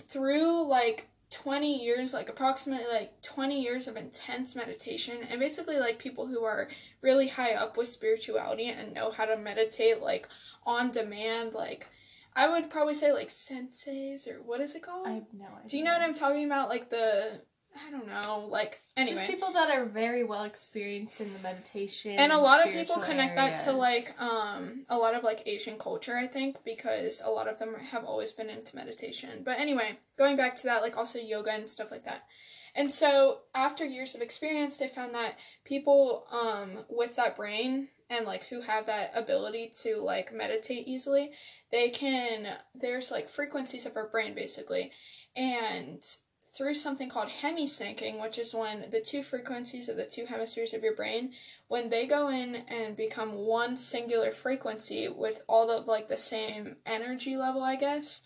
through 0.00 0.66
like 0.66 1.08
20 1.30 1.84
years, 1.84 2.14
like 2.14 2.28
approximately 2.28 2.86
like 2.90 3.20
20 3.22 3.60
years 3.60 3.86
of 3.86 3.96
intense 3.96 4.56
meditation, 4.56 5.18
and 5.28 5.38
basically 5.38 5.78
like 5.78 5.98
people 5.98 6.26
who 6.26 6.44
are 6.44 6.68
really 7.02 7.28
high 7.28 7.52
up 7.52 7.76
with 7.76 7.88
spirituality 7.88 8.66
and 8.68 8.94
know 8.94 9.10
how 9.10 9.24
to 9.24 9.36
meditate 9.36 10.00
like 10.00 10.28
on 10.64 10.90
demand, 10.90 11.54
like 11.54 11.88
I 12.34 12.48
would 12.48 12.70
probably 12.70 12.94
say 12.94 13.12
like 13.12 13.28
senseis 13.28 14.28
or 14.28 14.42
what 14.42 14.60
is 14.60 14.74
it 14.74 14.82
called? 14.82 15.06
I 15.06 15.12
have 15.12 15.26
no 15.32 15.46
idea. 15.46 15.68
Do 15.68 15.78
you 15.78 15.84
know 15.84 15.92
what 15.92 16.02
I'm 16.02 16.14
talking 16.14 16.44
about? 16.44 16.68
Like 16.68 16.88
the 16.88 17.42
I 17.86 17.90
don't 17.90 18.08
know, 18.08 18.46
like 18.50 18.80
anyway. 18.96 19.16
Just 19.16 19.28
people 19.28 19.52
that 19.52 19.70
are 19.70 19.84
very 19.84 20.24
well 20.24 20.44
experienced 20.44 21.20
in 21.20 21.32
the 21.32 21.38
meditation. 21.40 22.12
and 22.12 22.32
a 22.32 22.38
lot 22.38 22.66
of 22.66 22.72
people 22.72 22.96
connect 22.96 23.36
that 23.36 23.58
to 23.64 23.72
like 23.72 24.06
um 24.20 24.84
a 24.88 24.96
lot 24.96 25.14
of 25.14 25.22
like 25.22 25.42
asian 25.46 25.78
culture 25.78 26.16
i 26.16 26.26
think 26.26 26.56
because 26.64 27.22
a 27.24 27.30
lot 27.30 27.46
of 27.46 27.58
them 27.58 27.74
have 27.92 28.04
always 28.04 28.32
been 28.32 28.50
into 28.50 28.74
meditation 28.74 29.42
but 29.44 29.58
anyway 29.58 29.98
going 30.16 30.36
back 30.36 30.54
to 30.56 30.64
that 30.64 30.82
like 30.82 30.96
also 30.96 31.18
yoga 31.18 31.52
and 31.52 31.68
stuff 31.68 31.90
like 31.90 32.04
that 32.04 32.22
and 32.74 32.90
so 32.90 33.40
after 33.54 33.84
years 33.84 34.14
of 34.14 34.22
experience 34.22 34.76
they 34.78 34.88
found 34.88 35.14
that 35.14 35.38
people 35.64 36.26
um 36.32 36.84
with 36.88 37.16
that 37.16 37.36
brain 37.36 37.88
and 38.10 38.24
like 38.26 38.44
who 38.44 38.60
have 38.62 38.86
that 38.86 39.10
ability 39.14 39.70
to 39.82 39.96
like 39.96 40.32
meditate 40.32 40.88
easily 40.88 41.30
they 41.70 41.90
can 41.90 42.56
there's 42.74 43.10
like 43.10 43.28
frequencies 43.28 43.86
of 43.86 43.96
our 43.96 44.08
brain 44.08 44.34
basically 44.34 44.90
and 45.36 46.02
through 46.58 46.74
something 46.74 47.08
called 47.08 47.28
hemisyncing, 47.28 48.20
which 48.20 48.36
is 48.36 48.52
when 48.52 48.90
the 48.90 49.00
two 49.00 49.22
frequencies 49.22 49.88
of 49.88 49.96
the 49.96 50.04
two 50.04 50.26
hemispheres 50.26 50.74
of 50.74 50.82
your 50.82 50.94
brain, 50.94 51.32
when 51.68 51.88
they 51.88 52.04
go 52.04 52.28
in 52.28 52.56
and 52.66 52.96
become 52.96 53.34
one 53.34 53.76
singular 53.76 54.32
frequency 54.32 55.08
with 55.08 55.40
all 55.48 55.70
of 55.70 55.86
like 55.86 56.08
the 56.08 56.16
same 56.16 56.74
energy 56.84 57.36
level, 57.36 57.62
I 57.62 57.76
guess, 57.76 58.22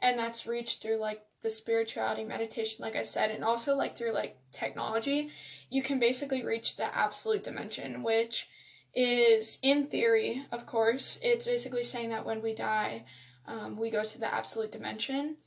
and 0.00 0.18
that's 0.18 0.46
reached 0.46 0.82
through 0.82 0.98
like 0.98 1.24
the 1.40 1.48
spirituality 1.48 2.24
meditation, 2.24 2.82
like 2.82 2.94
I 2.94 3.04
said, 3.04 3.30
and 3.30 3.42
also 3.42 3.74
like 3.74 3.96
through 3.96 4.12
like 4.12 4.36
technology, 4.52 5.30
you 5.70 5.82
can 5.82 5.98
basically 5.98 6.44
reach 6.44 6.76
the 6.76 6.94
absolute 6.94 7.42
dimension, 7.42 8.02
which 8.02 8.50
is 8.94 9.58
in 9.62 9.86
theory, 9.86 10.44
of 10.52 10.66
course, 10.66 11.18
it's 11.22 11.46
basically 11.46 11.84
saying 11.84 12.10
that 12.10 12.26
when 12.26 12.42
we 12.42 12.54
die, 12.54 13.06
um, 13.46 13.80
we 13.80 13.90
go 13.90 14.04
to 14.04 14.20
the 14.20 14.32
absolute 14.32 14.70
dimension 14.70 15.38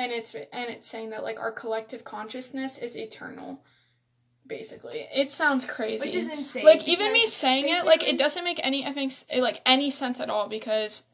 and 0.00 0.12
it's 0.12 0.34
and 0.34 0.70
it's 0.70 0.88
saying 0.88 1.10
that 1.10 1.22
like 1.22 1.38
our 1.38 1.52
collective 1.52 2.04
consciousness 2.04 2.78
is 2.78 2.96
eternal 2.96 3.62
basically 4.46 5.06
it 5.14 5.30
sounds 5.30 5.64
crazy 5.64 6.04
which 6.04 6.14
is 6.14 6.28
insane. 6.28 6.64
like 6.64 6.88
even 6.88 7.12
me 7.12 7.26
saying 7.26 7.68
it 7.68 7.84
like 7.84 8.02
it 8.02 8.18
doesn't 8.18 8.42
make 8.42 8.58
any 8.64 8.84
i 8.86 8.92
think 8.92 9.12
like 9.38 9.60
any 9.66 9.90
sense 9.90 10.18
at 10.18 10.30
all 10.30 10.48
because 10.48 11.04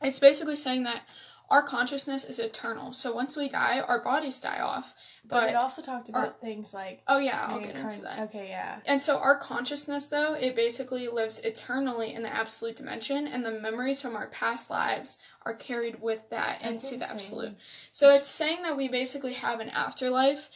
it's 0.00 0.18
basically 0.18 0.56
saying 0.56 0.82
that 0.82 1.02
our 1.50 1.62
consciousness 1.62 2.24
is 2.24 2.38
eternal 2.38 2.92
so 2.92 3.12
once 3.12 3.36
we 3.36 3.48
die 3.48 3.80
our 3.80 4.00
bodies 4.00 4.40
die 4.40 4.60
off 4.60 4.94
But, 5.24 5.40
but, 5.40 5.50
it 5.50 5.56
also 5.56 5.82
talked 5.82 6.08
about 6.08 6.40
things 6.40 6.72
like 6.72 7.02
oh 7.08 7.18
yeah 7.18 7.46
i'll 7.48 7.60
get 7.60 7.76
into 7.76 8.02
that. 8.02 8.20
Okay, 8.20 8.48
yeah. 8.48 8.78
and 8.86 9.00
so 9.00 9.18
our 9.18 9.38
consciousness 9.38 10.08
though 10.08 10.34
it 10.34 10.56
basically 10.56 11.08
lives 11.08 11.40
eternally 11.40 12.14
in 12.14 12.22
the 12.22 12.34
absolute 12.34 12.76
dimension 12.76 13.26
and 13.26 13.44
the 13.44 13.50
memories 13.50 14.00
from 14.00 14.16
our 14.16 14.28
past 14.28 14.70
lives 14.70 15.18
are 15.44 15.54
carried 15.54 16.00
with 16.00 16.20
that 16.30 16.60
That's 16.62 16.90
into 16.90 17.04
the 17.04 17.10
absolute. 17.10 17.56
So 17.90 18.10
it's 18.10 18.28
saying 18.28 18.62
that 18.62 18.76
we 18.76 18.88
basically 18.88 19.32
have 19.34 19.60
an 19.60 19.70
afterlife 19.70 20.50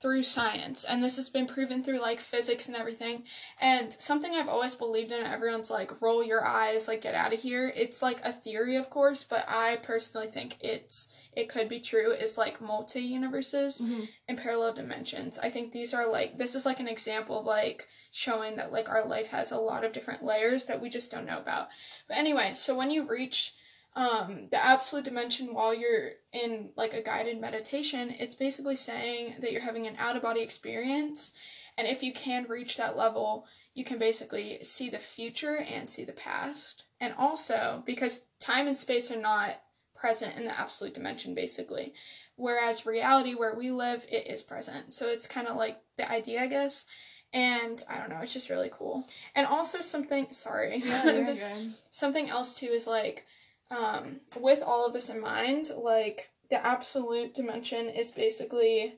through 0.00 0.22
science 0.22 0.84
and 0.84 1.02
this 1.02 1.16
has 1.16 1.28
been 1.28 1.46
proven 1.46 1.82
through 1.82 2.00
like 2.00 2.20
physics 2.20 2.68
and 2.68 2.76
everything. 2.76 3.24
And 3.60 3.92
something 3.92 4.32
i've 4.34 4.48
always 4.48 4.74
believed 4.74 5.10
in 5.12 5.24
everyone's 5.26 5.70
like 5.70 6.00
roll 6.00 6.22
your 6.22 6.46
eyes 6.46 6.86
like 6.86 7.00
get 7.02 7.14
out 7.14 7.32
of 7.32 7.40
here. 7.40 7.72
It's 7.74 8.00
like 8.02 8.20
a 8.24 8.32
theory 8.32 8.76
of 8.76 8.90
course 8.90 9.24
but 9.24 9.44
i 9.48 9.76
personally 9.76 10.28
think 10.28 10.56
it's 10.60 11.08
it 11.34 11.48
could 11.48 11.68
be 11.68 11.78
true 11.78 12.10
is 12.12 12.38
like 12.38 12.60
multi 12.60 13.00
universes 13.00 13.80
Mhm. 13.80 14.08
and 14.28 14.38
parallel 14.38 14.72
dimensions. 14.72 15.38
I 15.38 15.50
think 15.50 15.72
these 15.72 15.92
are 15.94 16.06
like 16.06 16.38
this 16.38 16.54
is 16.54 16.64
like 16.66 16.80
an 16.80 16.88
example 16.88 17.40
of 17.40 17.46
like 17.46 17.86
showing 18.10 18.56
that 18.56 18.72
like 18.72 18.88
our 18.88 19.04
life 19.04 19.28
has 19.30 19.50
a 19.52 19.58
lot 19.58 19.84
of 19.84 19.92
different 19.92 20.24
layers 20.24 20.64
that 20.66 20.80
we 20.80 20.88
just 20.88 21.10
don't 21.10 21.26
know 21.26 21.38
about. 21.38 21.68
But 22.08 22.16
anyway 22.18 22.52
so 22.54 22.74
when 22.76 22.90
you 22.90 23.02
reach 23.04 23.52
um, 23.98 24.46
the 24.52 24.64
absolute 24.64 25.04
dimension 25.04 25.52
while 25.52 25.74
you're 25.74 26.10
in 26.32 26.70
like 26.76 26.94
a 26.94 27.02
guided 27.02 27.40
meditation, 27.40 28.14
it's 28.16 28.36
basically 28.36 28.76
saying 28.76 29.34
that 29.40 29.50
you're 29.50 29.60
having 29.60 29.88
an 29.88 29.96
out 29.98 30.14
of 30.14 30.22
body 30.22 30.40
experience. 30.40 31.32
And 31.76 31.84
if 31.84 32.04
you 32.04 32.12
can 32.12 32.46
reach 32.48 32.76
that 32.76 32.96
level, 32.96 33.48
you 33.74 33.82
can 33.82 33.98
basically 33.98 34.62
see 34.62 34.88
the 34.88 35.00
future 35.00 35.56
and 35.56 35.90
see 35.90 36.04
the 36.04 36.12
past. 36.12 36.84
And 37.00 37.12
also, 37.18 37.82
because 37.86 38.26
time 38.38 38.68
and 38.68 38.78
space 38.78 39.10
are 39.10 39.20
not 39.20 39.60
present 39.96 40.36
in 40.36 40.44
the 40.44 40.56
absolute 40.56 40.94
dimension, 40.94 41.34
basically. 41.34 41.92
Whereas 42.36 42.86
reality, 42.86 43.34
where 43.34 43.56
we 43.56 43.72
live, 43.72 44.06
it 44.08 44.28
is 44.28 44.44
present. 44.44 44.94
So 44.94 45.08
it's 45.08 45.26
kind 45.26 45.48
of 45.48 45.56
like 45.56 45.80
the 45.96 46.08
idea, 46.08 46.40
I 46.40 46.46
guess. 46.46 46.86
And 47.32 47.82
I 47.90 47.98
don't 47.98 48.10
know, 48.10 48.20
it's 48.22 48.32
just 48.32 48.48
really 48.48 48.70
cool. 48.72 49.08
And 49.34 49.44
also, 49.44 49.80
something, 49.80 50.28
sorry. 50.30 50.82
Yeah, 50.84 51.34
something 51.90 52.30
else 52.30 52.54
too 52.54 52.66
is 52.66 52.86
like 52.86 53.26
um 53.70 54.20
with 54.40 54.62
all 54.62 54.86
of 54.86 54.92
this 54.92 55.08
in 55.08 55.20
mind 55.20 55.70
like 55.76 56.30
the 56.50 56.66
absolute 56.66 57.34
dimension 57.34 57.88
is 57.88 58.10
basically 58.10 58.94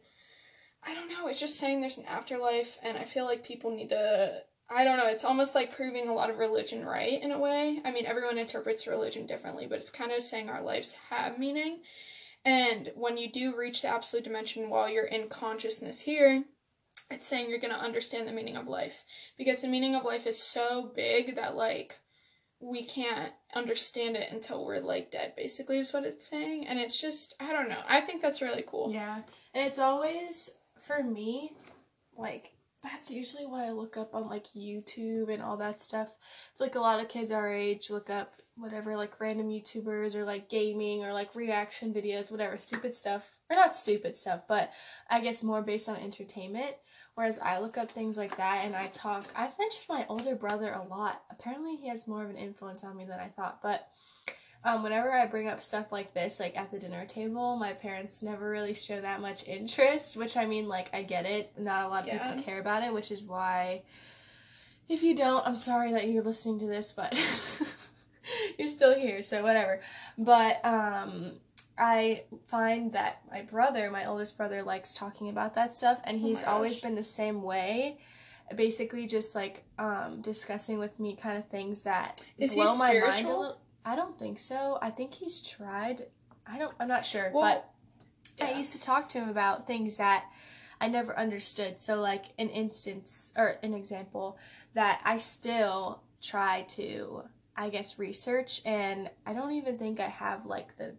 i 0.86 0.94
don't 0.94 1.08
know 1.08 1.26
it's 1.26 1.40
just 1.40 1.56
saying 1.56 1.80
there's 1.80 1.98
an 1.98 2.04
afterlife 2.06 2.78
and 2.82 2.96
i 2.96 3.02
feel 3.02 3.24
like 3.24 3.44
people 3.44 3.70
need 3.70 3.88
to 3.88 4.32
i 4.68 4.84
don't 4.84 4.96
know 4.96 5.08
it's 5.08 5.24
almost 5.24 5.54
like 5.54 5.74
proving 5.74 6.08
a 6.08 6.14
lot 6.14 6.30
of 6.30 6.38
religion 6.38 6.84
right 6.84 7.20
in 7.22 7.32
a 7.32 7.38
way. 7.38 7.80
I 7.84 7.90
mean 7.90 8.06
everyone 8.06 8.38
interprets 8.38 8.86
religion 8.86 9.26
differently 9.26 9.66
but 9.66 9.78
it's 9.78 9.90
kind 9.90 10.12
of 10.12 10.22
saying 10.22 10.48
our 10.48 10.62
lives 10.62 10.96
have 11.10 11.38
meaning. 11.38 11.80
And 12.44 12.90
when 12.94 13.18
you 13.18 13.30
do 13.30 13.56
reach 13.56 13.82
the 13.82 13.88
absolute 13.88 14.24
dimension 14.24 14.70
while 14.70 14.88
you're 14.88 15.04
in 15.04 15.28
consciousness 15.28 16.00
here, 16.00 16.44
it's 17.10 17.26
saying 17.26 17.50
you're 17.50 17.58
going 17.58 17.74
to 17.74 17.80
understand 17.80 18.26
the 18.26 18.32
meaning 18.32 18.56
of 18.56 18.68
life. 18.68 19.04
Because 19.36 19.60
the 19.60 19.68
meaning 19.68 19.94
of 19.94 20.04
life 20.04 20.26
is 20.26 20.42
so 20.42 20.90
big 20.94 21.36
that 21.36 21.54
like 21.54 21.98
we 22.60 22.84
can't 22.84 23.32
understand 23.54 24.16
it 24.16 24.30
until 24.30 24.64
we're 24.64 24.80
like 24.80 25.10
dead 25.10 25.32
basically 25.36 25.78
is 25.78 25.92
what 25.92 26.04
it's 26.04 26.28
saying 26.28 26.66
and 26.66 26.78
it's 26.78 27.00
just 27.00 27.34
i 27.40 27.52
don't 27.52 27.68
know 27.68 27.80
i 27.88 28.00
think 28.00 28.20
that's 28.20 28.42
really 28.42 28.64
cool 28.66 28.92
Yeah. 28.92 29.22
And 29.52 29.66
it's 29.66 29.78
always 29.78 30.50
for 30.78 31.02
me 31.02 31.52
like 32.16 32.52
that's 32.82 33.10
usually 33.10 33.44
what 33.44 33.62
I 33.64 33.72
look 33.72 33.96
up 33.96 34.14
on 34.14 34.28
like 34.28 34.46
YouTube 34.56 35.32
and 35.32 35.42
all 35.42 35.58
that 35.58 35.80
stuff. 35.80 36.16
Like 36.58 36.76
a 36.76 36.80
lot 36.80 37.00
of 37.00 37.08
kids 37.08 37.30
our 37.30 37.50
age 37.50 37.90
look 37.90 38.08
up 38.08 38.36
whatever 38.56 38.96
like 38.96 39.20
random 39.20 39.48
YouTubers 39.48 40.14
or 40.14 40.24
like 40.24 40.48
gaming 40.48 41.04
or 41.04 41.12
like 41.12 41.34
reaction 41.34 41.92
videos, 41.92 42.30
whatever 42.30 42.56
stupid 42.56 42.96
stuff. 42.96 43.38
Or 43.50 43.56
not 43.56 43.76
stupid 43.76 44.16
stuff, 44.16 44.42
but 44.48 44.70
I 45.10 45.20
guess 45.20 45.42
more 45.42 45.60
based 45.62 45.88
on 45.88 45.96
entertainment. 45.96 46.74
Whereas 47.20 47.38
I 47.38 47.58
look 47.58 47.76
up 47.76 47.90
things 47.90 48.16
like 48.16 48.38
that 48.38 48.64
and 48.64 48.74
I 48.74 48.86
talk 48.86 49.26
I've 49.36 49.58
mentioned 49.58 49.84
my 49.90 50.06
older 50.08 50.34
brother 50.34 50.72
a 50.72 50.82
lot. 50.82 51.22
Apparently 51.30 51.76
he 51.76 51.86
has 51.90 52.08
more 52.08 52.24
of 52.24 52.30
an 52.30 52.38
influence 52.38 52.82
on 52.82 52.96
me 52.96 53.04
than 53.04 53.20
I 53.20 53.28
thought, 53.28 53.60
but 53.62 53.88
um, 54.64 54.82
whenever 54.82 55.12
I 55.12 55.26
bring 55.26 55.46
up 55.46 55.60
stuff 55.60 55.92
like 55.92 56.14
this, 56.14 56.40
like 56.40 56.56
at 56.56 56.70
the 56.70 56.78
dinner 56.78 57.04
table, 57.04 57.58
my 57.58 57.74
parents 57.74 58.22
never 58.22 58.48
really 58.48 58.72
show 58.72 58.98
that 59.02 59.20
much 59.20 59.46
interest, 59.46 60.16
which 60.16 60.38
I 60.38 60.46
mean, 60.46 60.66
like, 60.66 60.88
I 60.94 61.02
get 61.02 61.26
it. 61.26 61.52
Not 61.58 61.84
a 61.84 61.88
lot 61.88 62.02
of 62.04 62.06
Yeah. 62.08 62.26
people 62.26 62.42
care 62.42 62.58
about 62.58 62.84
it, 62.84 62.92
which 62.94 63.10
is 63.10 63.22
why, 63.24 63.82
if 64.88 65.02
you 65.02 65.14
don't, 65.14 65.46
I'm 65.46 65.56
sorry 65.56 65.92
that 65.92 66.08
you're 66.08 66.22
listening 66.22 66.58
to 66.60 66.66
this, 66.66 66.90
but 66.92 67.12
you're 68.58 68.68
still 68.68 68.94
here, 68.98 69.22
so 69.22 69.42
whatever. 69.42 69.80
But, 70.16 70.64
um, 70.64 71.32
I 71.80 72.24
find 72.46 72.92
that 72.92 73.22
my 73.30 73.40
brother, 73.40 73.90
my 73.90 74.04
oldest 74.04 74.36
brother, 74.36 74.62
likes 74.62 74.92
talking 74.92 75.30
about 75.30 75.54
that 75.54 75.72
stuff, 75.72 75.98
and 76.04 76.18
Oh 76.18 76.20
he's 76.20 76.44
always 76.44 76.78
been 76.80 76.94
the 76.94 77.02
same 77.02 77.42
way. 77.42 77.98
Basically, 78.54 79.06
just 79.06 79.34
like 79.34 79.64
um, 79.78 80.20
discussing 80.20 80.78
with 80.78 81.00
me 81.00 81.16
kind 81.16 81.38
of 81.38 81.48
things 81.48 81.82
that 81.84 82.20
Is 82.36 82.52
he 82.52 82.60
blow 82.60 82.76
my 82.76 83.00
mind 83.00 83.26
a 83.26 83.30
little. 83.30 83.60
I 83.84 83.96
don't 83.96 84.18
think 84.18 84.40
so. 84.40 84.78
I 84.82 84.90
think 84.90 85.14
he's 85.14 85.40
tried. 85.40 86.04
I 86.46 86.58
don't. 86.58 86.74
I'm 86.78 86.88
not 86.88 87.06
sure, 87.06 87.30
Well, 87.32 87.64
but 88.38 88.46
I 88.46 88.58
used 88.58 88.72
to 88.72 88.80
talk 88.80 89.08
to 89.10 89.18
him 89.18 89.30
about 89.30 89.66
things 89.66 89.96
that 89.96 90.24
I 90.80 90.88
never 90.88 91.18
understood. 91.18 91.78
So, 91.78 92.00
like 92.00 92.26
an 92.38 92.50
instance 92.50 93.32
or 93.36 93.56
an 93.62 93.72
example 93.72 94.36
that 94.74 95.00
I 95.04 95.16
still 95.16 96.02
try 96.20 96.62
to, 96.70 97.22
I 97.56 97.70
guess, 97.70 97.98
research, 97.98 98.60
and 98.66 99.08
I 99.24 99.32
don't 99.32 99.52
even 99.52 99.78
think 99.78 99.98
I 100.00 100.08
have 100.08 100.44
like 100.44 100.76
the 100.76 100.94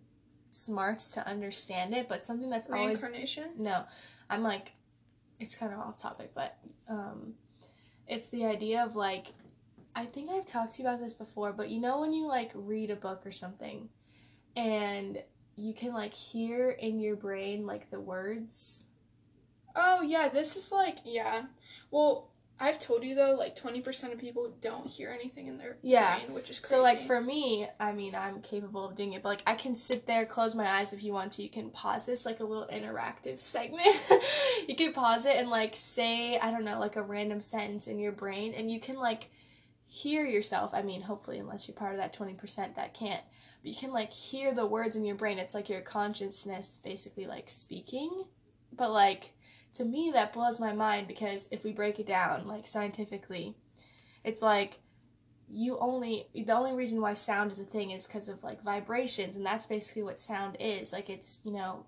smarts 0.52 1.12
to 1.12 1.28
understand 1.28 1.94
it. 1.94 2.08
But 2.08 2.24
something 2.24 2.50
that's 2.50 2.70
always 2.70 3.02
reincarnation 3.02 3.50
no, 3.58 3.84
I'm 4.30 4.44
like, 4.44 4.72
it's 5.40 5.56
kind 5.56 5.74
of 5.74 5.80
off 5.80 5.98
topic, 5.98 6.32
but 6.36 6.58
um, 6.88 7.34
it's 8.08 8.30
the 8.30 8.46
idea 8.46 8.84
of 8.84 8.96
like, 8.96 9.28
I 9.96 10.06
think 10.06 10.30
I've 10.30 10.46
talked 10.46 10.74
to 10.74 10.84
you 10.84 10.88
about 10.88 11.02
this 11.02 11.14
before, 11.14 11.52
but 11.52 11.70
you 11.70 11.80
know 11.82 12.00
when 12.00 12.14
you 12.14 12.28
like 12.28 12.52
read 12.54 12.92
a 12.92 12.96
book 12.96 13.26
or 13.26 13.32
something, 13.32 13.90
and 14.56 15.22
you 15.56 15.74
can 15.74 15.94
like 15.94 16.14
hear 16.14 16.72
in 16.72 17.00
your 17.00 17.16
brain 17.16 17.66
like 17.66 17.90
the 17.90 18.00
words. 18.00 18.86
oh 19.76 20.02
yeah 20.02 20.28
this 20.30 20.56
is 20.56 20.72
like 20.72 20.98
yeah 21.06 21.44
well 21.92 22.31
i've 22.62 22.80
told 22.80 23.04
you 23.04 23.15
though 23.15 23.36
like 23.38 23.56
20% 23.56 24.13
of 24.13 24.19
people 24.19 24.54
don't 24.62 24.88
hear 24.88 25.10
anything 25.12 25.47
in 25.47 25.58
their 25.58 25.78
Yeah. 25.82 26.17
brain 26.19 26.34
which 26.34 26.50
is 26.50 26.60
crazy 26.60 26.76
So 26.76 26.82
like 26.82 27.06
for 27.08 27.19
me, 27.19 27.67
I 27.80 27.91
mean, 27.91 28.13
I'm 28.15 28.39
capable 28.41 28.86
of 28.86 28.95
doing 28.95 29.13
it, 29.13 29.24
but 29.24 29.30
like 29.30 29.43
I 29.47 29.56
can 29.56 29.76
sit 29.76 30.06
there, 30.06 30.26
close 30.26 30.54
my 30.56 30.67
eyes 30.78 30.93
if 30.93 31.04
you 31.04 31.12
want 31.12 31.34
to. 31.34 31.41
You 31.43 31.50
can 31.50 31.71
pause 31.71 32.06
this 32.06 32.26
like 32.26 32.39
a 32.39 32.43
little 32.45 32.67
interactive 32.71 33.39
segment. 33.39 34.00
you 34.69 34.76
can 34.76 34.93
pause 34.93 35.26
it 35.26 35.36
and 35.36 35.50
like 35.50 35.76
say, 35.76 36.38
I 36.38 36.52
don't 36.52 36.63
know, 36.63 36.80
like 36.80 36.95
a 36.95 37.02
random 37.02 37.41
sentence 37.41 37.88
in 37.88 37.97
your 38.00 38.12
brain 38.12 38.54
and 38.54 38.69
you 38.71 38.80
can 38.80 38.95
like 38.95 39.30
hear 39.88 40.26
yourself. 40.26 40.71
I 40.74 40.84
mean, 40.84 41.02
hopefully 41.02 41.39
unless 41.39 41.67
you're 41.67 41.76
part 41.76 41.91
of 41.93 41.97
that 41.97 42.15
20% 42.15 42.76
that 42.76 42.93
can't. 42.93 43.24
But 43.63 43.69
you 43.71 43.76
can 43.76 43.91
like 43.91 44.12
hear 44.13 44.54
the 44.54 44.65
words 44.65 44.95
in 44.95 45.04
your 45.06 45.15
brain. 45.15 45.38
It's 45.39 45.54
like 45.56 45.69
your 45.69 45.82
consciousness 45.82 46.80
basically 46.84 47.26
like 47.26 47.50
speaking. 47.50 48.24
But 48.71 48.91
like 48.91 49.34
to 49.73 49.86
me 49.86 50.12
that 50.13 50.34
blows 50.34 50.60
my 50.60 50.73
mind 50.73 51.07
because 51.07 51.47
if 51.51 51.63
we 51.63 51.71
break 51.71 51.99
it 51.99 52.05
down 52.07 52.47
like 52.47 52.67
scientifically, 52.67 53.55
it's 54.23 54.41
like 54.41 54.79
you 55.49 55.77
only 55.79 56.27
the 56.34 56.53
only 56.53 56.73
reason 56.73 57.01
why 57.01 57.13
sound 57.13 57.51
is 57.51 57.60
a 57.60 57.65
thing 57.65 57.91
is 57.91 58.07
because 58.07 58.29
of 58.29 58.43
like 58.43 58.63
vibrations 58.63 59.36
and 59.36 59.45
that's 59.45 59.65
basically 59.65 60.03
what 60.03 60.19
sound 60.19 60.57
is. 60.60 60.91
Like 60.93 61.10
it's 61.10 61.41
you 61.45 61.51
know 61.51 61.86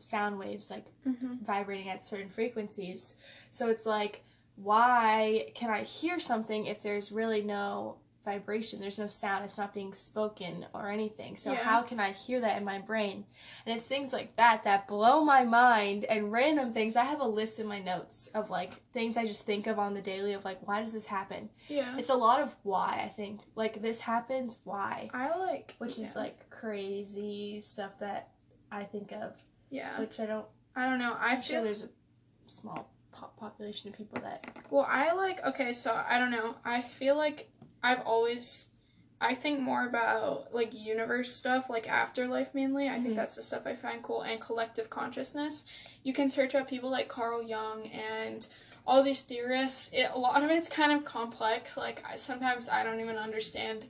sound 0.00 0.38
waves 0.38 0.70
like 0.70 0.86
hmm 1.04 1.34
vibrating 1.42 1.88
at 1.88 2.04
certain 2.04 2.28
frequencies. 2.30 3.16
So 3.50 3.68
it's 3.68 3.86
like 3.86 4.22
why 4.56 5.50
can 5.54 5.70
i 5.70 5.82
hear 5.82 6.20
something 6.20 6.66
if 6.66 6.82
there's 6.82 7.10
really 7.10 7.40
no 7.40 7.96
vibration 8.24 8.80
there's 8.80 8.98
no 8.98 9.06
sound 9.06 9.44
it's 9.44 9.56
not 9.56 9.72
being 9.72 9.94
spoken 9.94 10.66
or 10.74 10.90
anything 10.90 11.36
so 11.36 11.52
Yeah. 11.52 11.58
how 11.58 11.80
can 11.82 11.98
i 11.98 12.10
hear 12.12 12.38
that 12.40 12.58
in 12.58 12.64
my 12.64 12.78
brain 12.78 13.24
and 13.64 13.74
it's 13.76 13.86
things 13.86 14.12
like 14.12 14.36
that 14.36 14.62
that 14.64 14.86
blow 14.86 15.24
my 15.24 15.42
mind 15.44 16.04
and 16.04 16.30
random 16.30 16.74
things 16.74 16.96
i 16.96 17.04
have 17.04 17.20
a 17.20 17.26
list 17.26 17.58
in 17.58 17.66
my 17.66 17.78
notes 17.78 18.26
of 18.34 18.50
like 18.50 18.74
things 18.92 19.16
i 19.16 19.26
just 19.26 19.46
think 19.46 19.66
of 19.66 19.78
on 19.78 19.94
the 19.94 20.02
daily 20.02 20.34
of 20.34 20.44
like 20.44 20.58
why 20.68 20.82
does 20.82 20.92
this 20.92 21.06
happen 21.06 21.48
yeah 21.68 21.96
it's 21.96 22.10
a 22.10 22.14
lot 22.14 22.40
of 22.40 22.54
why, 22.62 23.00
I 23.04 23.08
think. 23.08 23.40
Like, 23.54 23.80
this 23.80 24.00
happens, 24.00 24.58
why? 24.64 25.08
i 25.14 25.34
like 25.38 25.74
Which 25.78 25.98
is 25.98 26.14
like 26.14 26.50
crazy 26.50 27.60
stuff 27.64 27.98
that 28.00 28.28
I 28.70 28.84
think 28.84 29.12
of, 29.12 29.32
yeah 29.70 29.98
which 29.98 30.20
I 30.20 30.26
don't. 30.26 30.46
i 30.76 30.84
don't 30.84 30.98
know 30.98 31.14
i 31.18 31.32
I'm 31.32 31.36
feel 31.38 31.56
sure 31.56 31.64
there's 31.64 31.84
a 31.84 31.88
small 32.46 32.90
po- 33.12 33.30
population 33.38 33.88
of 33.90 33.96
people 33.96 34.20
that. 34.22 34.46
Well, 34.70 34.86
I 34.88 35.12
like 35.14 35.44
okay, 35.46 35.72
so 35.72 36.00
I 36.08 36.18
don't 36.18 36.30
know. 36.30 36.54
I 36.64 36.80
feel 36.80 37.16
like 37.16 37.50
I've 37.82 38.00
always 38.02 38.66
I 39.22 39.34
think 39.34 39.60
more 39.60 39.86
about 39.86 40.54
like 40.54 40.72
universe 40.72 41.30
stuff, 41.30 41.68
like 41.68 41.86
afterlife 41.90 42.54
mainly. 42.54 42.88
I 42.88 42.92
Mhm. 42.98 43.02
think 43.02 43.16
that's 43.16 43.36
the 43.36 43.42
stuff 43.42 43.66
I 43.66 43.74
find 43.74 44.02
cool 44.02 44.22
and 44.22 44.40
collective 44.40 44.88
consciousness. 44.88 45.64
You 46.02 46.14
can 46.14 46.30
search 46.30 46.54
out 46.54 46.68
people 46.68 46.88
like 46.88 47.08
Carl 47.08 47.42
Jung 47.42 47.86
and 47.88 48.46
all 48.86 49.02
these 49.02 49.20
theorists. 49.20 49.90
It, 49.92 50.10
a 50.10 50.18
lot 50.18 50.42
of 50.42 50.50
it's 50.50 50.70
kind 50.70 50.90
of 50.92 51.04
complex. 51.04 51.76
Like 51.76 52.02
I, 52.10 52.14
sometimes 52.14 52.68
I 52.70 52.82
don't 52.82 52.98
even 53.00 53.16
understand 53.18 53.84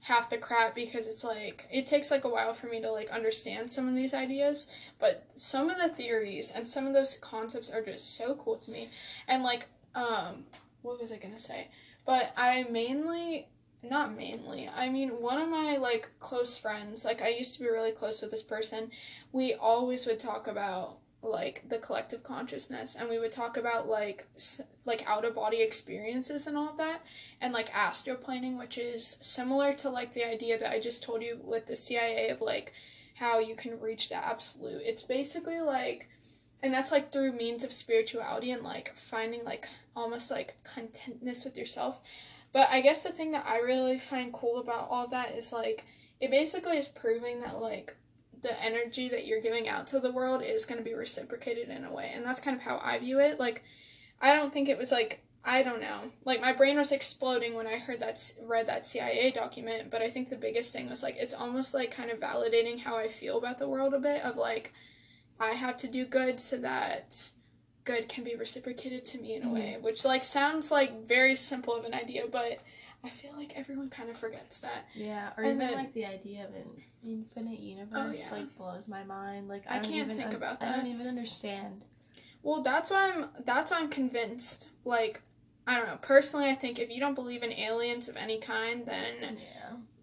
half 0.00 0.28
the 0.28 0.36
crap 0.36 0.74
because 0.74 1.06
it's 1.06 1.24
like 1.24 1.66
it 1.70 1.86
takes 1.86 2.10
like 2.10 2.24
a 2.24 2.28
while 2.28 2.52
for 2.52 2.66
me 2.66 2.80
to 2.80 2.90
like 2.90 3.08
understand 3.10 3.70
some 3.70 3.88
of 3.88 3.94
these 3.94 4.12
ideas 4.12 4.66
but 4.98 5.24
some 5.34 5.70
of 5.70 5.78
the 5.78 5.88
theories 5.88 6.50
and 6.50 6.68
some 6.68 6.86
of 6.86 6.92
those 6.92 7.16
concepts 7.18 7.70
are 7.70 7.80
just 7.82 8.14
so 8.14 8.34
cool 8.34 8.56
to 8.56 8.70
me 8.70 8.90
and 9.28 9.42
like 9.42 9.64
um 9.94 10.44
what 10.82 11.00
was 11.00 11.10
i 11.10 11.16
gonna 11.16 11.38
say 11.38 11.68
but 12.06 12.32
i 12.36 12.64
mainly 12.70 13.48
not 13.82 14.16
mainly 14.16 14.68
i 14.74 14.88
mean 14.88 15.10
one 15.20 15.40
of 15.40 15.48
my 15.48 15.76
like 15.76 16.08
close 16.20 16.56
friends 16.56 17.04
like 17.04 17.22
i 17.22 17.28
used 17.28 17.54
to 17.56 17.62
be 17.62 17.68
really 17.68 17.92
close 17.92 18.20
with 18.22 18.30
this 18.30 18.42
person 18.42 18.90
we 19.32 19.54
always 19.54 20.06
would 20.06 20.18
talk 20.18 20.46
about 20.46 20.98
like 21.22 21.64
the 21.68 21.78
collective 21.78 22.22
consciousness 22.22 22.94
and 22.94 23.08
we 23.08 23.18
would 23.18 23.32
talk 23.32 23.56
about 23.56 23.88
like 23.88 24.26
s- 24.36 24.60
like 24.84 25.02
out 25.08 25.24
of 25.24 25.34
body 25.34 25.62
experiences 25.62 26.46
and 26.46 26.56
all 26.56 26.68
of 26.68 26.76
that 26.76 27.00
and 27.40 27.52
like 27.52 27.70
astroplaning 27.70 28.58
which 28.58 28.76
is 28.76 29.16
similar 29.20 29.72
to 29.72 29.88
like 29.88 30.12
the 30.12 30.24
idea 30.24 30.58
that 30.58 30.70
i 30.70 30.78
just 30.78 31.02
told 31.02 31.22
you 31.22 31.38
with 31.42 31.66
the 31.66 31.76
cia 31.76 32.28
of 32.28 32.42
like 32.42 32.72
how 33.14 33.38
you 33.38 33.54
can 33.54 33.80
reach 33.80 34.08
the 34.08 34.16
absolute. 34.16 34.82
It's 34.84 35.02
basically 35.02 35.60
like 35.60 36.08
and 36.64 36.72
that's 36.72 36.90
like 36.90 37.12
through 37.12 37.32
means 37.32 37.62
of 37.62 37.74
spirituality 37.74 38.50
and 38.50 38.62
like 38.62 38.96
finding 38.96 39.44
like 39.44 39.68
almost 39.94 40.30
like 40.30 40.56
contentness 40.64 41.44
with 41.44 41.58
yourself. 41.58 42.00
But 42.52 42.68
i 42.70 42.80
guess 42.80 43.02
the 43.02 43.10
thing 43.10 43.32
that 43.32 43.44
i 43.46 43.58
really 43.58 43.98
find 43.98 44.32
cool 44.32 44.58
about 44.58 44.88
all 44.88 45.06
that 45.08 45.32
is 45.32 45.52
like 45.52 45.84
it 46.20 46.30
basically 46.30 46.78
is 46.78 46.88
proving 46.88 47.40
that 47.40 47.60
like 47.60 47.96
the 48.42 48.62
energy 48.62 49.10
that 49.10 49.26
you're 49.26 49.42
giving 49.42 49.68
out 49.68 49.86
to 49.88 50.00
the 50.00 50.12
world 50.12 50.42
is 50.42 50.64
going 50.64 50.78
to 50.78 50.84
be 50.84 50.94
reciprocated 50.94 51.68
in 51.68 51.84
a 51.84 51.92
way. 51.92 52.12
And 52.14 52.24
that's 52.24 52.40
kind 52.40 52.56
of 52.56 52.62
how 52.62 52.80
i 52.82 52.98
view 52.98 53.20
it. 53.20 53.38
Like 53.38 53.62
i 54.20 54.34
don't 54.34 54.52
think 54.52 54.70
it 54.70 54.78
was 54.78 54.90
like 54.90 55.22
i 55.44 55.62
don't 55.62 55.82
know. 55.82 56.12
Like 56.24 56.40
my 56.40 56.54
brain 56.54 56.78
was 56.78 56.92
exploding 56.92 57.54
when 57.54 57.66
i 57.66 57.76
heard 57.76 58.00
that 58.00 58.32
read 58.42 58.68
that 58.68 58.86
cia 58.86 59.30
document 59.32 59.90
but 59.90 60.00
i 60.00 60.08
think 60.08 60.30
the 60.30 60.36
biggest 60.36 60.72
thing 60.72 60.88
was 60.88 61.02
like 61.02 61.16
it's 61.18 61.34
almost 61.34 61.74
like 61.74 61.90
kind 61.90 62.10
of 62.10 62.20
validating 62.20 62.80
how 62.80 62.96
i 62.96 63.06
feel 63.06 63.36
about 63.36 63.58
the 63.58 63.68
world 63.68 63.92
a 63.92 63.98
bit 63.98 64.22
of 64.22 64.36
like 64.36 64.72
i 65.40 65.50
have 65.50 65.76
to 65.76 65.86
do 65.86 66.04
good 66.04 66.40
so 66.40 66.56
that 66.56 67.30
good 67.84 68.08
can 68.08 68.24
be 68.24 68.34
reciprocated 68.34 69.04
to 69.04 69.18
me 69.18 69.34
in 69.34 69.42
a 69.42 69.44
mm-hmm. 69.46 69.54
way 69.54 69.78
which 69.80 70.04
like 70.04 70.24
sounds 70.24 70.70
like 70.70 71.06
very 71.06 71.34
simple 71.34 71.74
of 71.74 71.84
an 71.84 71.92
idea 71.94 72.24
but 72.30 72.58
i 73.02 73.10
feel 73.10 73.32
like 73.36 73.52
everyone 73.56 73.90
kind 73.90 74.08
of 74.08 74.16
forgets 74.16 74.60
that 74.60 74.86
Yeah, 74.94 75.30
or 75.36 75.44
And 75.44 75.56
even 75.56 75.58
then- 75.58 75.74
like 75.74 75.92
the 75.92 76.06
idea 76.06 76.44
of 76.44 76.54
an 76.54 76.64
infinite 77.06 77.58
oh, 77.60 77.62
universe 77.62 78.30
yeah. 78.30 78.38
like 78.38 78.56
blows 78.56 78.88
my 78.88 79.04
mind. 79.04 79.48
Like 79.48 79.64
I, 79.68 79.76
I 79.76 79.80
can't 79.80 80.10
think 80.10 80.28
un- 80.28 80.34
about 80.36 80.60
that. 80.60 80.72
I 80.72 80.76
don't 80.78 80.86
even 80.86 81.06
understand. 81.06 81.84
Well, 82.42 82.62
that's 82.62 82.90
why 82.90 83.10
I'm 83.10 83.26
that's 83.44 83.70
why 83.70 83.78
I'm 83.78 83.88
convinced. 83.88 84.70
Like, 84.84 85.20
I 85.66 85.76
don't 85.76 85.86
know. 85.86 85.98
Personally, 86.00 86.48
I 86.48 86.54
think 86.54 86.78
if 86.78 86.90
you 86.90 87.00
don't 87.00 87.14
believe 87.14 87.42
in 87.42 87.52
aliens 87.52 88.08
of 88.08 88.16
any 88.16 88.38
kind, 88.38 88.86
then 88.86 89.14
Yeah. 89.20 89.53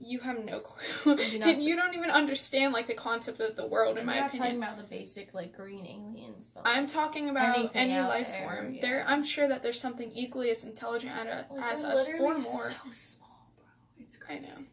You 0.04 0.20
have 0.20 0.44
no 0.44 0.60
clue. 0.60 1.16
You 1.22 1.40
not- 1.40 1.58
you 1.62 1.76
don't 1.76 1.94
even 1.94 2.10
understand 2.10 2.74
like 2.74 2.88
the 2.88 2.94
concept 2.94 3.40
of 3.40 3.56
the 3.56 3.66
world. 3.68 3.98
In 3.98 4.02
I'm 4.02 4.06
my 4.08 4.20
not 4.20 4.30
opinion, 4.30 4.60
talking 4.60 4.64
about 4.64 4.78
the 4.78 4.96
basic 4.96 5.34
like 5.34 5.56
green 5.56 5.86
aliens, 5.86 6.50
but 6.54 6.64
I'm 6.66 6.88
talking 6.88 7.30
about 7.30 7.72
any 7.76 8.00
life 8.00 8.28
there, 8.28 8.48
form. 8.48 8.74
yeah. 8.74 8.82
There, 8.82 9.06
I'm 9.08 9.24
sure 9.24 9.48
that 9.48 9.62
there's 9.64 9.80
something 9.80 10.12
equally 10.14 10.50
as 10.50 10.64
intelligent 10.64 11.14
at 11.16 11.28
Like, 11.52 11.62
oh, 11.64 11.72
as 11.72 11.84
they're 11.84 11.92
us 11.94 12.08
or 12.10 12.18
more. 12.20 12.40
So 12.42 12.74
small, 12.92 13.52
bro. 13.56 13.66
It's 14.00 14.18
I 14.30 14.40
know. 14.40 14.68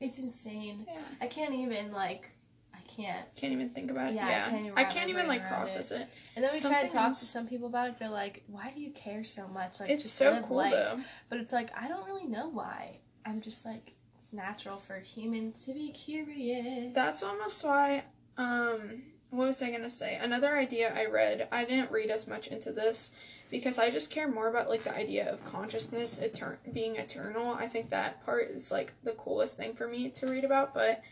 It's 0.00 0.18
insane. 0.18 0.84
Yeah, 0.86 0.98
I 1.20 1.26
can't 1.26 1.54
even 1.54 1.92
like. 1.92 2.30
I 2.74 2.80
can't. 3.02 3.34
can't 3.36 3.52
even 3.52 3.70
think 3.70 3.90
about 3.90 4.10
it. 4.10 4.14
Yeah, 4.16 4.26
I 4.46 4.50
can't 4.50 4.66
even 4.66 4.78
I 4.78 4.84
can't 4.84 5.08
even 5.10 5.26
like 5.28 5.46
process 5.48 5.90
it. 5.92 6.06
And 6.36 6.44
then 6.44 6.50
we 6.52 6.60
try 6.60 6.82
to 6.82 6.88
talk 6.88 7.06
else- 7.08 7.20
to 7.20 7.26
some 7.26 7.46
people 7.46 7.68
about 7.68 7.88
it. 7.88 7.96
They're 7.96 8.08
like, 8.10 8.42
"Why 8.48 8.70
do 8.74 8.80
you 8.80 8.90
care 8.90 9.24
so 9.24 9.48
much? 9.48 9.80
Like, 9.80 9.90
It's 9.90 10.02
just 10.04 10.16
so 10.16 10.30
live 10.32 10.42
cool 10.44 10.56
life." 10.58 10.72
though. 10.72 11.00
But 11.28 11.38
it's 11.38 11.52
like 11.52 11.70
I 11.80 11.88
don't 11.88 12.04
really 12.06 12.26
know 12.26 12.48
why. 12.48 12.98
I'm 13.24 13.40
just 13.40 13.64
like 13.64 13.94
it's 14.22 14.32
natural 14.32 14.76
for 14.76 15.00
humans 15.00 15.66
to 15.66 15.72
be 15.74 15.88
curious. 15.88 16.94
That's 16.94 17.24
almost 17.24 17.64
why. 17.64 18.04
Um, 18.38 19.02
what 19.30 19.48
was 19.48 19.60
I 19.60 19.72
gonna 19.72 19.90
say? 19.90 20.14
Another 20.14 20.56
idea 20.56 20.94
I 20.94 21.06
read. 21.06 21.48
I 21.50 21.64
didn't 21.64 21.90
read 21.90 22.08
as 22.08 22.28
much 22.28 22.46
into 22.46 22.70
this 22.70 23.10
because 23.50 23.80
I 23.80 23.90
just 23.90 24.12
care 24.12 24.28
more 24.28 24.46
about 24.46 24.68
like 24.68 24.84
the 24.84 24.94
idea 24.94 25.28
of 25.28 25.44
consciousness 25.44 26.20
etern- 26.20 26.58
being 26.72 26.94
eternal. 26.94 27.52
I 27.52 27.66
think 27.66 27.90
that 27.90 28.24
part 28.24 28.46
is 28.46 28.70
like 28.70 28.92
the 29.02 29.10
coolest 29.10 29.56
thing 29.56 29.74
for 29.74 29.88
me 29.88 30.08
to 30.10 30.28
read 30.28 30.44
about. 30.44 30.72
But 30.72 31.02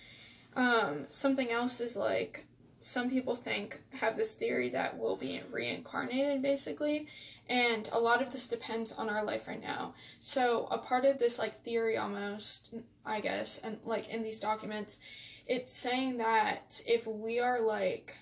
um, 0.54 1.06
something 1.08 1.50
else 1.50 1.80
is 1.80 1.96
like 1.96 2.46
some 2.80 3.10
people 3.10 3.36
think 3.36 3.82
have 4.00 4.16
this 4.16 4.32
theory 4.34 4.70
that 4.70 4.96
we'll 4.96 5.16
be 5.16 5.42
reincarnated 5.50 6.42
basically. 6.42 7.06
And 7.48 7.88
a 7.92 8.00
lot 8.00 8.22
of 8.22 8.32
this 8.32 8.46
depends 8.46 8.92
on 8.92 9.08
our 9.08 9.22
life 9.22 9.46
right 9.46 9.60
now. 9.60 9.94
So 10.20 10.66
a 10.70 10.78
part 10.78 11.04
of 11.04 11.18
this 11.18 11.38
like 11.38 11.62
theory 11.62 11.96
almost 11.96 12.74
i 13.04 13.20
guess 13.20 13.58
and 13.58 13.78
like 13.84 14.08
in 14.08 14.22
these 14.22 14.38
documents 14.38 14.98
it's 15.46 15.72
saying 15.72 16.18
that 16.18 16.80
if 16.86 17.06
we 17.06 17.40
are 17.40 17.60
like 17.60 18.16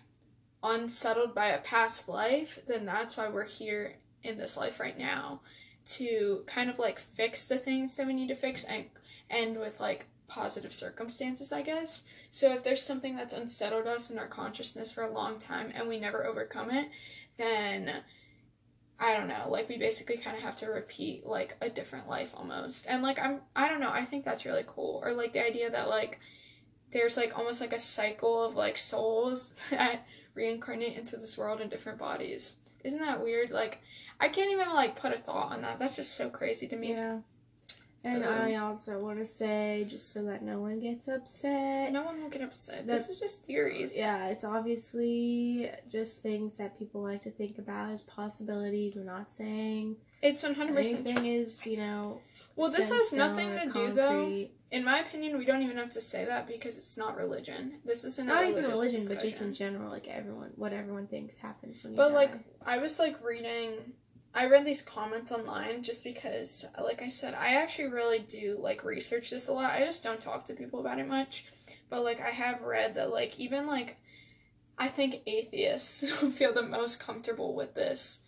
unsettled 0.62 1.34
by 1.34 1.48
a 1.48 1.60
past 1.60 2.08
life 2.08 2.58
then 2.66 2.84
that's 2.84 3.16
why 3.16 3.28
we're 3.28 3.44
here 3.44 3.94
in 4.22 4.36
this 4.36 4.56
life 4.56 4.80
right 4.80 4.98
now 4.98 5.40
to 5.86 6.42
kind 6.46 6.68
of 6.68 6.78
like 6.78 6.98
fix 6.98 7.46
the 7.46 7.56
things 7.56 7.96
that 7.96 8.06
we 8.06 8.12
need 8.12 8.28
to 8.28 8.34
fix 8.34 8.64
and 8.64 8.86
end 9.30 9.58
with 9.58 9.80
like 9.80 10.06
positive 10.28 10.72
circumstances 10.72 11.52
i 11.52 11.62
guess 11.62 12.02
so 12.30 12.52
if 12.52 12.62
there's 12.62 12.82
something 12.82 13.16
that's 13.16 13.32
unsettled 13.32 13.86
us 13.86 14.10
in 14.10 14.18
our 14.18 14.28
consciousness 14.28 14.92
for 14.92 15.02
a 15.02 15.10
long 15.10 15.38
time 15.38 15.72
and 15.74 15.88
we 15.88 15.98
never 15.98 16.26
overcome 16.26 16.70
it, 16.70 16.88
then 17.36 18.02
I 19.00 19.14
don't 19.14 19.28
know, 19.28 19.46
like 19.48 19.68
we 19.68 19.78
basically 19.78 20.16
kind 20.16 20.36
of 20.36 20.42
have 20.42 20.56
to 20.58 20.66
repeat 20.66 21.24
like 21.24 21.56
a 21.60 21.70
different 21.70 22.08
life 22.08 22.34
almost. 22.36 22.86
And 22.88 23.02
like 23.02 23.18
I'm 23.18 23.40
I 23.56 23.68
don't 23.68 23.80
know, 23.80 23.90
I 23.90 24.04
think 24.04 24.24
that's 24.24 24.44
really 24.44 24.64
cool. 24.66 25.00
Or 25.04 25.12
like 25.12 25.32
the 25.32 25.44
idea 25.44 25.70
that 25.70 25.88
like 25.88 26.20
there's 26.90 27.16
like 27.16 27.38
almost 27.38 27.60
like 27.60 27.72
a 27.72 27.78
cycle 27.78 28.42
of 28.44 28.54
like 28.54 28.76
souls 28.76 29.54
that 29.70 30.06
reincarnate 30.34 30.96
into 30.96 31.16
this 31.16 31.38
world 31.38 31.60
in 31.60 31.68
different 31.68 31.98
bodies. 31.98 32.56
Isn't 32.84 33.00
that 33.00 33.22
weird? 33.22 33.50
Like 33.50 33.80
I 34.20 34.28
can't 34.28 34.50
even 34.50 34.70
like 34.70 34.96
put 34.96 35.12
a 35.12 35.18
thought 35.18 35.52
on 35.52 35.62
that. 35.62 35.78
That's 35.78 35.96
just 35.96 36.14
so 36.14 36.28
crazy 36.28 36.66
to 36.68 36.76
me. 36.76 36.90
Yeah. 36.90 37.18
And 38.14 38.24
Um, 38.24 38.32
I 38.48 38.54
also 38.56 38.98
want 39.00 39.18
to 39.18 39.24
say, 39.24 39.86
just 39.88 40.12
so 40.12 40.24
that 40.24 40.42
no 40.42 40.60
one 40.60 40.80
gets 40.80 41.08
upset, 41.08 41.92
No 41.92 42.02
one 42.04 42.22
will 42.22 42.30
get 42.30 42.42
upset. 42.42 42.86
This 42.86 43.08
is 43.08 43.20
just 43.20 43.44
theories. 43.44 43.92
yeah, 43.96 44.26
it's 44.28 44.44
obviously 44.44 45.70
just 45.90 46.22
things 46.22 46.56
that 46.58 46.78
people 46.78 47.02
like 47.02 47.20
to 47.22 47.30
think 47.30 47.58
about 47.58 47.90
as 47.92 48.02
possibilities. 48.02 48.94
We're 48.96 49.04
not 49.04 49.30
saying 49.30 49.96
It's 50.22 50.42
100% 50.42 50.54
true. 50.56 50.76
anything 50.78 51.26
is, 51.26 51.66
you 51.66 51.76
know. 51.78 52.20
Well, 52.56 52.70
this 52.70 52.88
has 52.88 53.12
nothing 53.12 53.50
to 53.56 53.70
do 53.72 53.92
though. 53.92 54.46
In 54.70 54.84
my 54.84 54.98
opinion, 54.98 55.38
we 55.38 55.44
don't 55.46 55.62
even 55.62 55.76
have 55.78 55.90
to 55.90 56.00
say 56.00 56.24
that 56.26 56.46
because 56.46 56.76
it's 56.76 56.96
not 56.98 57.16
religion. 57.16 57.78
This 57.86 58.04
isn't 58.04 58.26
Not 58.26 58.44
even 58.44 58.64
religion, 58.64 58.98
discussion. 58.98 59.16
but 59.16 59.24
just 59.24 59.40
in 59.40 59.54
general, 59.54 59.90
like 59.90 60.08
everyone, 60.08 60.50
what 60.56 60.72
everyone 60.74 61.06
thinks 61.06 61.38
happens 61.38 61.82
when 61.82 61.92
you 61.92 61.96
But 61.96 62.08
die. 62.08 62.14
like, 62.14 62.34
I 62.66 62.78
was 62.78 62.98
like 62.98 63.22
reading. 63.24 63.92
I 64.38 64.46
read 64.46 64.64
these 64.64 64.82
comments 64.82 65.32
online 65.32 65.82
just 65.82 66.04
because, 66.04 66.64
like 66.80 67.02
I 67.02 67.08
said, 67.08 67.34
I 67.34 67.54
actually 67.54 67.88
really 67.88 68.20
do 68.20 68.56
like 68.60 68.84
research 68.84 69.30
this 69.30 69.48
a 69.48 69.52
lot. 69.52 69.72
I 69.72 69.84
just 69.84 70.04
don't 70.04 70.20
talk 70.20 70.44
to 70.44 70.54
people 70.54 70.78
about 70.78 71.00
it 71.00 71.08
much. 71.08 71.44
But 71.90 72.04
like, 72.04 72.20
I 72.20 72.30
have 72.30 72.62
read 72.62 72.94
that 72.94 73.10
like 73.10 73.36
even 73.40 73.66
like, 73.66 73.96
I 74.78 74.86
think 74.86 75.22
atheists 75.26 76.08
feel 76.36 76.52
the 76.52 76.62
most 76.62 77.00
comfortable 77.00 77.56
with 77.56 77.74
this 77.74 78.20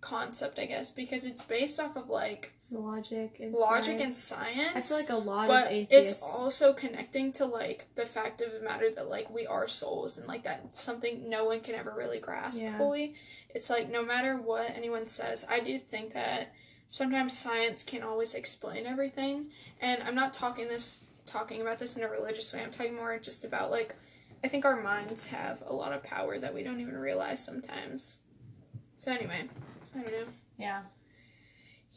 concept, 0.00 0.58
I 0.58 0.64
guess, 0.64 0.90
because 0.90 1.26
it's 1.26 1.42
based 1.42 1.78
off 1.78 1.96
of 1.96 2.08
like 2.08 2.54
logic 2.70 3.36
and 3.40 3.54
logic 3.54 4.00
and 4.00 4.12
science. 4.12 4.54
science. 4.56 4.76
I 4.76 4.80
feel 4.82 4.96
like 4.98 5.10
a 5.10 5.16
lot 5.16 5.46
but 5.48 5.66
of 5.66 5.72
atheists. 5.72 6.12
it's 6.12 6.22
also 6.34 6.72
connecting 6.72 7.32
to 7.34 7.44
like 7.46 7.86
the 7.94 8.06
fact 8.06 8.40
of 8.40 8.52
the 8.52 8.60
matter 8.60 8.90
that 8.96 9.08
like 9.08 9.30
we 9.30 9.46
are 9.46 9.68
souls 9.68 10.18
and 10.18 10.26
like 10.26 10.42
that's 10.42 10.80
something 10.80 11.28
no 11.30 11.44
one 11.44 11.60
can 11.60 11.74
ever 11.76 11.94
really 11.96 12.18
grasp 12.18 12.60
Yeah. 12.60 12.76
fully 12.76 13.14
it's 13.50 13.70
like 13.70 13.88
no 13.90 14.04
matter 14.04 14.36
what 14.40 14.70
anyone 14.74 15.06
says 15.06 15.46
i 15.48 15.60
do 15.60 15.78
think 15.78 16.14
that 16.14 16.52
sometimes 16.88 17.38
science 17.38 17.82
can't 17.84 18.02
always 18.04 18.34
explain 18.34 18.84
everything 18.86 19.46
and 19.80 20.02
i'm 20.02 20.14
not 20.16 20.34
talking 20.34 20.66
this 20.66 20.98
talking 21.24 21.60
about 21.60 21.78
this 21.78 21.96
in 21.96 22.02
a 22.02 22.08
religious 22.08 22.52
way 22.52 22.62
i'm 22.62 22.70
talking 22.72 22.96
more 22.96 23.16
just 23.18 23.44
about 23.44 23.70
like 23.70 23.94
i 24.42 24.48
think 24.48 24.64
our 24.64 24.82
minds 24.82 25.24
have 25.26 25.62
a 25.66 25.72
lot 25.72 25.92
of 25.92 26.02
power 26.02 26.38
that 26.38 26.52
we 26.52 26.62
don't 26.64 26.80
even 26.80 26.96
realize 26.96 27.44
sometimes 27.44 28.18
so 28.96 29.12
anyway 29.12 29.42
i 29.94 30.00
don't 30.00 30.10
know 30.12 30.26
Yeah. 30.58 30.82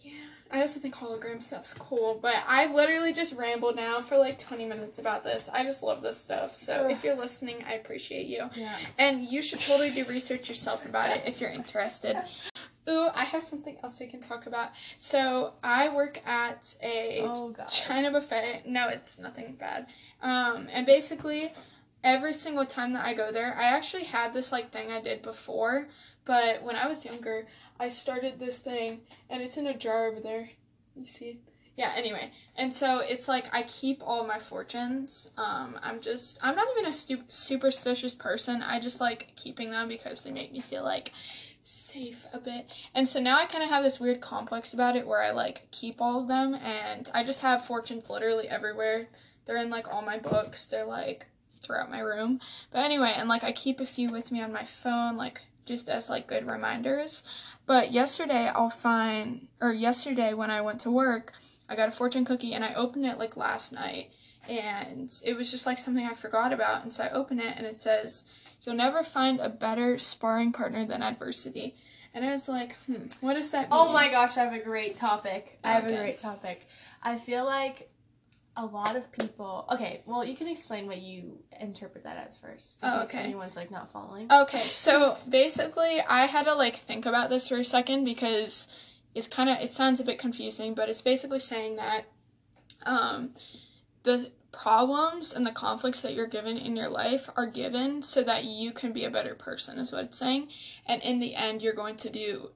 Yeah, 0.03 0.11
I 0.51 0.61
also 0.61 0.79
think 0.79 0.95
hologram 0.95 1.41
stuff's 1.41 1.73
cool, 1.73 2.17
but 2.21 2.35
I've 2.47 2.71
literally 2.71 3.13
just 3.13 3.33
rambled 3.35 3.75
now 3.75 4.01
for 4.01 4.17
like 4.17 4.37
20 4.37 4.65
minutes 4.65 4.97
about 4.99 5.23
this. 5.23 5.49
I 5.53 5.63
just 5.63 5.83
love 5.83 6.01
this 6.01 6.17
stuff. 6.17 6.55
So 6.55 6.85
Ugh. 6.85 6.91
if 6.91 7.03
you're 7.03 7.15
listening, 7.15 7.63
I 7.67 7.73
appreciate 7.73 8.27
you. 8.27 8.49
Yeah. 8.55 8.75
And 8.97 9.23
you 9.23 9.41
should 9.41 9.59
totally 9.59 9.91
do 9.91 10.05
research 10.05 10.49
yourself 10.49 10.85
about 10.85 11.15
it 11.15 11.23
if 11.25 11.39
you're 11.39 11.51
interested. 11.51 12.17
Ooh, 12.89 13.09
I 13.13 13.23
have 13.25 13.43
something 13.43 13.77
else 13.83 13.99
we 13.99 14.07
can 14.07 14.19
talk 14.21 14.47
about. 14.47 14.69
So 14.97 15.53
I 15.63 15.89
work 15.89 16.19
at 16.25 16.75
a 16.81 17.21
Oh. 17.23 17.53
China 17.69 18.09
buffet. 18.11 18.63
No, 18.65 18.87
it's 18.87 19.19
nothing 19.19 19.53
bad. 19.59 19.85
Um, 20.23 20.67
and 20.71 20.85
basically, 20.87 21.53
every 22.03 22.33
single 22.33 22.65
time 22.65 22.93
that 22.93 23.05
I 23.05 23.13
go 23.13 23.31
there, 23.31 23.55
I 23.55 23.65
actually 23.65 24.05
had 24.05 24.33
this 24.33 24.51
like 24.51 24.71
thing 24.71 24.91
I 24.91 25.01
did 25.01 25.21
before, 25.21 25.87
but 26.25 26.63
when 26.63 26.75
I 26.75 26.87
was 26.87 27.05
younger, 27.05 27.45
I 27.79 27.89
started 27.89 28.39
this 28.39 28.59
thing, 28.59 29.01
and 29.29 29.41
it's 29.41 29.57
in 29.57 29.67
a 29.67 29.77
jar 29.77 30.07
over 30.07 30.19
there. 30.19 30.51
You 30.95 31.05
see? 31.05 31.39
Yeah. 31.77 31.93
Anyway, 31.95 32.31
and 32.57 32.73
so 32.73 32.99
it's 32.99 33.29
like 33.29 33.45
I 33.53 33.63
keep 33.63 34.01
all 34.03 34.27
my 34.27 34.37
fortunes. 34.37 35.31
Um, 35.37 35.79
I'm 35.81 36.01
just 36.01 36.37
I'm 36.41 36.55
not 36.55 36.67
even 36.73 36.85
a 36.85 36.91
stu- 36.91 37.23
superstitious 37.27 38.13
person. 38.13 38.61
I 38.61 38.81
just 38.81 38.99
like 38.99 39.31
keeping 39.37 39.71
them 39.71 39.87
because 39.87 40.23
they 40.23 40.31
make 40.31 40.51
me 40.51 40.59
feel 40.59 40.83
like 40.83 41.13
safe 41.63 42.25
a 42.33 42.39
bit. 42.39 42.69
And 42.93 43.07
so 43.07 43.21
now 43.21 43.37
I 43.37 43.45
kind 43.45 43.63
of 43.63 43.69
have 43.69 43.83
this 43.83 43.99
weird 43.99 44.19
complex 44.19 44.73
about 44.73 44.95
it 44.95 45.07
where 45.07 45.21
I 45.21 45.31
like 45.31 45.67
keep 45.71 46.01
all 46.01 46.21
of 46.21 46.27
them 46.27 46.53
and 46.55 47.09
I 47.13 47.23
just 47.23 47.41
have 47.43 47.65
fortunes 47.65 48.09
literally 48.09 48.49
everywhere. 48.49 49.07
They're 49.45 49.57
in 49.57 49.69
like 49.69 49.87
all 49.93 50.01
my 50.01 50.17
books. 50.17 50.65
They're 50.65 50.85
like 50.85 51.27
throughout 51.61 51.89
my 51.89 51.99
room. 51.99 52.39
But 52.71 52.79
anyway, 52.79 53.13
and 53.15 53.29
like 53.29 53.43
I 53.43 53.51
keep 53.51 53.79
a 53.79 53.85
few 53.85 54.09
with 54.09 54.31
me 54.31 54.41
on 54.41 54.51
my 54.51 54.65
phone 54.65 55.15
like 55.15 55.41
just 55.65 55.89
as 55.89 56.09
like 56.09 56.27
good 56.27 56.47
reminders. 56.47 57.23
But 57.69 57.91
yesterday 57.91 58.47
I'll 58.47 58.71
find 58.71 59.47
or 59.61 59.71
yesterday 59.71 60.33
when 60.33 60.49
I 60.49 60.59
went 60.59 60.79
to 60.81 60.89
work, 60.89 61.33
I 61.69 61.75
got 61.75 61.87
a 61.87 61.91
fortune 61.91 62.25
cookie 62.25 62.51
and 62.55 62.65
I 62.65 62.73
opened 62.73 63.05
it 63.05 63.19
like 63.19 63.37
last 63.37 63.71
night 63.71 64.09
and 64.49 65.13
it 65.23 65.37
was 65.37 65.51
just 65.51 65.67
like 65.67 65.77
something 65.77 66.03
I 66.03 66.13
forgot 66.13 66.51
about 66.51 66.81
and 66.81 66.91
so 66.91 67.03
I 67.03 67.11
open 67.11 67.39
it 67.39 67.55
and 67.55 67.67
it 67.67 67.79
says 67.79 68.25
You'll 68.63 68.75
never 68.75 69.03
find 69.03 69.39
a 69.39 69.49
better 69.49 69.99
sparring 69.99 70.51
partner 70.51 70.83
than 70.83 71.03
adversity. 71.03 71.75
And 72.13 72.25
I 72.25 72.31
was 72.31 72.49
like, 72.49 72.75
hmm, 72.87 73.05
what 73.21 73.35
does 73.35 73.51
that 73.51 73.69
mean? 73.69 73.79
Oh 73.79 73.93
my 73.93 74.09
gosh, 74.09 74.35
I 74.37 74.45
have 74.45 74.53
a 74.53 74.63
great 74.63 74.95
topic. 74.95 75.59
I 75.63 75.73
have 75.73 75.85
Okay. 75.85 75.93
a 75.93 75.97
great 75.97 76.19
topic. 76.19 76.67
I 77.03 77.17
feel 77.17 77.45
like 77.45 77.88
a 78.59 78.65
lot 78.65 78.97
of 78.97 79.09
people. 79.13 79.65
Okay, 79.71 80.01
well, 80.05 80.23
you 80.23 80.35
can 80.35 80.47
explain 80.47 80.85
what 80.85 80.97
you 80.97 81.39
interpret 81.59 82.03
that 82.03 82.17
as 82.27 82.37
first. 82.37 82.77
Oh, 82.83 83.03
okay. 83.03 83.19
Anyone's 83.19 83.55
like 83.55 83.71
not 83.71 83.89
following. 83.89 84.31
Okay, 84.31 84.57
so 84.57 85.17
basically, 85.29 86.01
I 86.01 86.25
had 86.25 86.43
to 86.43 86.53
like 86.53 86.75
think 86.75 87.05
about 87.05 87.29
this 87.29 87.47
for 87.47 87.55
a 87.55 87.63
second 87.63 88.03
because 88.03 88.67
it's 89.15 89.27
kind 89.27 89.49
of 89.49 89.59
it 89.59 89.71
sounds 89.71 90.01
a 90.01 90.03
bit 90.03 90.19
confusing, 90.19 90.73
but 90.73 90.89
it's 90.89 91.01
basically 91.01 91.39
saying 91.39 91.77
that 91.77 92.03
um, 92.85 93.33
the 94.03 94.29
problems 94.51 95.31
and 95.31 95.45
the 95.45 95.51
conflicts 95.51 96.01
that 96.01 96.13
you're 96.13 96.27
given 96.27 96.57
in 96.57 96.75
your 96.75 96.89
life 96.89 97.29
are 97.35 97.45
given 97.45 98.01
so 98.01 98.23
that 98.23 98.45
you 98.45 98.71
can 98.71 98.91
be 98.91 99.05
a 99.05 99.09
better 99.09 99.35
person 99.35 99.77
is 99.77 99.93
what 99.93 100.03
it's 100.03 100.17
saying 100.17 100.47
and 100.87 101.03
in 101.03 101.19
the 101.19 101.35
end 101.35 101.61
you're 101.61 101.71
going 101.71 101.95
to 101.95 102.09
do 102.09 102.49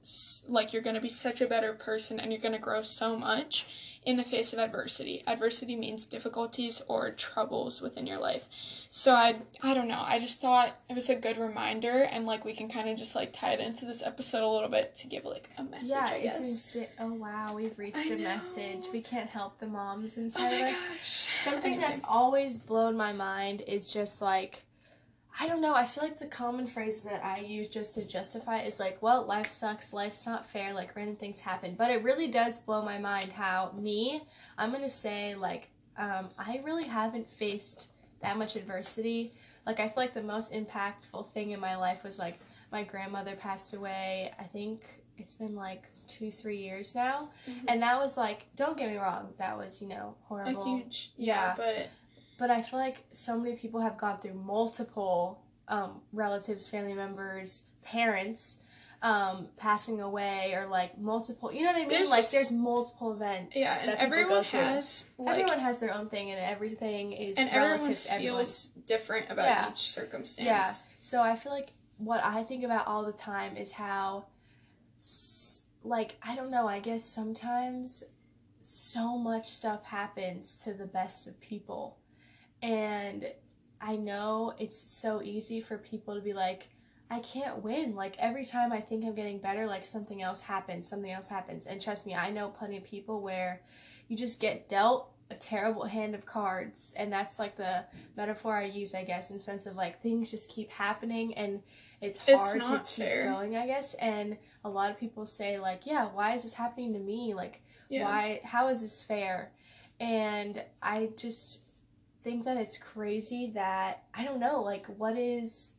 like 0.48 0.72
you're 0.72 0.82
going 0.82 0.96
to 0.96 1.00
be 1.00 1.08
such 1.08 1.40
a 1.40 1.46
better 1.46 1.72
person 1.72 2.18
and 2.18 2.32
you're 2.32 2.40
going 2.40 2.50
to 2.50 2.58
grow 2.58 2.82
so 2.82 3.16
much 3.16 3.93
in 4.04 4.16
the 4.18 4.22
face 4.24 4.52
of 4.52 4.58
adversity. 4.58 5.22
Adversity 5.26 5.74
means 5.76 6.04
difficulties 6.04 6.82
or 6.88 7.10
troubles 7.12 7.80
within 7.80 8.06
your 8.06 8.18
life. 8.18 8.48
So 8.90 9.14
I 9.14 9.36
I 9.62 9.72
don't 9.74 9.88
know. 9.88 10.02
I 10.04 10.18
just 10.18 10.40
thought 10.40 10.72
it 10.90 10.94
was 10.94 11.08
a 11.08 11.14
good 11.16 11.38
reminder 11.38 12.02
and 12.02 12.26
like 12.26 12.44
we 12.44 12.54
can 12.54 12.68
kind 12.68 12.88
of 12.88 12.98
just 12.98 13.14
like 13.16 13.32
tie 13.32 13.52
it 13.52 13.60
into 13.60 13.86
this 13.86 14.02
episode 14.02 14.42
a 14.42 14.48
little 14.48 14.68
bit 14.68 14.94
to 14.96 15.06
give 15.06 15.24
like 15.24 15.48
a 15.58 15.64
message, 15.64 15.88
yeah, 15.88 16.08
I 16.12 16.20
guess. 16.20 16.38
it's 16.40 16.76
insi- 16.76 16.88
oh 17.00 17.12
wow, 17.14 17.54
we've 17.54 17.78
reached 17.78 17.96
I 17.96 18.04
a 18.14 18.16
know. 18.16 18.24
message. 18.24 18.84
We 18.92 19.00
can't 19.00 19.30
help 19.30 19.58
the 19.58 19.66
moms 19.66 20.16
oh 20.18 20.22
inside 20.22 20.50
my 20.52 20.68
of 20.68 20.74
us. 20.74 20.80
gosh. 20.90 21.28
Something 21.42 21.72
Anyway. 21.72 21.80
that's 21.88 22.02
always 22.06 22.58
blown 22.58 22.96
my 22.96 23.12
mind 23.12 23.62
is 23.66 23.88
just 23.90 24.20
like 24.20 24.64
I 25.38 25.48
don't 25.48 25.60
know, 25.60 25.74
I 25.74 25.84
feel 25.84 26.04
like 26.04 26.18
the 26.20 26.26
common 26.26 26.66
phrase 26.66 27.02
that 27.04 27.24
I 27.24 27.38
use 27.38 27.68
just 27.68 27.94
to 27.94 28.04
justify 28.04 28.60
is 28.62 28.78
like, 28.78 29.02
well, 29.02 29.24
life 29.24 29.48
sucks, 29.48 29.92
life's 29.92 30.26
not 30.26 30.46
fair, 30.46 30.72
like 30.72 30.94
random 30.94 31.16
things 31.16 31.40
happen. 31.40 31.74
But 31.76 31.90
it 31.90 32.04
really 32.04 32.28
does 32.28 32.60
blow 32.60 32.82
my 32.82 32.98
mind 32.98 33.32
how 33.32 33.72
me, 33.76 34.22
I'm 34.56 34.70
gonna 34.70 34.88
say 34.88 35.34
like, 35.34 35.68
um, 35.98 36.28
I 36.38 36.60
really 36.64 36.84
haven't 36.84 37.28
faced 37.28 37.90
that 38.22 38.36
much 38.38 38.54
adversity. 38.56 39.32
Like 39.66 39.80
I 39.80 39.88
feel 39.88 39.96
like 39.96 40.14
the 40.14 40.22
most 40.22 40.52
impactful 40.52 41.30
thing 41.32 41.50
in 41.50 41.58
my 41.60 41.76
life 41.76 42.04
was 42.04 42.18
like 42.18 42.38
my 42.70 42.82
grandmother 42.84 43.34
passed 43.34 43.74
away. 43.74 44.32
I 44.38 44.44
think 44.44 44.82
it's 45.18 45.34
been 45.34 45.54
like 45.56 45.84
two, 46.08 46.30
three 46.30 46.56
years 46.58 46.94
now. 46.94 47.30
Mhm. 47.48 47.64
And 47.68 47.82
that 47.82 47.98
was 47.98 48.16
like, 48.16 48.46
don't 48.56 48.76
get 48.76 48.90
me 48.90 48.98
wrong, 48.98 49.32
that 49.38 49.56
was, 49.58 49.80
you 49.82 49.88
know, 49.88 50.14
horrible. 50.24 50.62
a 50.62 50.64
huge 50.78 51.10
yeah, 51.16 51.34
Yeah. 51.34 51.54
but 51.56 51.88
But 52.38 52.50
I 52.50 52.62
feel 52.62 52.78
like 52.78 53.04
so 53.12 53.38
many 53.38 53.56
people 53.56 53.80
have 53.80 53.96
gone 53.96 54.18
through 54.20 54.34
multiple 54.34 55.42
um, 55.68 56.00
relatives, 56.12 56.66
family 56.68 56.94
members, 56.94 57.64
parents 57.82 58.58
um, 59.02 59.48
passing 59.56 60.00
away, 60.00 60.54
or 60.54 60.66
like 60.66 60.98
multiple. 60.98 61.52
You 61.52 61.60
know 61.62 61.68
what 61.68 61.76
I 61.76 61.80
mean? 61.80 61.88
There's 61.88 62.10
like 62.10 62.20
just- 62.22 62.32
there's 62.32 62.52
multiple 62.52 63.12
events. 63.12 63.54
yeah, 63.56 63.78
and 63.82 63.90
everyone 63.92 64.44
has 64.44 65.08
like 65.18 65.38
everyone 65.38 65.58
has 65.60 65.78
their 65.78 65.92
own 65.94 66.08
thing, 66.08 66.30
and 66.30 66.40
everything 66.40 67.12
is 67.12 67.36
and 67.38 67.50
relative 67.52 67.82
everyone 67.82 67.94
to 67.96 68.12
everyone. 68.14 68.36
feels 68.38 68.66
different 68.86 69.30
about 69.30 69.44
Yeah. 69.44 69.70
each 69.70 69.76
circumstance. 69.90 70.46
Yeah. 70.46 70.70
So 71.02 71.20
I 71.22 71.36
feel 71.36 71.52
like 71.52 71.72
what 71.98 72.24
I 72.24 72.42
think 72.44 72.64
about 72.64 72.86
all 72.86 73.04
the 73.04 73.12
time 73.12 73.56
is 73.58 73.72
how, 73.72 74.24
like, 75.82 76.16
I 76.22 76.34
don't 76.34 76.50
know, 76.50 76.66
I 76.66 76.80
guess 76.80 77.04
sometimes 77.04 78.04
so 78.60 79.18
much 79.18 79.44
stuff 79.44 79.84
happens 79.84 80.62
to 80.64 80.72
the 80.72 80.86
best 80.86 81.26
of 81.28 81.38
people. 81.40 81.98
And 82.64 83.30
I 83.80 83.96
know 83.96 84.54
it's 84.58 84.90
so 84.90 85.20
easy 85.22 85.60
for 85.60 85.76
people 85.76 86.14
to 86.14 86.20
be 86.22 86.32
like, 86.32 86.70
I 87.10 87.18
can't 87.20 87.62
win. 87.62 87.94
Like, 87.94 88.16
every 88.18 88.44
time 88.46 88.72
I 88.72 88.80
think 88.80 89.04
I'm 89.04 89.14
getting 89.14 89.38
better, 89.38 89.66
like, 89.66 89.84
something 89.84 90.22
else 90.22 90.40
happens, 90.40 90.88
something 90.88 91.10
else 91.10 91.28
happens. 91.28 91.66
And 91.66 91.80
trust 91.80 92.06
me, 92.06 92.14
I 92.14 92.30
know 92.30 92.48
plenty 92.48 92.78
of 92.78 92.84
people 92.84 93.20
where 93.20 93.60
you 94.08 94.16
just 94.16 94.40
get 94.40 94.68
dealt 94.68 95.10
a 95.30 95.34
terrible 95.34 95.84
hand 95.84 96.14
of 96.14 96.24
cards. 96.24 96.94
And 96.96 97.12
that's 97.12 97.38
like 97.38 97.56
the 97.56 97.84
metaphor 98.16 98.56
I 98.56 98.64
use, 98.64 98.94
I 98.94 99.04
guess, 99.04 99.30
in 99.30 99.38
sense 99.38 99.66
of 99.66 99.76
like 99.76 100.00
things 100.00 100.30
just 100.30 100.50
keep 100.50 100.70
happening 100.70 101.34
and 101.34 101.60
it's 102.00 102.20
It's 102.26 102.52
hard 102.52 102.64
to 102.64 102.78
keep 102.86 103.06
fair. 103.06 103.24
going, 103.24 103.56
I 103.56 103.66
guess. 103.66 103.94
And 103.94 104.36
a 104.64 104.68
lot 104.68 104.90
of 104.90 104.98
people 104.98 105.24
say 105.26 105.58
like, 105.58 105.86
yeah, 105.86 106.06
why 106.06 106.34
is 106.34 106.42
this 106.42 106.54
happening 106.54 106.92
to 106.94 106.98
me? 106.98 107.34
Like, 107.34 107.62
Yeah. 107.88 108.04
why? 108.04 108.40
How 108.44 108.68
is 108.68 108.82
this 108.82 109.02
fair? 109.02 109.52
And 110.00 110.62
I 110.82 111.10
just 111.16 111.60
think 112.24 112.46
that 112.46 112.56
it's 112.56 112.78
crazy 112.78 113.52
that 113.54 114.04
I 114.14 114.24
don't 114.24 114.40
know, 114.40 114.62
like, 114.62 114.86
what 114.86 115.16
is? 115.16 115.74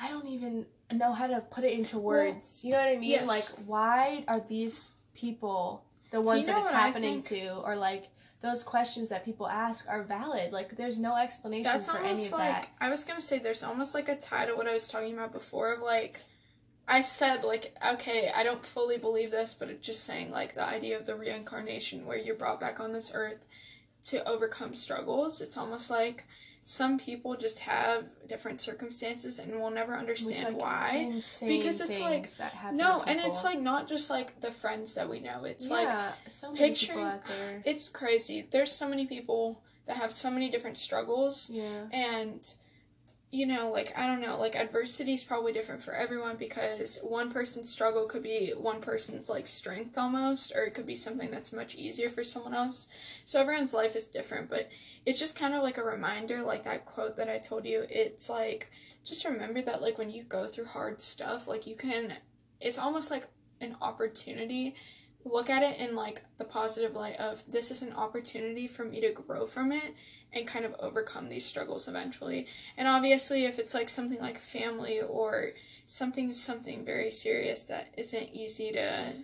I 0.00 0.08
don't 0.08 0.28
even 0.28 0.64
know 0.92 1.12
how 1.12 1.26
to 1.26 1.40
put 1.40 1.64
it 1.64 1.72
into 1.72 1.98
words. 1.98 2.64
you 2.64 2.70
know 2.70 2.78
what 2.78 2.88
I 2.88 2.96
mean? 2.96 3.10
yes. 3.10 3.26
Like, 3.26 3.66
why 3.66 4.24
are 4.28 4.40
these 4.40 4.92
people 5.14 5.84
the 6.10 6.20
ones 6.20 6.46
know 6.46 6.54
that 6.54 6.60
it's 6.60 6.70
happening 6.70 7.20
to, 7.22 7.56
or 7.56 7.76
like? 7.76 8.08
Those 8.42 8.62
questions 8.62 9.10
that 9.10 9.22
people 9.22 9.46
ask 9.46 9.86
are 9.86 10.02
valid. 10.02 10.50
Like, 10.50 10.74
there's 10.74 10.98
no 10.98 11.14
explanation 11.14 11.70
That's 11.70 11.88
for 11.88 11.98
any 11.98 12.04
almost 12.04 12.32
of 12.32 12.38
like 12.38 12.62
that. 12.62 12.68
I 12.80 12.88
was 12.88 13.04
gonna 13.04 13.20
say 13.20 13.38
there's 13.38 13.62
almost 13.62 13.94
like 13.94 14.08
a 14.08 14.16
tie 14.16 14.46
to 14.46 14.54
what 14.54 14.66
I 14.66 14.72
was 14.72 14.88
talking 14.88 15.12
about 15.12 15.30
before 15.32 15.74
of 15.74 15.82
like 15.82 16.18
I 16.88 17.02
said 17.02 17.44
like 17.44 17.76
okay 17.86 18.32
I 18.34 18.42
don't 18.42 18.64
fully 18.64 18.96
believe 18.96 19.30
this 19.30 19.54
but 19.54 19.68
it's 19.68 19.86
just 19.86 20.04
saying 20.04 20.30
like 20.30 20.54
the 20.54 20.66
idea 20.66 20.98
of 20.98 21.04
the 21.04 21.16
reincarnation 21.16 22.06
where 22.06 22.16
you're 22.16 22.34
brought 22.34 22.60
back 22.60 22.80
on 22.80 22.92
this 22.92 23.12
earth 23.14 23.46
to 24.04 24.26
overcome 24.28 24.74
struggles. 24.74 25.40
It's 25.40 25.56
almost 25.56 25.90
like 25.90 26.24
some 26.62 26.98
people 26.98 27.36
just 27.36 27.58
have 27.60 28.04
different 28.28 28.60
circumstances 28.60 29.38
and 29.38 29.58
will 29.58 29.70
never 29.70 29.92
Which, 29.92 30.00
understand 30.00 30.56
like, 30.56 30.62
why 30.62 31.06
Because 31.46 31.80
it's, 31.80 31.98
like, 31.98 32.28
no 32.72 33.02
and 33.06 33.18
it's 33.18 33.42
like 33.44 33.58
not 33.60 33.88
just 33.88 34.10
like 34.10 34.40
the 34.40 34.50
friends 34.50 34.94
that 34.94 35.08
we 35.08 35.20
know. 35.20 35.44
It's 35.44 35.70
like 35.70 35.88
so 36.28 36.52
many 36.52 36.68
picturing- 36.68 36.98
people 36.98 37.04
out 37.10 37.26
there. 37.26 37.62
it's 37.64 37.88
crazy. 37.88 38.46
There's 38.50 38.72
so 38.72 38.86
many 38.88 39.06
people 39.06 39.62
that 39.86 39.96
have 39.96 40.12
so 40.12 40.30
many 40.30 40.50
different 40.50 40.76
struggles 40.78 41.50
Yeah. 41.50 41.86
and 41.92 42.54
you 43.30 43.46
know 43.46 43.70
like 43.70 43.96
i 43.96 44.06
don't 44.06 44.20
know 44.20 44.36
like 44.36 44.56
adversity 44.56 45.14
is 45.14 45.22
probably 45.22 45.52
different 45.52 45.80
for 45.80 45.92
everyone 45.92 46.36
because 46.36 46.98
one 47.02 47.30
person's 47.30 47.68
struggle 47.70 48.06
could 48.06 48.24
be 48.24 48.52
one 48.56 48.80
person's 48.80 49.28
like 49.28 49.46
strength 49.46 49.96
almost 49.96 50.52
or 50.54 50.64
it 50.64 50.74
could 50.74 50.86
be 50.86 50.96
something 50.96 51.30
that's 51.30 51.52
much 51.52 51.76
easier 51.76 52.08
for 52.08 52.24
someone 52.24 52.54
else. 52.54 52.88
So 53.24 53.40
everyone's 53.40 53.72
life 53.72 53.94
is 53.94 54.06
different 54.06 54.50
but 54.50 54.68
it's 55.06 55.18
just 55.18 55.38
kind 55.38 55.54
of 55.54 55.62
like 55.62 55.78
a 55.78 55.84
reminder 55.84 56.42
like 56.42 56.64
that 56.64 56.86
quote 56.86 57.16
that 57.16 57.28
i 57.28 57.38
told 57.38 57.64
you 57.64 57.86
it's 57.88 58.28
like 58.28 58.70
just 59.04 59.24
remember 59.24 59.62
that 59.62 59.80
like 59.80 59.96
when 59.96 60.10
you 60.10 60.24
go 60.24 60.46
through 60.46 60.66
hard 60.66 61.00
stuff 61.00 61.46
like 61.46 61.66
you 61.66 61.76
can 61.76 62.14
it's 62.60 62.78
almost 62.78 63.10
like 63.10 63.28
an 63.60 63.76
opportunity 63.80 64.74
look 65.24 65.50
at 65.50 65.62
it 65.62 65.78
in 65.78 65.94
like 65.94 66.22
the 66.38 66.44
positive 66.44 66.94
light 66.94 67.16
of 67.16 67.44
this 67.48 67.70
is 67.70 67.82
an 67.82 67.92
opportunity 67.92 68.66
for 68.66 68.84
me 68.84 69.00
to 69.00 69.12
grow 69.12 69.46
from 69.46 69.72
it 69.72 69.94
and 70.32 70.46
kind 70.46 70.64
of 70.64 70.74
overcome 70.78 71.28
these 71.28 71.44
struggles 71.44 71.88
eventually. 71.88 72.46
And 72.76 72.88
obviously 72.88 73.44
if 73.44 73.58
it's 73.58 73.74
like 73.74 73.88
something 73.88 74.18
like 74.18 74.38
family 74.38 75.00
or 75.00 75.50
something 75.86 76.32
something 76.32 76.84
very 76.84 77.10
serious 77.10 77.64
that 77.64 77.88
isn't 77.96 78.32
easy 78.32 78.72
to 78.72 79.14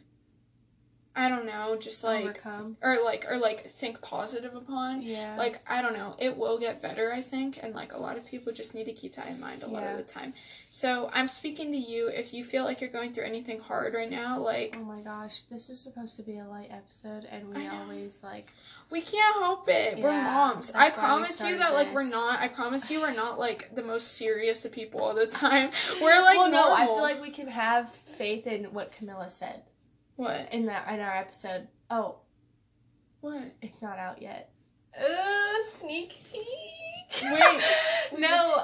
I 1.16 1.28
don't 1.30 1.46
know, 1.46 1.76
just 1.80 2.04
like 2.04 2.24
Overcome. 2.24 2.76
or 2.82 2.98
like 3.02 3.24
or 3.30 3.38
like 3.38 3.64
think 3.66 4.02
positive 4.02 4.54
upon. 4.54 5.00
Yeah. 5.02 5.34
Like 5.38 5.60
I 5.70 5.80
don't 5.80 5.94
know, 5.94 6.14
it 6.18 6.36
will 6.36 6.58
get 6.58 6.82
better 6.82 7.10
I 7.12 7.22
think 7.22 7.58
and 7.62 7.74
like 7.74 7.94
a 7.94 7.98
lot 7.98 8.16
of 8.18 8.26
people 8.26 8.52
just 8.52 8.74
need 8.74 8.84
to 8.84 8.92
keep 8.92 9.16
that 9.16 9.26
in 9.28 9.40
mind 9.40 9.62
a 9.62 9.66
lot 9.66 9.82
Yeah. 9.82 9.92
of 9.92 9.96
the 9.96 10.02
time. 10.02 10.34
So, 10.68 11.10
I'm 11.14 11.26
speaking 11.28 11.72
to 11.72 11.78
you 11.78 12.08
if 12.08 12.34
you 12.34 12.44
feel 12.44 12.64
like 12.64 12.82
you're 12.82 12.90
going 12.90 13.12
through 13.14 13.24
anything 13.24 13.60
hard 13.60 13.94
right 13.94 14.10
now, 14.10 14.38
like 14.38 14.76
Oh 14.78 14.84
my 14.84 15.00
gosh, 15.00 15.44
this 15.44 15.70
is 15.70 15.80
supposed 15.80 16.16
to 16.16 16.22
be 16.22 16.36
a 16.38 16.44
light 16.44 16.68
episode, 16.70 17.26
and 17.30 17.48
we 17.54 17.66
always 17.66 18.22
like. 18.22 18.52
We 18.90 19.00
can't 19.00 19.36
help 19.36 19.68
it. 19.68 19.98
We're 19.98 20.12
moms. 20.12 20.70
I 20.72 20.90
promise 20.90 21.42
you 21.42 21.58
that 21.58 21.72
like 21.72 21.92
we're 21.94 22.08
not. 22.08 22.40
I 22.40 22.48
promise 22.48 22.90
you 22.90 23.00
we're 23.00 23.14
not 23.24 23.38
like 23.38 23.74
the 23.74 23.82
most 23.82 24.16
serious 24.16 24.64
of 24.64 24.72
people 24.72 25.00
all 25.00 25.14
the 25.14 25.26
time. 25.26 25.70
We're 26.00 26.20
like 26.22 26.36
well, 26.36 26.50
no, 26.50 26.72
I 26.72 26.84
feel 26.86 27.00
like 27.00 27.20
we 27.22 27.30
can 27.30 27.48
have 27.48 27.90
faith 27.90 28.46
in 28.46 28.64
what 28.66 28.92
Camilla 28.92 29.28
said 29.28 29.62
what? 30.16 30.52
in 30.52 30.66
that 30.66 30.88
in 30.92 31.00
our 31.00 31.16
episode. 31.16 31.68
Oh, 31.90 32.16
What? 33.20 33.42
it's 33.62 33.80
not 33.82 33.98
out 33.98 34.20
yet. 34.20 34.50
Uh, 34.98 35.04
sneak 35.68 36.14
peek. 36.32 37.22
Wait, 37.22 37.62
no. 38.18 38.62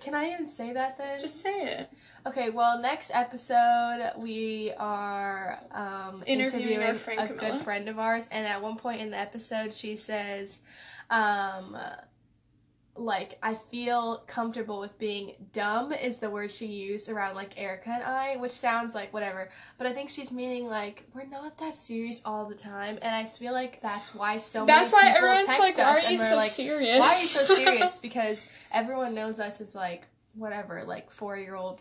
Can 0.00 0.14
I 0.14 0.30
even 0.32 0.48
say 0.48 0.72
that 0.72 0.98
then? 0.98 1.18
Just 1.18 1.40
say 1.40 1.62
it. 1.62 1.90
Okay, 2.26 2.48
well, 2.50 2.80
next 2.80 3.10
episode 3.14 4.12
we 4.16 4.72
are 4.78 5.58
um, 5.72 6.22
Interviewing 6.26 6.80
interviewing, 6.80 7.18
a 7.18 7.26
Camilla. 7.28 7.52
good 7.56 7.60
friend 7.62 7.88
of 7.88 7.98
ours, 7.98 8.26
and 8.32 8.46
at 8.46 8.62
one 8.62 8.76
point 8.76 9.00
in 9.02 9.10
the 9.10 9.18
episode, 9.18 9.72
she 9.72 9.94
says, 9.96 10.60
um, 11.10 11.76
like, 12.96 13.38
I 13.42 13.54
feel 13.54 14.22
comfortable 14.26 14.78
with 14.78 14.96
being 14.98 15.32
dumb 15.52 15.92
is 15.92 16.18
the 16.18 16.30
word 16.30 16.52
she 16.52 16.66
used 16.66 17.08
around 17.10 17.34
like 17.34 17.54
Erica 17.56 17.90
and 17.90 18.02
I, 18.04 18.36
which 18.36 18.52
sounds 18.52 18.94
like 18.94 19.12
whatever, 19.12 19.50
but 19.78 19.86
I 19.86 19.92
think 19.92 20.10
she's 20.10 20.30
meaning 20.30 20.68
like 20.68 21.04
we're 21.12 21.26
not 21.26 21.58
that 21.58 21.76
serious 21.76 22.20
all 22.24 22.46
the 22.46 22.54
time, 22.54 22.98
and 23.02 23.14
I 23.14 23.24
feel 23.24 23.52
like 23.52 23.80
that's 23.80 24.14
why 24.14 24.38
so 24.38 24.64
That's 24.64 24.92
many 24.92 25.08
why 25.08 25.12
people 25.12 25.28
everyone's 25.28 25.46
text 25.46 25.60
like, 25.60 25.78
"Why 25.78 25.98
us 25.98 26.04
are 26.04 26.12
you 26.12 26.18
so 26.18 26.36
like, 26.36 26.50
serious? 26.50 27.00
why 27.00 27.08
are 27.14 27.20
you 27.20 27.26
so 27.26 27.44
serious? 27.54 27.98
because 27.98 28.46
everyone 28.72 29.14
knows 29.14 29.40
us 29.40 29.60
as 29.60 29.74
like 29.74 30.06
whatever, 30.34 30.84
like 30.86 31.10
four 31.10 31.36
year 31.36 31.56
old, 31.56 31.80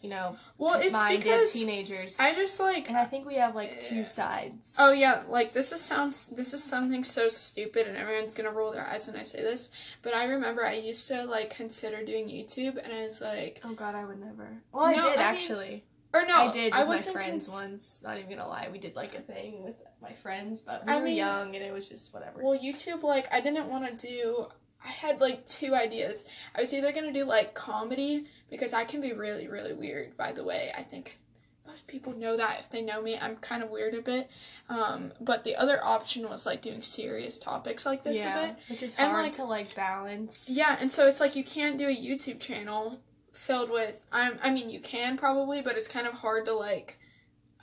you 0.00 0.10
know, 0.10 0.36
well, 0.58 0.78
it's 0.80 1.02
because 1.16 1.52
teenagers. 1.52 2.16
I 2.20 2.34
just 2.34 2.58
like. 2.60 2.88
And 2.88 2.96
I 2.96 3.04
think 3.04 3.26
we 3.26 3.34
have 3.36 3.54
like 3.54 3.80
two 3.80 4.04
sides. 4.04 4.76
Oh 4.78 4.92
yeah, 4.92 5.22
like 5.28 5.52
this 5.52 5.72
is 5.72 5.80
sounds 5.80 6.26
this 6.28 6.52
is 6.54 6.62
something 6.62 7.02
so 7.04 7.28
stupid 7.28 7.86
and 7.86 7.96
everyone's 7.96 8.34
gonna 8.34 8.50
roll 8.52 8.72
their 8.72 8.86
eyes 8.86 9.06
when 9.06 9.16
I 9.16 9.22
say 9.24 9.42
this. 9.42 9.70
But 10.02 10.14
I 10.14 10.24
remember 10.26 10.64
I 10.66 10.74
used 10.74 11.08
to 11.08 11.24
like 11.24 11.50
consider 11.54 12.04
doing 12.04 12.28
YouTube 12.28 12.76
and 12.82 12.92
I 12.92 13.04
was 13.04 13.20
like 13.20 13.60
Oh 13.64 13.74
god, 13.74 13.94
I 13.94 14.04
would 14.04 14.20
never. 14.20 14.58
Well, 14.72 14.84
I 14.84 14.94
did 14.94 15.04
I 15.04 15.08
mean, 15.10 15.18
actually. 15.18 15.84
or 16.14 16.24
no, 16.26 16.34
I 16.48 16.52
did 16.52 16.64
with 16.66 16.74
I 16.74 16.78
my 16.84 16.84
wasn't 16.88 17.14
friends 17.16 17.48
cons- 17.48 17.64
once. 17.64 18.02
Not 18.04 18.18
even 18.18 18.30
gonna 18.30 18.48
lie, 18.48 18.68
we 18.70 18.78
did 18.78 18.94
like 18.96 19.14
a 19.16 19.20
thing 19.22 19.64
with 19.64 19.80
my 20.02 20.12
friends, 20.12 20.60
but 20.60 20.84
we 20.86 20.92
I 20.92 20.96
were 20.98 21.04
mean- 21.04 21.16
young 21.16 21.54
and 21.56 21.64
it 21.64 21.72
was 21.72 21.88
just 21.88 22.12
whatever. 22.12 22.42
Well, 22.42 22.58
YouTube, 22.58 23.02
like, 23.02 23.32
I 23.32 23.40
didn't 23.40 23.68
want 23.70 23.98
to 23.98 24.06
do. 24.06 24.46
I 24.84 24.88
had 24.88 25.20
like 25.20 25.46
two 25.46 25.74
ideas. 25.74 26.24
I 26.54 26.60
was 26.60 26.72
either 26.72 26.92
gonna 26.92 27.12
do 27.12 27.24
like 27.24 27.54
comedy 27.54 28.26
because 28.50 28.72
I 28.72 28.84
can 28.84 29.00
be 29.00 29.12
really, 29.12 29.48
really 29.48 29.72
weird. 29.72 30.16
By 30.16 30.32
the 30.32 30.44
way, 30.44 30.72
I 30.76 30.82
think 30.82 31.18
most 31.66 31.88
people 31.88 32.12
know 32.12 32.36
that 32.36 32.60
if 32.60 32.70
they 32.70 32.80
know 32.82 33.02
me. 33.02 33.18
I'm 33.18 33.36
kind 33.36 33.62
of 33.62 33.70
weird 33.70 33.94
a 33.94 34.00
bit. 34.00 34.30
Um, 34.68 35.12
but 35.20 35.42
the 35.42 35.56
other 35.56 35.80
option 35.82 36.28
was 36.28 36.46
like 36.46 36.62
doing 36.62 36.80
serious 36.82 37.38
topics 37.40 37.84
like 37.84 38.04
this 38.04 38.18
yeah, 38.18 38.38
a 38.38 38.46
bit. 38.48 38.56
which 38.70 38.82
is 38.84 38.94
And, 38.96 39.10
hard 39.10 39.24
like- 39.24 39.32
to 39.32 39.44
like 39.44 39.74
balance. 39.74 40.48
Yeah, 40.48 40.76
and 40.80 40.90
so 40.90 41.06
it's 41.08 41.18
like 41.20 41.34
you 41.34 41.42
can't 41.44 41.76
do 41.78 41.88
a 41.88 41.96
YouTube 41.96 42.38
channel 42.38 43.00
filled 43.32 43.68
with 43.70 44.04
I'm 44.12 44.38
I 44.42 44.50
mean 44.50 44.70
you 44.70 44.80
can 44.80 45.16
probably, 45.18 45.60
but 45.60 45.76
it's 45.76 45.88
kind 45.88 46.06
of 46.06 46.14
hard 46.14 46.46
to 46.46 46.52
like 46.54 46.98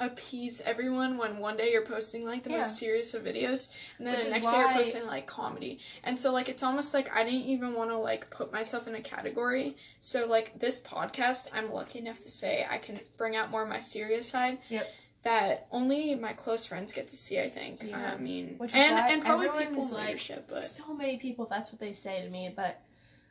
appease 0.06 0.62
everyone 0.62 1.18
when 1.18 1.38
one 1.40 1.58
day 1.58 1.72
you're 1.72 1.86
posting 1.86 2.26
like 2.26 2.44
the 2.44 2.52
Yeah. 2.52 2.58
most 2.58 2.78
serious 2.78 3.14
of 3.14 3.24
videos 3.24 3.70
and 3.98 4.06
then 4.08 4.16
Which 4.16 4.26
the 4.26 4.30
next 4.32 4.52
day 4.52 4.58
you're 4.58 4.72
posting 4.72 5.06
like 5.06 5.26
comedy. 5.28 5.80
And 6.04 6.20
so 6.20 6.32
like 6.32 6.50
it's 6.50 6.64
almost 6.64 6.94
like 6.94 7.14
I 7.16 7.24
didn't 7.24 7.44
even 7.44 7.74
want 7.74 7.90
to 7.92 7.98
like 7.98 8.30
put 8.30 8.52
myself 8.52 8.88
in 8.88 8.96
a 8.96 9.02
category. 9.02 9.76
So 10.00 10.26
like 10.28 10.60
this 10.60 10.80
podcast, 10.80 11.50
I'm 11.54 11.72
lucky 11.72 12.00
enough 12.00 12.20
to 12.22 12.30
say 12.30 12.66
I 12.70 12.78
can 12.78 13.00
bring 13.18 13.36
out 13.36 13.50
more 13.52 13.64
of 13.64 13.70
my 13.70 13.80
serious 13.80 14.28
side. 14.28 14.58
Yep. 14.70 14.88
That 15.24 15.68
only 15.72 16.16
my 16.16 16.34
close 16.34 16.66
friends 16.66 16.92
get 16.92 17.08
to 17.08 17.16
see, 17.16 17.40
I 17.40 17.50
think. 17.50 17.82
Yeah. 17.84 18.14
I 18.14 18.18
mean, 18.18 18.56
Which 18.58 18.76
is 18.76 18.82
and 18.82 18.98
and 18.98 19.22
probably 19.24 19.48
people 19.48 19.82
in 19.82 19.92
like 19.94 20.08
leadership, 20.08 20.48
but 20.50 20.62
so 20.62 20.94
many 20.94 21.18
people. 21.18 21.46
That's 21.50 21.72
what 21.72 21.80
they 21.80 21.94
say 21.94 22.22
to 22.24 22.30
me, 22.30 22.52
but 22.54 22.82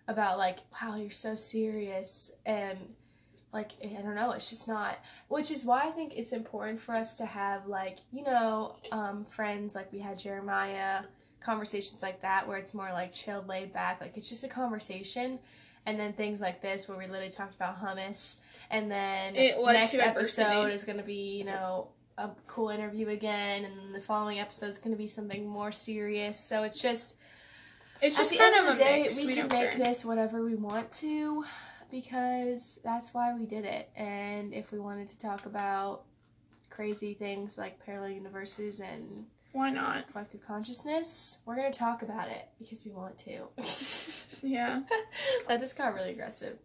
about 0.09 0.39
like, 0.39 0.59
wow, 0.81 0.97
you're 0.97 1.11
so 1.11 1.37
serious, 1.37 2.33
and 2.47 2.79
like 3.53 3.73
I 3.85 4.01
don't 4.03 4.15
know, 4.15 4.33
it's 4.33 4.49
just 4.49 4.69
not. 4.69 4.99
Which 5.29 5.51
is 5.51 5.65
why 5.65 5.83
I 5.83 5.91
think 5.91 6.15
it's 6.17 6.33
important 6.33 6.81
for 6.81 6.95
us 6.95 7.19
to 7.19 7.27
have 7.27 7.67
like 7.67 7.99
you 8.13 8.25
know 8.25 8.77
um, 8.91 9.25
friends 9.27 9.75
like 9.75 9.93
we 9.93 9.99
had 9.99 10.19
Jeremiah 10.19 11.03
conversations 11.41 12.03
like 12.03 12.23
that 12.23 12.47
where 12.47 12.57
it's 12.57 12.73
more 12.73 12.91
like 12.93 13.13
chilled, 13.13 13.49
laid 13.49 13.73
back, 13.73 14.01
like 14.01 14.17
it's 14.17 14.29
just 14.29 14.45
a 14.45 14.49
conversation. 14.49 15.39
And 15.85 15.99
then 15.99 16.13
things 16.13 16.41
like 16.41 16.63
this 16.63 16.87
where 16.87 16.97
we 16.97 17.07
literally 17.07 17.29
talked 17.29 17.57
about 17.57 17.83
hummus, 17.83 18.41
and 18.71 18.89
then 18.89 19.35
next 19.75 19.95
episode 19.95 20.69
is 20.69 20.85
going 20.85 20.99
to 20.99 21.05
be 21.05 21.39
you 21.39 21.45
know 21.45 21.89
a 22.19 22.31
cool 22.47 22.69
interview 22.69 23.09
again, 23.09 23.65
and 23.65 23.93
the 23.93 24.01
following 24.01 24.39
episode 24.39 24.69
is 24.69 24.79
going 24.79 24.93
to 24.93 24.99
be 24.99 25.09
something 25.09 25.45
more 25.45 25.73
serious. 25.73 26.39
So 26.39 26.63
it's 26.63 26.79
just 26.81 27.17
it's 28.01 28.17
just 28.17 28.39
kind 28.39 28.55
of 28.55 28.67
of 28.67 28.75
a 28.75 28.79
day, 28.79 29.03
mix. 29.03 29.21
we, 29.21 29.27
We, 29.27 29.35
can 29.35 29.49
make 29.49 29.71
care. 29.71 29.79
this 29.79 30.05
whatever 30.05 30.45
we 30.45 30.55
want 30.55 30.91
to, 30.93 31.45
because 31.93 32.81
that's 32.83 33.15
why 33.15 33.33
we 33.39 33.47
did 33.47 33.65
it. 33.65 33.89
And 33.95 34.53
if 34.53 34.73
we 34.73 34.81
wanted 34.81 35.09
to 35.11 35.19
talk 35.21 35.47
about 35.47 36.03
crazy 36.71 37.15
things 37.15 37.57
like 37.59 37.85
parallel 37.85 38.11
universes 38.11 38.81
and 38.81 39.27
Why 39.53 39.71
not? 39.71 40.11
collective 40.11 40.45
consciousness, 40.45 41.41
we're 41.47 41.55
gonna 41.55 41.71
talk 41.71 42.03
about 42.03 42.29
it 42.29 42.49
because 42.59 42.85
we 42.85 42.91
want 42.91 43.17
to. 43.19 43.47
Yeah. 44.45 44.81
that 45.47 45.61
just 45.61 45.79
got 45.79 45.95
really 45.95 46.11
aggressive. 46.11 46.59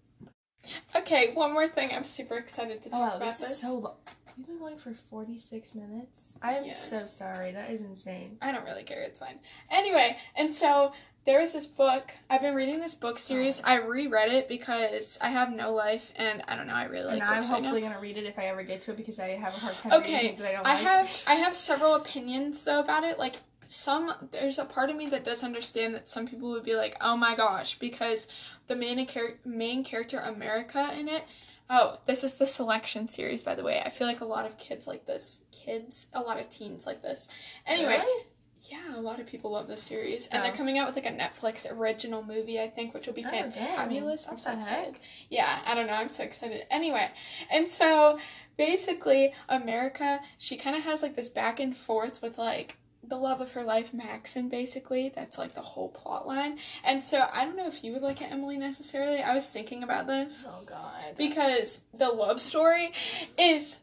Okay, 0.96 1.34
one 1.36 1.54
more 1.54 1.68
thing. 1.68 1.92
I'm 1.94 2.06
super 2.06 2.38
excited 2.38 2.82
to 2.82 2.90
Oh 2.90 2.92
talk 2.94 3.00
wow, 3.02 3.08
about 3.18 3.20
this 3.28 3.38
this. 3.38 3.50
is 3.52 3.62
so 3.62 3.76
long. 3.78 3.94
We've 4.36 4.48
been 4.48 4.58
going 4.58 4.78
for 4.78 4.94
46 4.96 5.76
minutes. 5.76 6.38
I 6.42 6.54
am 6.56 6.66
Yeah. 6.66 6.74
so 6.74 7.06
sorry. 7.06 7.52
That 7.52 7.70
is 7.70 7.82
insane. 7.82 8.38
I 8.42 8.52
don't 8.52 8.66
really 8.66 8.82
care. 8.84 9.04
It's 9.04 9.20
fine. 9.20 9.38
Anyway, 9.70 10.18
and 10.36 10.52
so 10.52 10.94
there 11.28 11.40
was 11.42 11.54
this 11.54 11.68
book. 11.68 12.12
I've 12.30 12.42
been 12.42 12.56
reading 12.56 12.80
this 12.80 12.96
book 12.96 13.20
series. 13.20 13.62
I 13.64 13.76
reread 13.76 14.32
it 14.32 14.48
because 14.48 15.20
I 15.22 15.30
have 15.30 15.52
no 15.54 15.74
life, 15.74 16.12
and 16.16 16.42
I 16.48 16.56
don't 16.56 16.66
know. 16.68 16.74
I 16.74 16.86
really 16.86 17.04
like 17.06 17.14
and 17.16 17.24
I'm 17.24 17.36
books 17.36 17.50
right 17.52 17.62
now. 17.62 17.68
hopefully 17.70 17.82
gonna 17.82 18.00
read 18.00 18.18
it 18.18 18.26
if 18.26 18.40
I 18.40 18.46
ever 18.46 18.64
get 18.64 18.80
to 18.82 18.92
it 18.92 18.98
because 18.98 19.20
I 19.20 19.28
have 19.36 19.54
a 19.54 19.60
hard 19.60 19.78
time 19.78 19.92
Okay, 19.94 20.22
reading 20.30 20.38
that 20.40 20.48
I 20.50 20.52
don't 20.54 20.66
I 20.66 20.74
like. 20.74 20.84
have 20.84 21.24
I 21.28 21.36
have 21.36 21.56
several 21.56 21.94
opinions 21.96 22.64
though 22.66 22.80
about 22.80 23.04
it. 23.04 23.20
Like 23.20 23.36
some 23.68 24.14
there's 24.32 24.58
a 24.58 24.66
part 24.66 24.90
of 24.90 24.96
me 24.96 25.08
that 25.10 25.26
does 25.26 25.44
understand 25.44 25.94
that 25.94 26.08
some 26.10 26.26
people 26.28 26.50
would 26.52 26.64
be 26.64 26.76
like, 26.76 26.96
"Oh 27.02 27.18
my 27.18 27.36
gosh," 27.36 27.78
because 27.78 28.28
the 28.68 28.76
main 28.76 29.06
char- 29.06 29.38
main 29.46 29.84
character 29.84 30.20
America 30.20 30.92
in 30.98 31.08
it. 31.10 31.26
Oh, 31.70 32.00
this 32.06 32.24
is 32.24 32.36
the 32.38 32.48
selection 32.48 33.10
series 33.10 33.44
by 33.44 33.54
the 33.54 33.64
way. 33.64 33.82
I 33.86 33.90
feel 33.90 34.08
like 34.08 34.22
a 34.22 34.26
lot 34.26 34.46
of 34.46 34.58
kids 34.58 34.88
like 34.88 35.06
this. 35.06 35.42
Kids, 35.52 36.08
a 36.14 36.22
lot 36.22 36.40
of 36.40 36.50
teens 36.50 36.86
like 36.86 37.02
this. 37.02 37.28
Anyway, 37.66 37.98
Really? 37.98 38.24
Yeah, 38.72 38.96
a 38.96 39.02
lot 39.02 39.20
of 39.20 39.28
people 39.28 39.52
love 39.52 39.68
this 39.68 39.82
series, 39.84 40.28
and 40.28 40.44
they're 40.44 40.52
Oh. 40.54 40.56
coming 40.56 40.78
out 40.78 40.88
with 40.88 40.96
like 40.96 41.06
a 41.06 41.16
Netflix 41.16 41.70
original 41.72 42.24
movie, 42.24 42.60
I 42.60 42.70
think, 42.70 42.94
which 42.94 43.08
will 43.08 43.14
be 43.14 43.26
Oh, 43.26 43.30
dang. 43.32 43.50
fantabulous. 43.52 44.30
I'm 44.30 44.38
so 44.38 44.54
excited. 44.54 44.96
Yeah, 45.30 45.60
I 45.66 45.76
don't 45.76 45.88
know. 45.88 45.94
I'm 45.94 46.10
so 46.10 46.24
excited. 46.24 46.66
Anyway, 46.72 47.10
and 47.52 47.68
so 47.68 48.20
basically, 48.58 49.34
America, 49.50 50.20
she 50.38 50.58
kind 50.58 50.76
of 50.76 50.84
has 50.84 51.02
like 51.02 51.16
this 51.16 51.30
back 51.30 51.60
and 51.60 51.76
forth 51.76 52.22
with 52.22 52.38
like 52.38 52.78
the 53.04 53.16
love 53.16 53.40
of 53.40 53.54
her 53.54 53.64
life, 53.64 53.94
Maxon, 53.94 54.50
basically. 54.50 55.10
That's 55.16 55.38
like 55.38 55.54
the 55.54 55.62
whole 55.62 55.90
plot 55.90 56.28
line. 56.28 56.58
And 56.84 57.02
so 57.04 57.26
I 57.32 57.46
don't 57.46 57.56
know 57.56 57.68
if 57.68 57.84
you 57.84 57.94
would 57.94 58.02
like 58.02 58.22
it, 58.22 58.32
Emily, 58.32 58.58
necessarily. 58.58 59.22
I 59.22 59.34
was 59.34 59.50
thinking 59.50 59.82
about 59.84 60.08
this 60.08 60.46
Oh 60.48 60.64
god. 60.66 61.16
because 61.18 61.80
the 61.94 62.10
love 62.10 62.42
story 62.42 62.92
is 63.38 63.82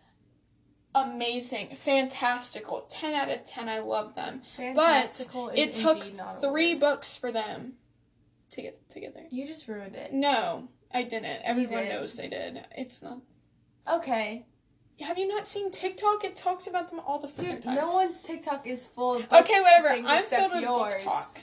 amazing, 0.95 1.75
fantastical, 1.75 2.87
10 2.89 3.15
out 3.15 3.29
of 3.31 3.45
10. 3.45 3.69
I 3.69 3.79
love 3.81 4.15
them. 4.15 4.43
Is 4.59 5.31
It 5.55 5.73
took 5.73 6.05
Three 6.41 6.75
books 6.75 7.17
for 7.17 7.33
them 7.33 7.75
to 8.51 8.63
get 8.63 8.89
together. 8.89 9.23
You 9.31 9.47
just 9.47 9.69
ruined 9.69 9.97
it. 9.97 10.13
No, 10.13 10.69
I 10.93 11.03
didn't. 11.03 11.43
Everyone 11.43 11.85
did. 11.85 11.89
knows 11.89 12.15
they 12.15 12.29
did. 12.29 12.65
It's 12.77 13.03
not. 13.03 13.19
Okay. 13.91 14.47
Have 15.01 15.19
you 15.19 15.27
not 15.27 15.49
seen 15.49 15.73
TikTok? 15.73 16.25
It 16.25 16.37
talks 16.37 16.69
about 16.69 16.89
them 16.89 17.01
all 17.01 17.19
the 17.19 17.27
Dude, 17.27 17.63
time. 17.63 17.75
no 17.75 17.91
one's 17.93 18.23
TikTok 18.23 18.67
is 18.67 18.87
full 18.87 19.17
of 19.17 19.33
Okay, 19.33 19.61
whatever. 19.61 19.89
I'm 19.89 20.23
filled 20.23 20.53
with 20.53 20.65
book 20.65 20.95
talk. 21.03 21.41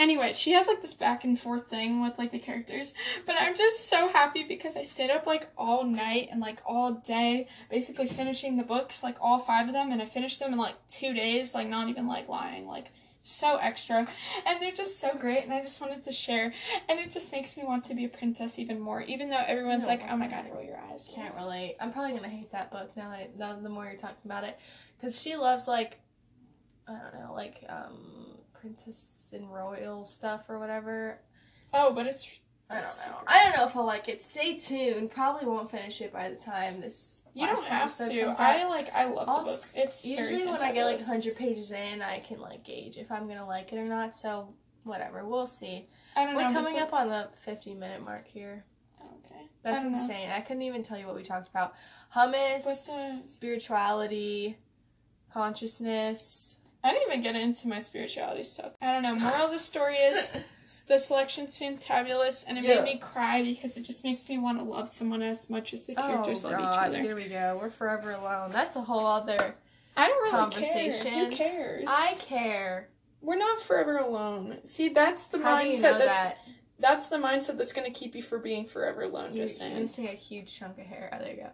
Anyway, 0.00 0.32
she 0.32 0.52
has 0.52 0.66
like 0.66 0.80
this 0.80 0.94
back 0.94 1.24
and 1.24 1.38
forth 1.38 1.68
thing 1.68 2.00
with 2.00 2.18
like 2.18 2.30
the 2.30 2.38
characters, 2.38 2.94
but 3.26 3.36
I'm 3.38 3.54
just 3.54 3.90
so 3.90 4.08
happy 4.08 4.44
because 4.48 4.74
I 4.74 4.80
stayed 4.80 5.10
up 5.10 5.26
like 5.26 5.48
all 5.58 5.84
night 5.84 6.28
and 6.32 6.40
like 6.40 6.62
all 6.64 6.94
day, 6.94 7.48
basically 7.68 8.06
finishing 8.06 8.56
the 8.56 8.62
books, 8.62 9.02
like 9.02 9.18
all 9.20 9.38
five 9.38 9.66
of 9.66 9.74
them, 9.74 9.92
and 9.92 10.00
I 10.00 10.06
finished 10.06 10.40
them 10.40 10.54
in 10.54 10.58
like 10.58 10.74
two 10.88 11.12
days, 11.12 11.54
like 11.54 11.68
not 11.68 11.90
even 11.90 12.06
like 12.06 12.30
lying, 12.30 12.66
like 12.66 12.92
so 13.20 13.58
extra, 13.58 14.08
and 14.46 14.62
they're 14.62 14.72
just 14.72 14.98
so 14.98 15.14
great, 15.18 15.44
and 15.44 15.52
I 15.52 15.60
just 15.60 15.82
wanted 15.82 16.02
to 16.04 16.12
share, 16.12 16.54
and 16.88 16.98
it 16.98 17.10
just 17.10 17.30
makes 17.30 17.58
me 17.58 17.64
want 17.64 17.84
to 17.84 17.94
be 17.94 18.06
a 18.06 18.08
princess 18.08 18.58
even 18.58 18.80
more, 18.80 19.02
even 19.02 19.28
though 19.28 19.44
everyone's 19.46 19.84
like, 19.84 20.02
oh 20.08 20.16
my 20.16 20.28
god, 20.28 20.46
roll 20.50 20.64
your 20.64 20.80
eyes. 20.90 21.10
Can't 21.14 21.34
relate. 21.34 21.76
I'm 21.78 21.92
probably 21.92 22.12
gonna 22.12 22.30
hate 22.30 22.52
that 22.52 22.70
book 22.70 22.90
now. 22.96 23.10
That 23.10 23.38
now 23.38 23.60
the 23.60 23.68
more 23.68 23.84
you're 23.84 23.96
talking 23.96 24.16
about 24.24 24.44
it, 24.44 24.58
because 24.98 25.20
she 25.20 25.36
loves 25.36 25.68
like, 25.68 26.00
I 26.88 26.92
don't 26.92 27.20
know, 27.20 27.34
like 27.34 27.62
um, 27.68 28.38
princess 28.60 29.32
and 29.34 29.52
royal 29.52 30.04
stuff 30.04 30.44
or 30.48 30.58
whatever. 30.58 31.18
Oh, 31.72 31.92
but 31.92 32.06
it's 32.06 32.28
I 32.68 32.74
don't 32.74 32.82
know. 32.84 32.88
super- 32.90 33.24
I 33.26 33.44
don't 33.44 33.56
know 33.56 33.64
if 33.66 33.76
I'll 33.76 33.84
like 33.84 34.08
it. 34.08 34.22
Stay 34.22 34.56
tuned. 34.56 35.10
Probably 35.10 35.46
won't 35.46 35.70
finish 35.70 36.00
it 36.00 36.12
by 36.12 36.28
the 36.28 36.36
time 36.36 36.80
this. 36.80 37.22
you 37.34 37.46
don't 37.46 37.64
have 37.64 37.96
to. 37.96 38.34
I 38.38 38.64
like 38.64 38.90
I 38.94 39.06
love 39.06 39.28
I'll 39.28 39.38
the 39.44 39.50
book. 39.50 39.60
It's 39.74 40.04
usually 40.06 40.46
when 40.46 40.60
I 40.60 40.72
get 40.72 40.84
like 40.84 40.98
100 40.98 41.36
pages 41.36 41.72
in, 41.72 42.00
I 42.02 42.20
can 42.20 42.40
like 42.40 42.62
gauge 42.64 42.96
if 42.96 43.10
I'm 43.10 43.26
gonna 43.26 43.46
like 43.46 43.72
it 43.72 43.78
or 43.78 43.86
not. 43.86 44.14
So 44.14 44.54
whatever, 44.84 45.26
we'll 45.26 45.46
see. 45.46 45.88
I 46.16 46.24
don't 46.24 46.34
know. 46.34 46.46
We're 46.46 46.52
coming 46.52 46.78
up 46.78 46.92
on 46.92 47.08
the 47.08 47.28
50 47.34 47.74
minute 47.74 48.04
mark 48.04 48.26
here. 48.28 48.64
Okay. 49.00 49.42
That's 49.62 49.80
I 49.80 49.82
don't 49.82 49.92
know. 49.92 49.98
insane. 49.98 50.30
I 50.30 50.40
couldn't 50.40 50.62
even 50.62 50.82
tell 50.82 50.98
you 50.98 51.06
what 51.06 51.16
we 51.16 51.22
talked 51.22 51.48
about. 51.48 51.74
Hummus, 52.14 52.64
the 52.64 53.20
spirituality, 53.26 54.58
consciousness. 55.32 56.58
I 56.82 56.92
didn't 56.92 57.08
even 57.08 57.22
get 57.22 57.36
into 57.36 57.68
my 57.68 57.78
spirituality 57.78 58.44
stuff. 58.44 58.72
I 58.80 58.92
don't 58.94 59.02
know. 59.02 59.14
Moral 59.14 59.46
of 59.46 59.50
the 59.50 59.58
story 59.58 59.96
is 59.96 60.36
the 60.88 60.98
selection's 60.98 61.58
fantabulous, 61.58 62.44
and 62.48 62.56
it 62.56 62.64
Yeah. 62.64 62.76
made 62.76 62.84
me 62.94 62.98
cry 62.98 63.42
because 63.42 63.76
it 63.76 63.82
just 63.82 64.02
makes 64.02 64.28
me 64.28 64.38
want 64.38 64.58
to 64.58 64.64
love 64.64 64.88
someone 64.88 65.22
as 65.22 65.50
much 65.50 65.74
as 65.74 65.86
the 65.86 65.94
characters 65.94 66.44
oh, 66.44 66.48
love 66.50 66.60
each 66.60 66.66
other. 66.66 66.98
Oh, 66.98 67.02
here 67.02 67.14
we 67.16 67.28
go. 67.28 67.58
We're 67.60 67.70
forever 67.70 68.12
alone. 68.12 68.50
That's 68.50 68.76
a 68.76 68.80
whole 68.80 69.06
other. 69.06 69.54
I 69.96 70.08
don't 70.08 70.22
really 70.22 70.30
Conversation. 70.38 71.12
care. 71.12 71.24
Who 71.30 71.36
cares? 71.36 71.84
I 71.88 72.14
care. 72.20 72.88
We're 73.20 73.36
not 73.36 73.60
forever 73.60 73.98
alone. 73.98 74.58
See, 74.64 74.88
that's 74.88 75.26
the 75.26 75.38
How 75.38 75.58
mindset 75.60 75.72
you 75.72 75.82
know 75.82 75.98
that's 75.98 76.22
that? 76.22 76.38
That's 76.80 77.08
the 77.08 77.16
mindset 77.16 77.58
that's 77.58 77.72
gonna 77.72 77.90
keep 77.90 78.14
you 78.14 78.22
from 78.22 78.42
being 78.42 78.64
forever 78.64 79.02
alone. 79.02 79.34
You're, 79.34 79.46
Just 79.46 79.60
you're 79.60 79.70
saying. 79.70 79.82
missing 79.82 80.08
a 80.08 80.12
huge 80.12 80.58
chunk 80.58 80.78
of 80.78 80.86
hair. 80.86 81.10
Oh, 81.12 81.18
there 81.18 81.30
you 81.30 81.36
go. 81.36 81.50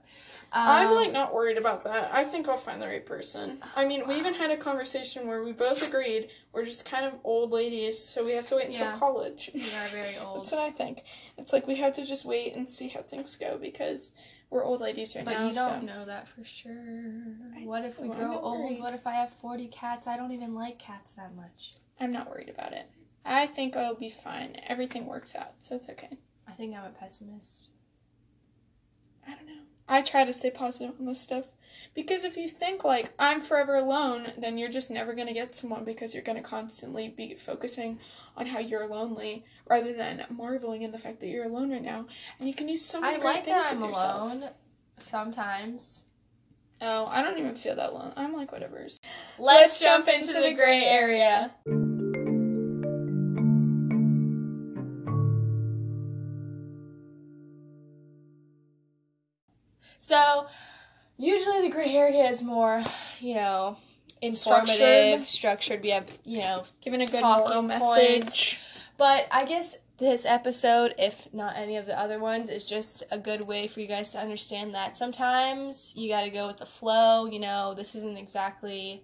I'm 0.52 0.88
Um, 0.88 0.94
like 0.94 1.12
not 1.12 1.34
worried 1.34 1.58
about 1.58 1.84
that. 1.84 2.10
I 2.12 2.24
think 2.24 2.48
I'll 2.48 2.56
find 2.56 2.80
the 2.80 2.86
right 2.86 3.04
person. 3.04 3.60
I 3.74 3.84
mean, 3.84 4.06
we 4.06 4.14
even 4.16 4.34
had 4.34 4.50
a 4.50 4.56
conversation 4.56 5.26
where 5.26 5.42
we 5.42 5.52
both 5.52 5.86
agreed 5.86 6.30
we're 6.52 6.64
just 6.64 6.84
kind 6.84 7.04
of 7.04 7.12
old 7.24 7.50
ladies, 7.50 7.98
so 8.02 8.24
we 8.24 8.32
have 8.32 8.46
to 8.46 8.56
wait 8.56 8.68
until 8.68 8.86
Yeah. 8.86 8.96
college. 8.96 9.50
We 9.52 9.60
are 9.60 9.88
very 10.02 10.16
old. 10.24 10.38
That's 10.38 10.52
what 10.52 10.60
I 10.60 10.70
think. 10.70 11.02
It's 11.36 11.52
like 11.52 11.66
we 11.66 11.74
have 11.76 11.92
to 11.94 12.06
just 12.06 12.24
wait 12.24 12.54
and 12.54 12.68
see 12.68 12.88
how 12.88 13.02
things 13.02 13.36
go 13.36 13.58
because 13.58 14.14
we're 14.48 14.64
old 14.64 14.80
ladies 14.80 15.14
right 15.16 15.24
But 15.24 15.32
now. 15.32 15.48
you 15.48 15.52
don't 15.52 15.80
so 15.80 15.86
know 15.86 16.04
that 16.06 16.28
for 16.28 16.44
sure. 16.44 16.72
I 17.56 17.62
What 17.64 17.84
if 17.84 17.98
we 18.00 18.08
grow 18.08 18.38
old? 18.38 18.78
What 18.80 18.94
if 18.94 19.06
I 19.06 19.12
have 19.14 19.30
40 19.30 19.66
cats? 19.68 20.06
I 20.06 20.16
don't 20.16 20.32
even 20.32 20.54
like 20.54 20.78
cats 20.78 21.14
that 21.14 21.34
much. 21.34 21.74
I'm 22.00 22.12
not 22.12 22.30
worried 22.30 22.48
about 22.48 22.72
it. 22.72 22.88
I 23.26 23.46
think 23.46 23.76
I'll 23.76 23.94
be 23.94 24.10
fine. 24.10 24.56
Everything 24.66 25.06
works 25.06 25.34
out, 25.34 25.54
so 25.58 25.76
it's 25.76 25.88
okay. 25.90 26.18
I 26.48 26.52
think 26.52 26.76
I'm 26.76 26.84
a 26.84 26.90
pessimist. 26.90 27.68
I 29.26 29.34
don't 29.34 29.46
know. 29.46 29.62
I 29.88 30.02
try 30.02 30.24
to 30.24 30.32
stay 30.32 30.50
positive 30.50 30.94
on 30.98 31.06
this 31.06 31.20
stuff 31.20 31.46
because 31.94 32.24
if 32.24 32.36
you 32.36 32.48
think 32.48 32.84
like 32.84 33.12
I'm 33.18 33.40
forever 33.40 33.74
alone, 33.74 34.28
then 34.38 34.58
you're 34.58 34.70
just 34.70 34.90
never 34.90 35.12
gonna 35.14 35.34
get 35.34 35.54
someone 35.54 35.84
because 35.84 36.14
you're 36.14 36.22
gonna 36.22 36.42
constantly 36.42 37.08
be 37.08 37.34
focusing 37.34 37.98
on 38.36 38.46
how 38.46 38.60
you're 38.60 38.86
lonely 38.86 39.44
rather 39.68 39.92
than 39.92 40.24
marveling 40.30 40.82
in 40.82 40.92
the 40.92 40.98
fact 40.98 41.20
that 41.20 41.28
you're 41.28 41.44
alone 41.44 41.70
right 41.70 41.82
now. 41.82 42.06
And 42.38 42.48
you 42.48 42.54
can 42.54 42.68
use 42.68 42.84
so 42.84 43.00
many 43.00 43.16
I 43.16 43.20
great 43.20 43.34
like 43.34 43.44
things 43.44 43.64
that 43.64 43.74
I'm 43.74 43.82
yourself. 43.82 44.32
alone, 44.32 44.50
sometimes. 44.98 46.04
Oh, 46.80 47.06
I 47.06 47.22
don't 47.22 47.38
even 47.38 47.54
feel 47.54 47.74
that 47.76 47.94
lonely. 47.94 48.12
I'm 48.16 48.34
like, 48.34 48.52
whatever's. 48.52 48.98
Let's, 49.38 49.80
jump 49.80 50.08
into 50.08 50.34
the 50.34 50.52
gray 50.52 50.84
area. 50.84 51.54
So, 60.06 60.46
usually 61.18 61.62
the 61.62 61.68
gray 61.68 61.92
area 61.96 62.30
is 62.30 62.40
more, 62.40 62.80
you 63.18 63.34
know, 63.34 63.76
informative, 64.22 65.26
structured. 65.26 65.82
We 65.82 65.90
have, 65.90 66.06
you 66.24 66.42
know, 66.42 66.62
Giving 66.80 67.00
a 67.00 67.06
good 67.06 67.22
Talking 67.22 67.48
moral 67.48 67.80
points. 67.80 67.96
message. 67.96 68.60
But 68.98 69.26
I 69.32 69.44
guess 69.44 69.78
this 69.98 70.24
episode, 70.24 70.94
if 70.96 71.26
not 71.34 71.56
any 71.56 71.76
of 71.76 71.86
the 71.86 71.98
other 71.98 72.20
ones, 72.20 72.50
is 72.50 72.64
just 72.64 73.02
a 73.10 73.18
good 73.18 73.48
way 73.48 73.66
for 73.66 73.80
you 73.80 73.88
guys 73.88 74.10
to 74.10 74.20
understand 74.20 74.76
that 74.76 74.96
sometimes 74.96 75.92
you 75.96 76.08
got 76.08 76.22
to 76.22 76.30
go 76.30 76.46
with 76.46 76.58
the 76.58 76.66
flow. 76.66 77.26
You 77.26 77.40
know, 77.40 77.74
this 77.74 77.96
isn't 77.96 78.16
exactly 78.16 79.02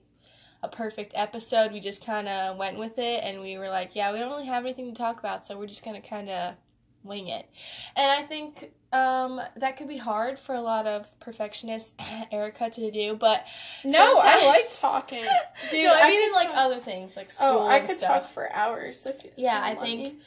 a 0.62 0.68
perfect 0.68 1.14
episode. 1.16 1.72
We 1.72 1.80
just 1.80 2.06
kind 2.06 2.28
of 2.28 2.58
went 2.58 2.78
with 2.78 2.96
it 2.98 3.24
and 3.24 3.40
we 3.40 3.58
were 3.58 3.70
like, 3.70 3.96
yeah, 3.96 4.12
we 4.12 4.20
don't 4.20 4.30
really 4.30 4.46
have 4.46 4.64
anything 4.64 4.94
to 4.94 4.96
talk 4.96 5.18
about, 5.18 5.44
so 5.44 5.58
we're 5.58 5.66
just 5.66 5.84
going 5.84 6.00
to 6.00 6.08
kind 6.08 6.30
of 6.30 6.54
wing 7.02 7.26
it. 7.26 7.50
And 7.96 8.08
I 8.08 8.22
think 8.22 8.70
um, 8.92 9.40
that 9.56 9.76
could 9.76 9.88
be 9.88 9.96
hard 9.96 10.38
for 10.38 10.54
a 10.54 10.60
lot 10.60 10.86
of 10.86 11.08
perfectionists, 11.20 11.92
Erica, 12.32 12.70
to 12.70 12.90
do, 12.90 13.14
but 13.16 13.44
No, 13.84 14.18
I 14.22 14.46
like 14.46 14.66
talking. 14.78 15.24
Dude, 15.70 15.84
no, 15.84 15.94
I, 15.94 16.08
mean 16.10 16.28
in 16.28 16.32
like 16.32 16.48
talk- 16.48 16.56
other 16.58 16.78
things 16.78 17.16
like 17.16 17.30
school 17.30 17.48
Oh, 17.62 17.66
I 17.66 17.80
could 17.80 17.90
stuff. 17.92 18.22
talk 18.22 18.30
for 18.30 18.52
hours 18.52 19.06
if 19.06 19.24
you 19.24 19.30
Yeah, 19.36 19.60
I 19.62 19.74
think 19.74 20.18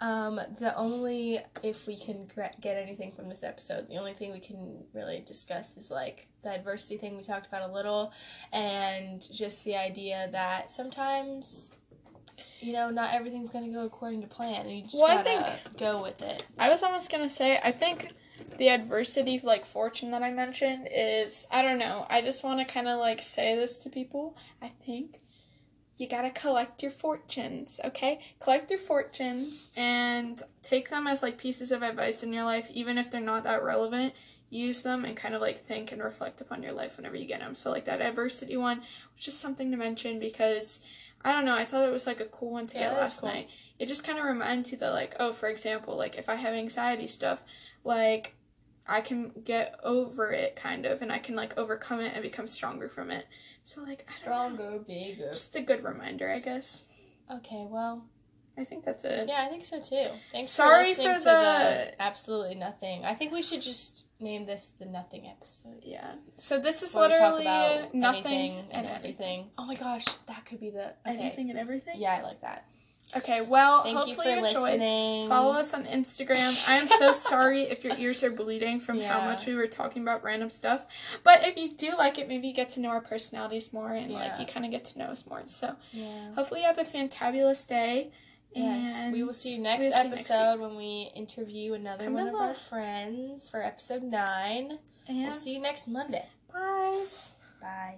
um, 0.00 0.40
the 0.58 0.76
only 0.76 1.40
if 1.62 1.86
we 1.86 1.96
can 1.96 2.28
get 2.60 2.76
anything 2.76 3.12
from 3.12 3.28
this 3.28 3.42
episode, 3.42 3.88
the 3.88 3.96
only 3.96 4.12
thing 4.12 4.32
we 4.32 4.40
can 4.40 4.84
really 4.92 5.22
discuss 5.26 5.76
is 5.76 5.90
like 5.90 6.28
the 6.42 6.50
adversity 6.50 6.98
thing 6.98 7.16
we 7.16 7.22
talked 7.22 7.46
about 7.46 7.68
a 7.70 7.72
little, 7.72 8.12
and 8.52 9.26
just 9.32 9.64
the 9.64 9.76
idea 9.76 10.28
that 10.32 10.70
sometimes, 10.70 11.76
you 12.64 12.72
know, 12.72 12.88
not 12.88 13.14
everything's 13.14 13.50
gonna 13.50 13.68
go 13.68 13.84
according 13.84 14.22
to 14.22 14.26
plan, 14.26 14.66
and 14.66 14.76
you 14.76 14.82
just 14.84 15.02
Well, 15.02 15.22
gotta 15.22 15.58
go 15.76 16.02
with 16.02 16.22
it. 16.22 16.46
I 16.58 16.70
was 16.70 16.82
almost 16.82 17.10
gonna 17.10 17.28
say 17.28 17.60
I 17.62 17.72
think 17.72 18.12
the 18.56 18.70
adversity 18.70 19.38
like 19.42 19.66
fortune 19.66 20.10
that 20.12 20.22
I 20.22 20.30
mentioned 20.30 20.88
is 20.90 21.46
I 21.50 21.60
don't 21.62 21.78
know. 21.78 22.06
I 22.08 22.22
just 22.22 22.42
want 22.42 22.60
to 22.60 22.64
kind 22.64 22.88
of 22.88 22.98
like 22.98 23.22
say 23.22 23.54
this 23.54 23.76
to 23.78 23.90
people. 23.90 24.36
I 24.62 24.68
think 24.68 25.20
you 25.96 26.08
gotta 26.08 26.30
collect 26.30 26.82
your 26.82 26.90
fortunes, 26.90 27.80
okay? 27.84 28.20
Collect 28.40 28.70
your 28.70 28.80
fortunes 28.80 29.70
and 29.76 30.42
take 30.62 30.88
them 30.88 31.06
as 31.06 31.22
like 31.22 31.38
pieces 31.38 31.70
of 31.70 31.82
advice 31.82 32.22
in 32.22 32.32
your 32.32 32.44
life, 32.44 32.70
even 32.72 32.96
if 32.96 33.10
they're 33.10 33.20
not 33.20 33.44
that 33.44 33.62
relevant. 33.62 34.14
Use 34.50 34.82
them 34.82 35.04
and 35.04 35.16
kind 35.16 35.34
of 35.34 35.40
like 35.40 35.56
think 35.56 35.92
and 35.92 36.02
reflect 36.02 36.40
upon 36.40 36.62
your 36.62 36.72
life 36.72 36.96
whenever 36.96 37.16
you 37.16 37.26
get 37.26 37.40
them. 37.40 37.54
So 37.54 37.70
like 37.70 37.84
that 37.86 38.00
adversity 38.00 38.56
one 38.56 38.80
was 38.80 39.24
just 39.24 39.40
something 39.40 39.70
to 39.70 39.76
mention 39.76 40.18
because 40.18 40.80
I 41.24 41.32
don't 41.32 41.44
know. 41.44 41.56
I 41.56 41.64
thought 41.64 41.88
it 41.88 41.92
was 41.92 42.06
like 42.06 42.20
a 42.20 42.26
cool 42.26 42.50
one 42.52 42.66
to 42.68 42.78
Yeah, 42.78 42.90
get 42.90 42.98
last 42.98 43.20
cool. 43.20 43.30
night. 43.30 43.50
It 43.78 43.86
just 43.86 44.04
kind 44.04 44.18
of 44.18 44.24
reminds 44.24 44.72
you 44.72 44.78
that 44.78 44.90
like 44.92 45.16
oh, 45.18 45.32
for 45.32 45.48
example, 45.48 45.96
like 45.96 46.16
if 46.16 46.28
I 46.28 46.34
have 46.34 46.54
anxiety 46.54 47.06
stuff, 47.06 47.42
like 47.82 48.34
I 48.86 49.00
can 49.00 49.32
get 49.44 49.78
over 49.82 50.30
it 50.30 50.56
kind 50.56 50.84
of 50.84 51.00
and 51.00 51.10
I 51.10 51.18
can 51.18 51.34
like 51.34 51.56
overcome 51.56 52.00
it 52.00 52.12
and 52.14 52.22
become 52.22 52.46
stronger 52.46 52.88
from 52.88 53.10
it. 53.10 53.26
So 53.62 53.82
like 53.82 54.06
I 54.08 54.24
don't 54.24 54.56
know. 54.56 54.56
Stronger, 54.56 54.78
bigger. 54.86 55.28
Just 55.32 55.56
a 55.56 55.62
good 55.62 55.82
reminder, 55.82 56.30
I 56.30 56.40
guess. 56.40 56.86
Okay, 57.32 57.64
well, 57.68 58.04
I 58.56 58.64
think 58.64 58.84
that's 58.84 59.04
it. 59.04 59.28
yeah, 59.28 59.42
I 59.44 59.48
think 59.48 59.64
so 59.64 59.80
too. 59.80 60.06
Thanks 60.30 60.48
Sorry 60.50 60.84
for 60.84 60.88
listening 60.88 61.12
for 61.14 61.18
to 61.18 61.24
the- 61.24 61.30
the 61.96 62.02
absolutely 62.02 62.54
nothing. 62.54 63.04
I 63.04 63.14
think 63.14 63.32
we 63.32 63.42
should 63.42 63.62
just 63.62 64.06
name 64.20 64.46
this 64.46 64.70
the 64.70 64.86
nothing 64.86 65.26
episode. 65.28 65.80
Yeah. 65.82 66.12
So 66.36 66.58
this 66.58 66.82
is 66.82 66.94
Where 66.94 67.08
we 67.08 67.14
talk 67.14 67.34
literally 67.38 67.42
about 67.46 67.94
nothing 67.94 68.58
and 68.58 68.72
and 68.72 68.86
everything. 68.86 69.50
Oh 69.58 69.64
my 69.66 69.74
gosh, 69.74 70.04
that 70.26 70.46
could 70.46 70.60
be 70.60 70.70
the 70.70 70.86
okay. 71.06 71.18
Anything 71.18 71.50
and 71.50 71.58
everything. 71.58 72.00
Yeah, 72.00 72.14
I 72.14 72.22
like 72.22 72.40
that. 72.42 72.64
Okay. 73.16 73.42
Well, 73.42 73.82
Thank 73.84 73.94
you 73.94 73.98
hopefully 74.14 74.34
for 74.34 74.40
you 74.40 74.44
enjoyed. 74.46 74.62
listening. 74.62 75.28
Follow 75.28 75.52
us 75.52 75.72
on 75.74 75.84
Instagram. 75.84 76.68
I 76.68 76.76
am 76.78 76.88
so 76.88 77.12
sorry 77.30 77.62
if 77.62 77.84
your 77.84 77.96
ears 77.96 78.24
are 78.24 78.30
bleeding 78.30 78.80
from 78.80 79.00
how 79.00 79.20
much 79.24 79.46
we 79.46 79.54
were 79.54 79.66
talking 79.68 80.02
about 80.02 80.24
random 80.24 80.48
stuff. 80.50 80.86
But 81.22 81.44
if 81.46 81.56
you 81.56 81.72
do 81.76 81.96
like 81.96 82.18
it, 82.18 82.28
maybe 82.28 82.48
you 82.48 82.54
get 82.54 82.70
to 82.70 82.80
know 82.80 82.88
our 82.88 83.00
personalities 83.00 83.72
more 83.72 83.92
and 83.92 84.10
like 84.12 84.40
you 84.40 84.46
kind 84.46 84.64
of 84.64 84.72
get 84.72 84.84
to 84.86 84.98
know 84.98 85.06
us 85.06 85.26
more. 85.26 85.42
So 85.46 85.76
Yeah. 85.92 86.34
hopefully 86.34 86.60
you 86.60 86.66
have 86.66 86.78
a 86.78 86.84
fantabulous 86.84 87.66
day. 87.68 88.10
Yes, 88.54 89.12
we 89.12 89.22
will 89.22 89.32
see 89.32 89.56
you 89.56 89.62
we'll 89.62 89.64
next 89.64 89.96
see 89.96 90.04
you 90.04 90.10
next 90.10 90.30
episode 90.30 90.60
when 90.60 90.76
we 90.76 91.10
interview 91.14 91.74
another 91.74 92.10
one 92.10 92.28
of 92.28 92.34
our 92.34 92.54
friends 92.54 93.48
for 93.48 93.62
episode 93.62 94.02
nine. 94.02 94.78
And 95.08 95.18
We'll 95.18 95.32
see 95.32 95.54
you 95.54 95.60
next 95.60 95.88
Monday. 95.88 96.26
Bye. 96.52 97.04
Bye. 97.60 97.96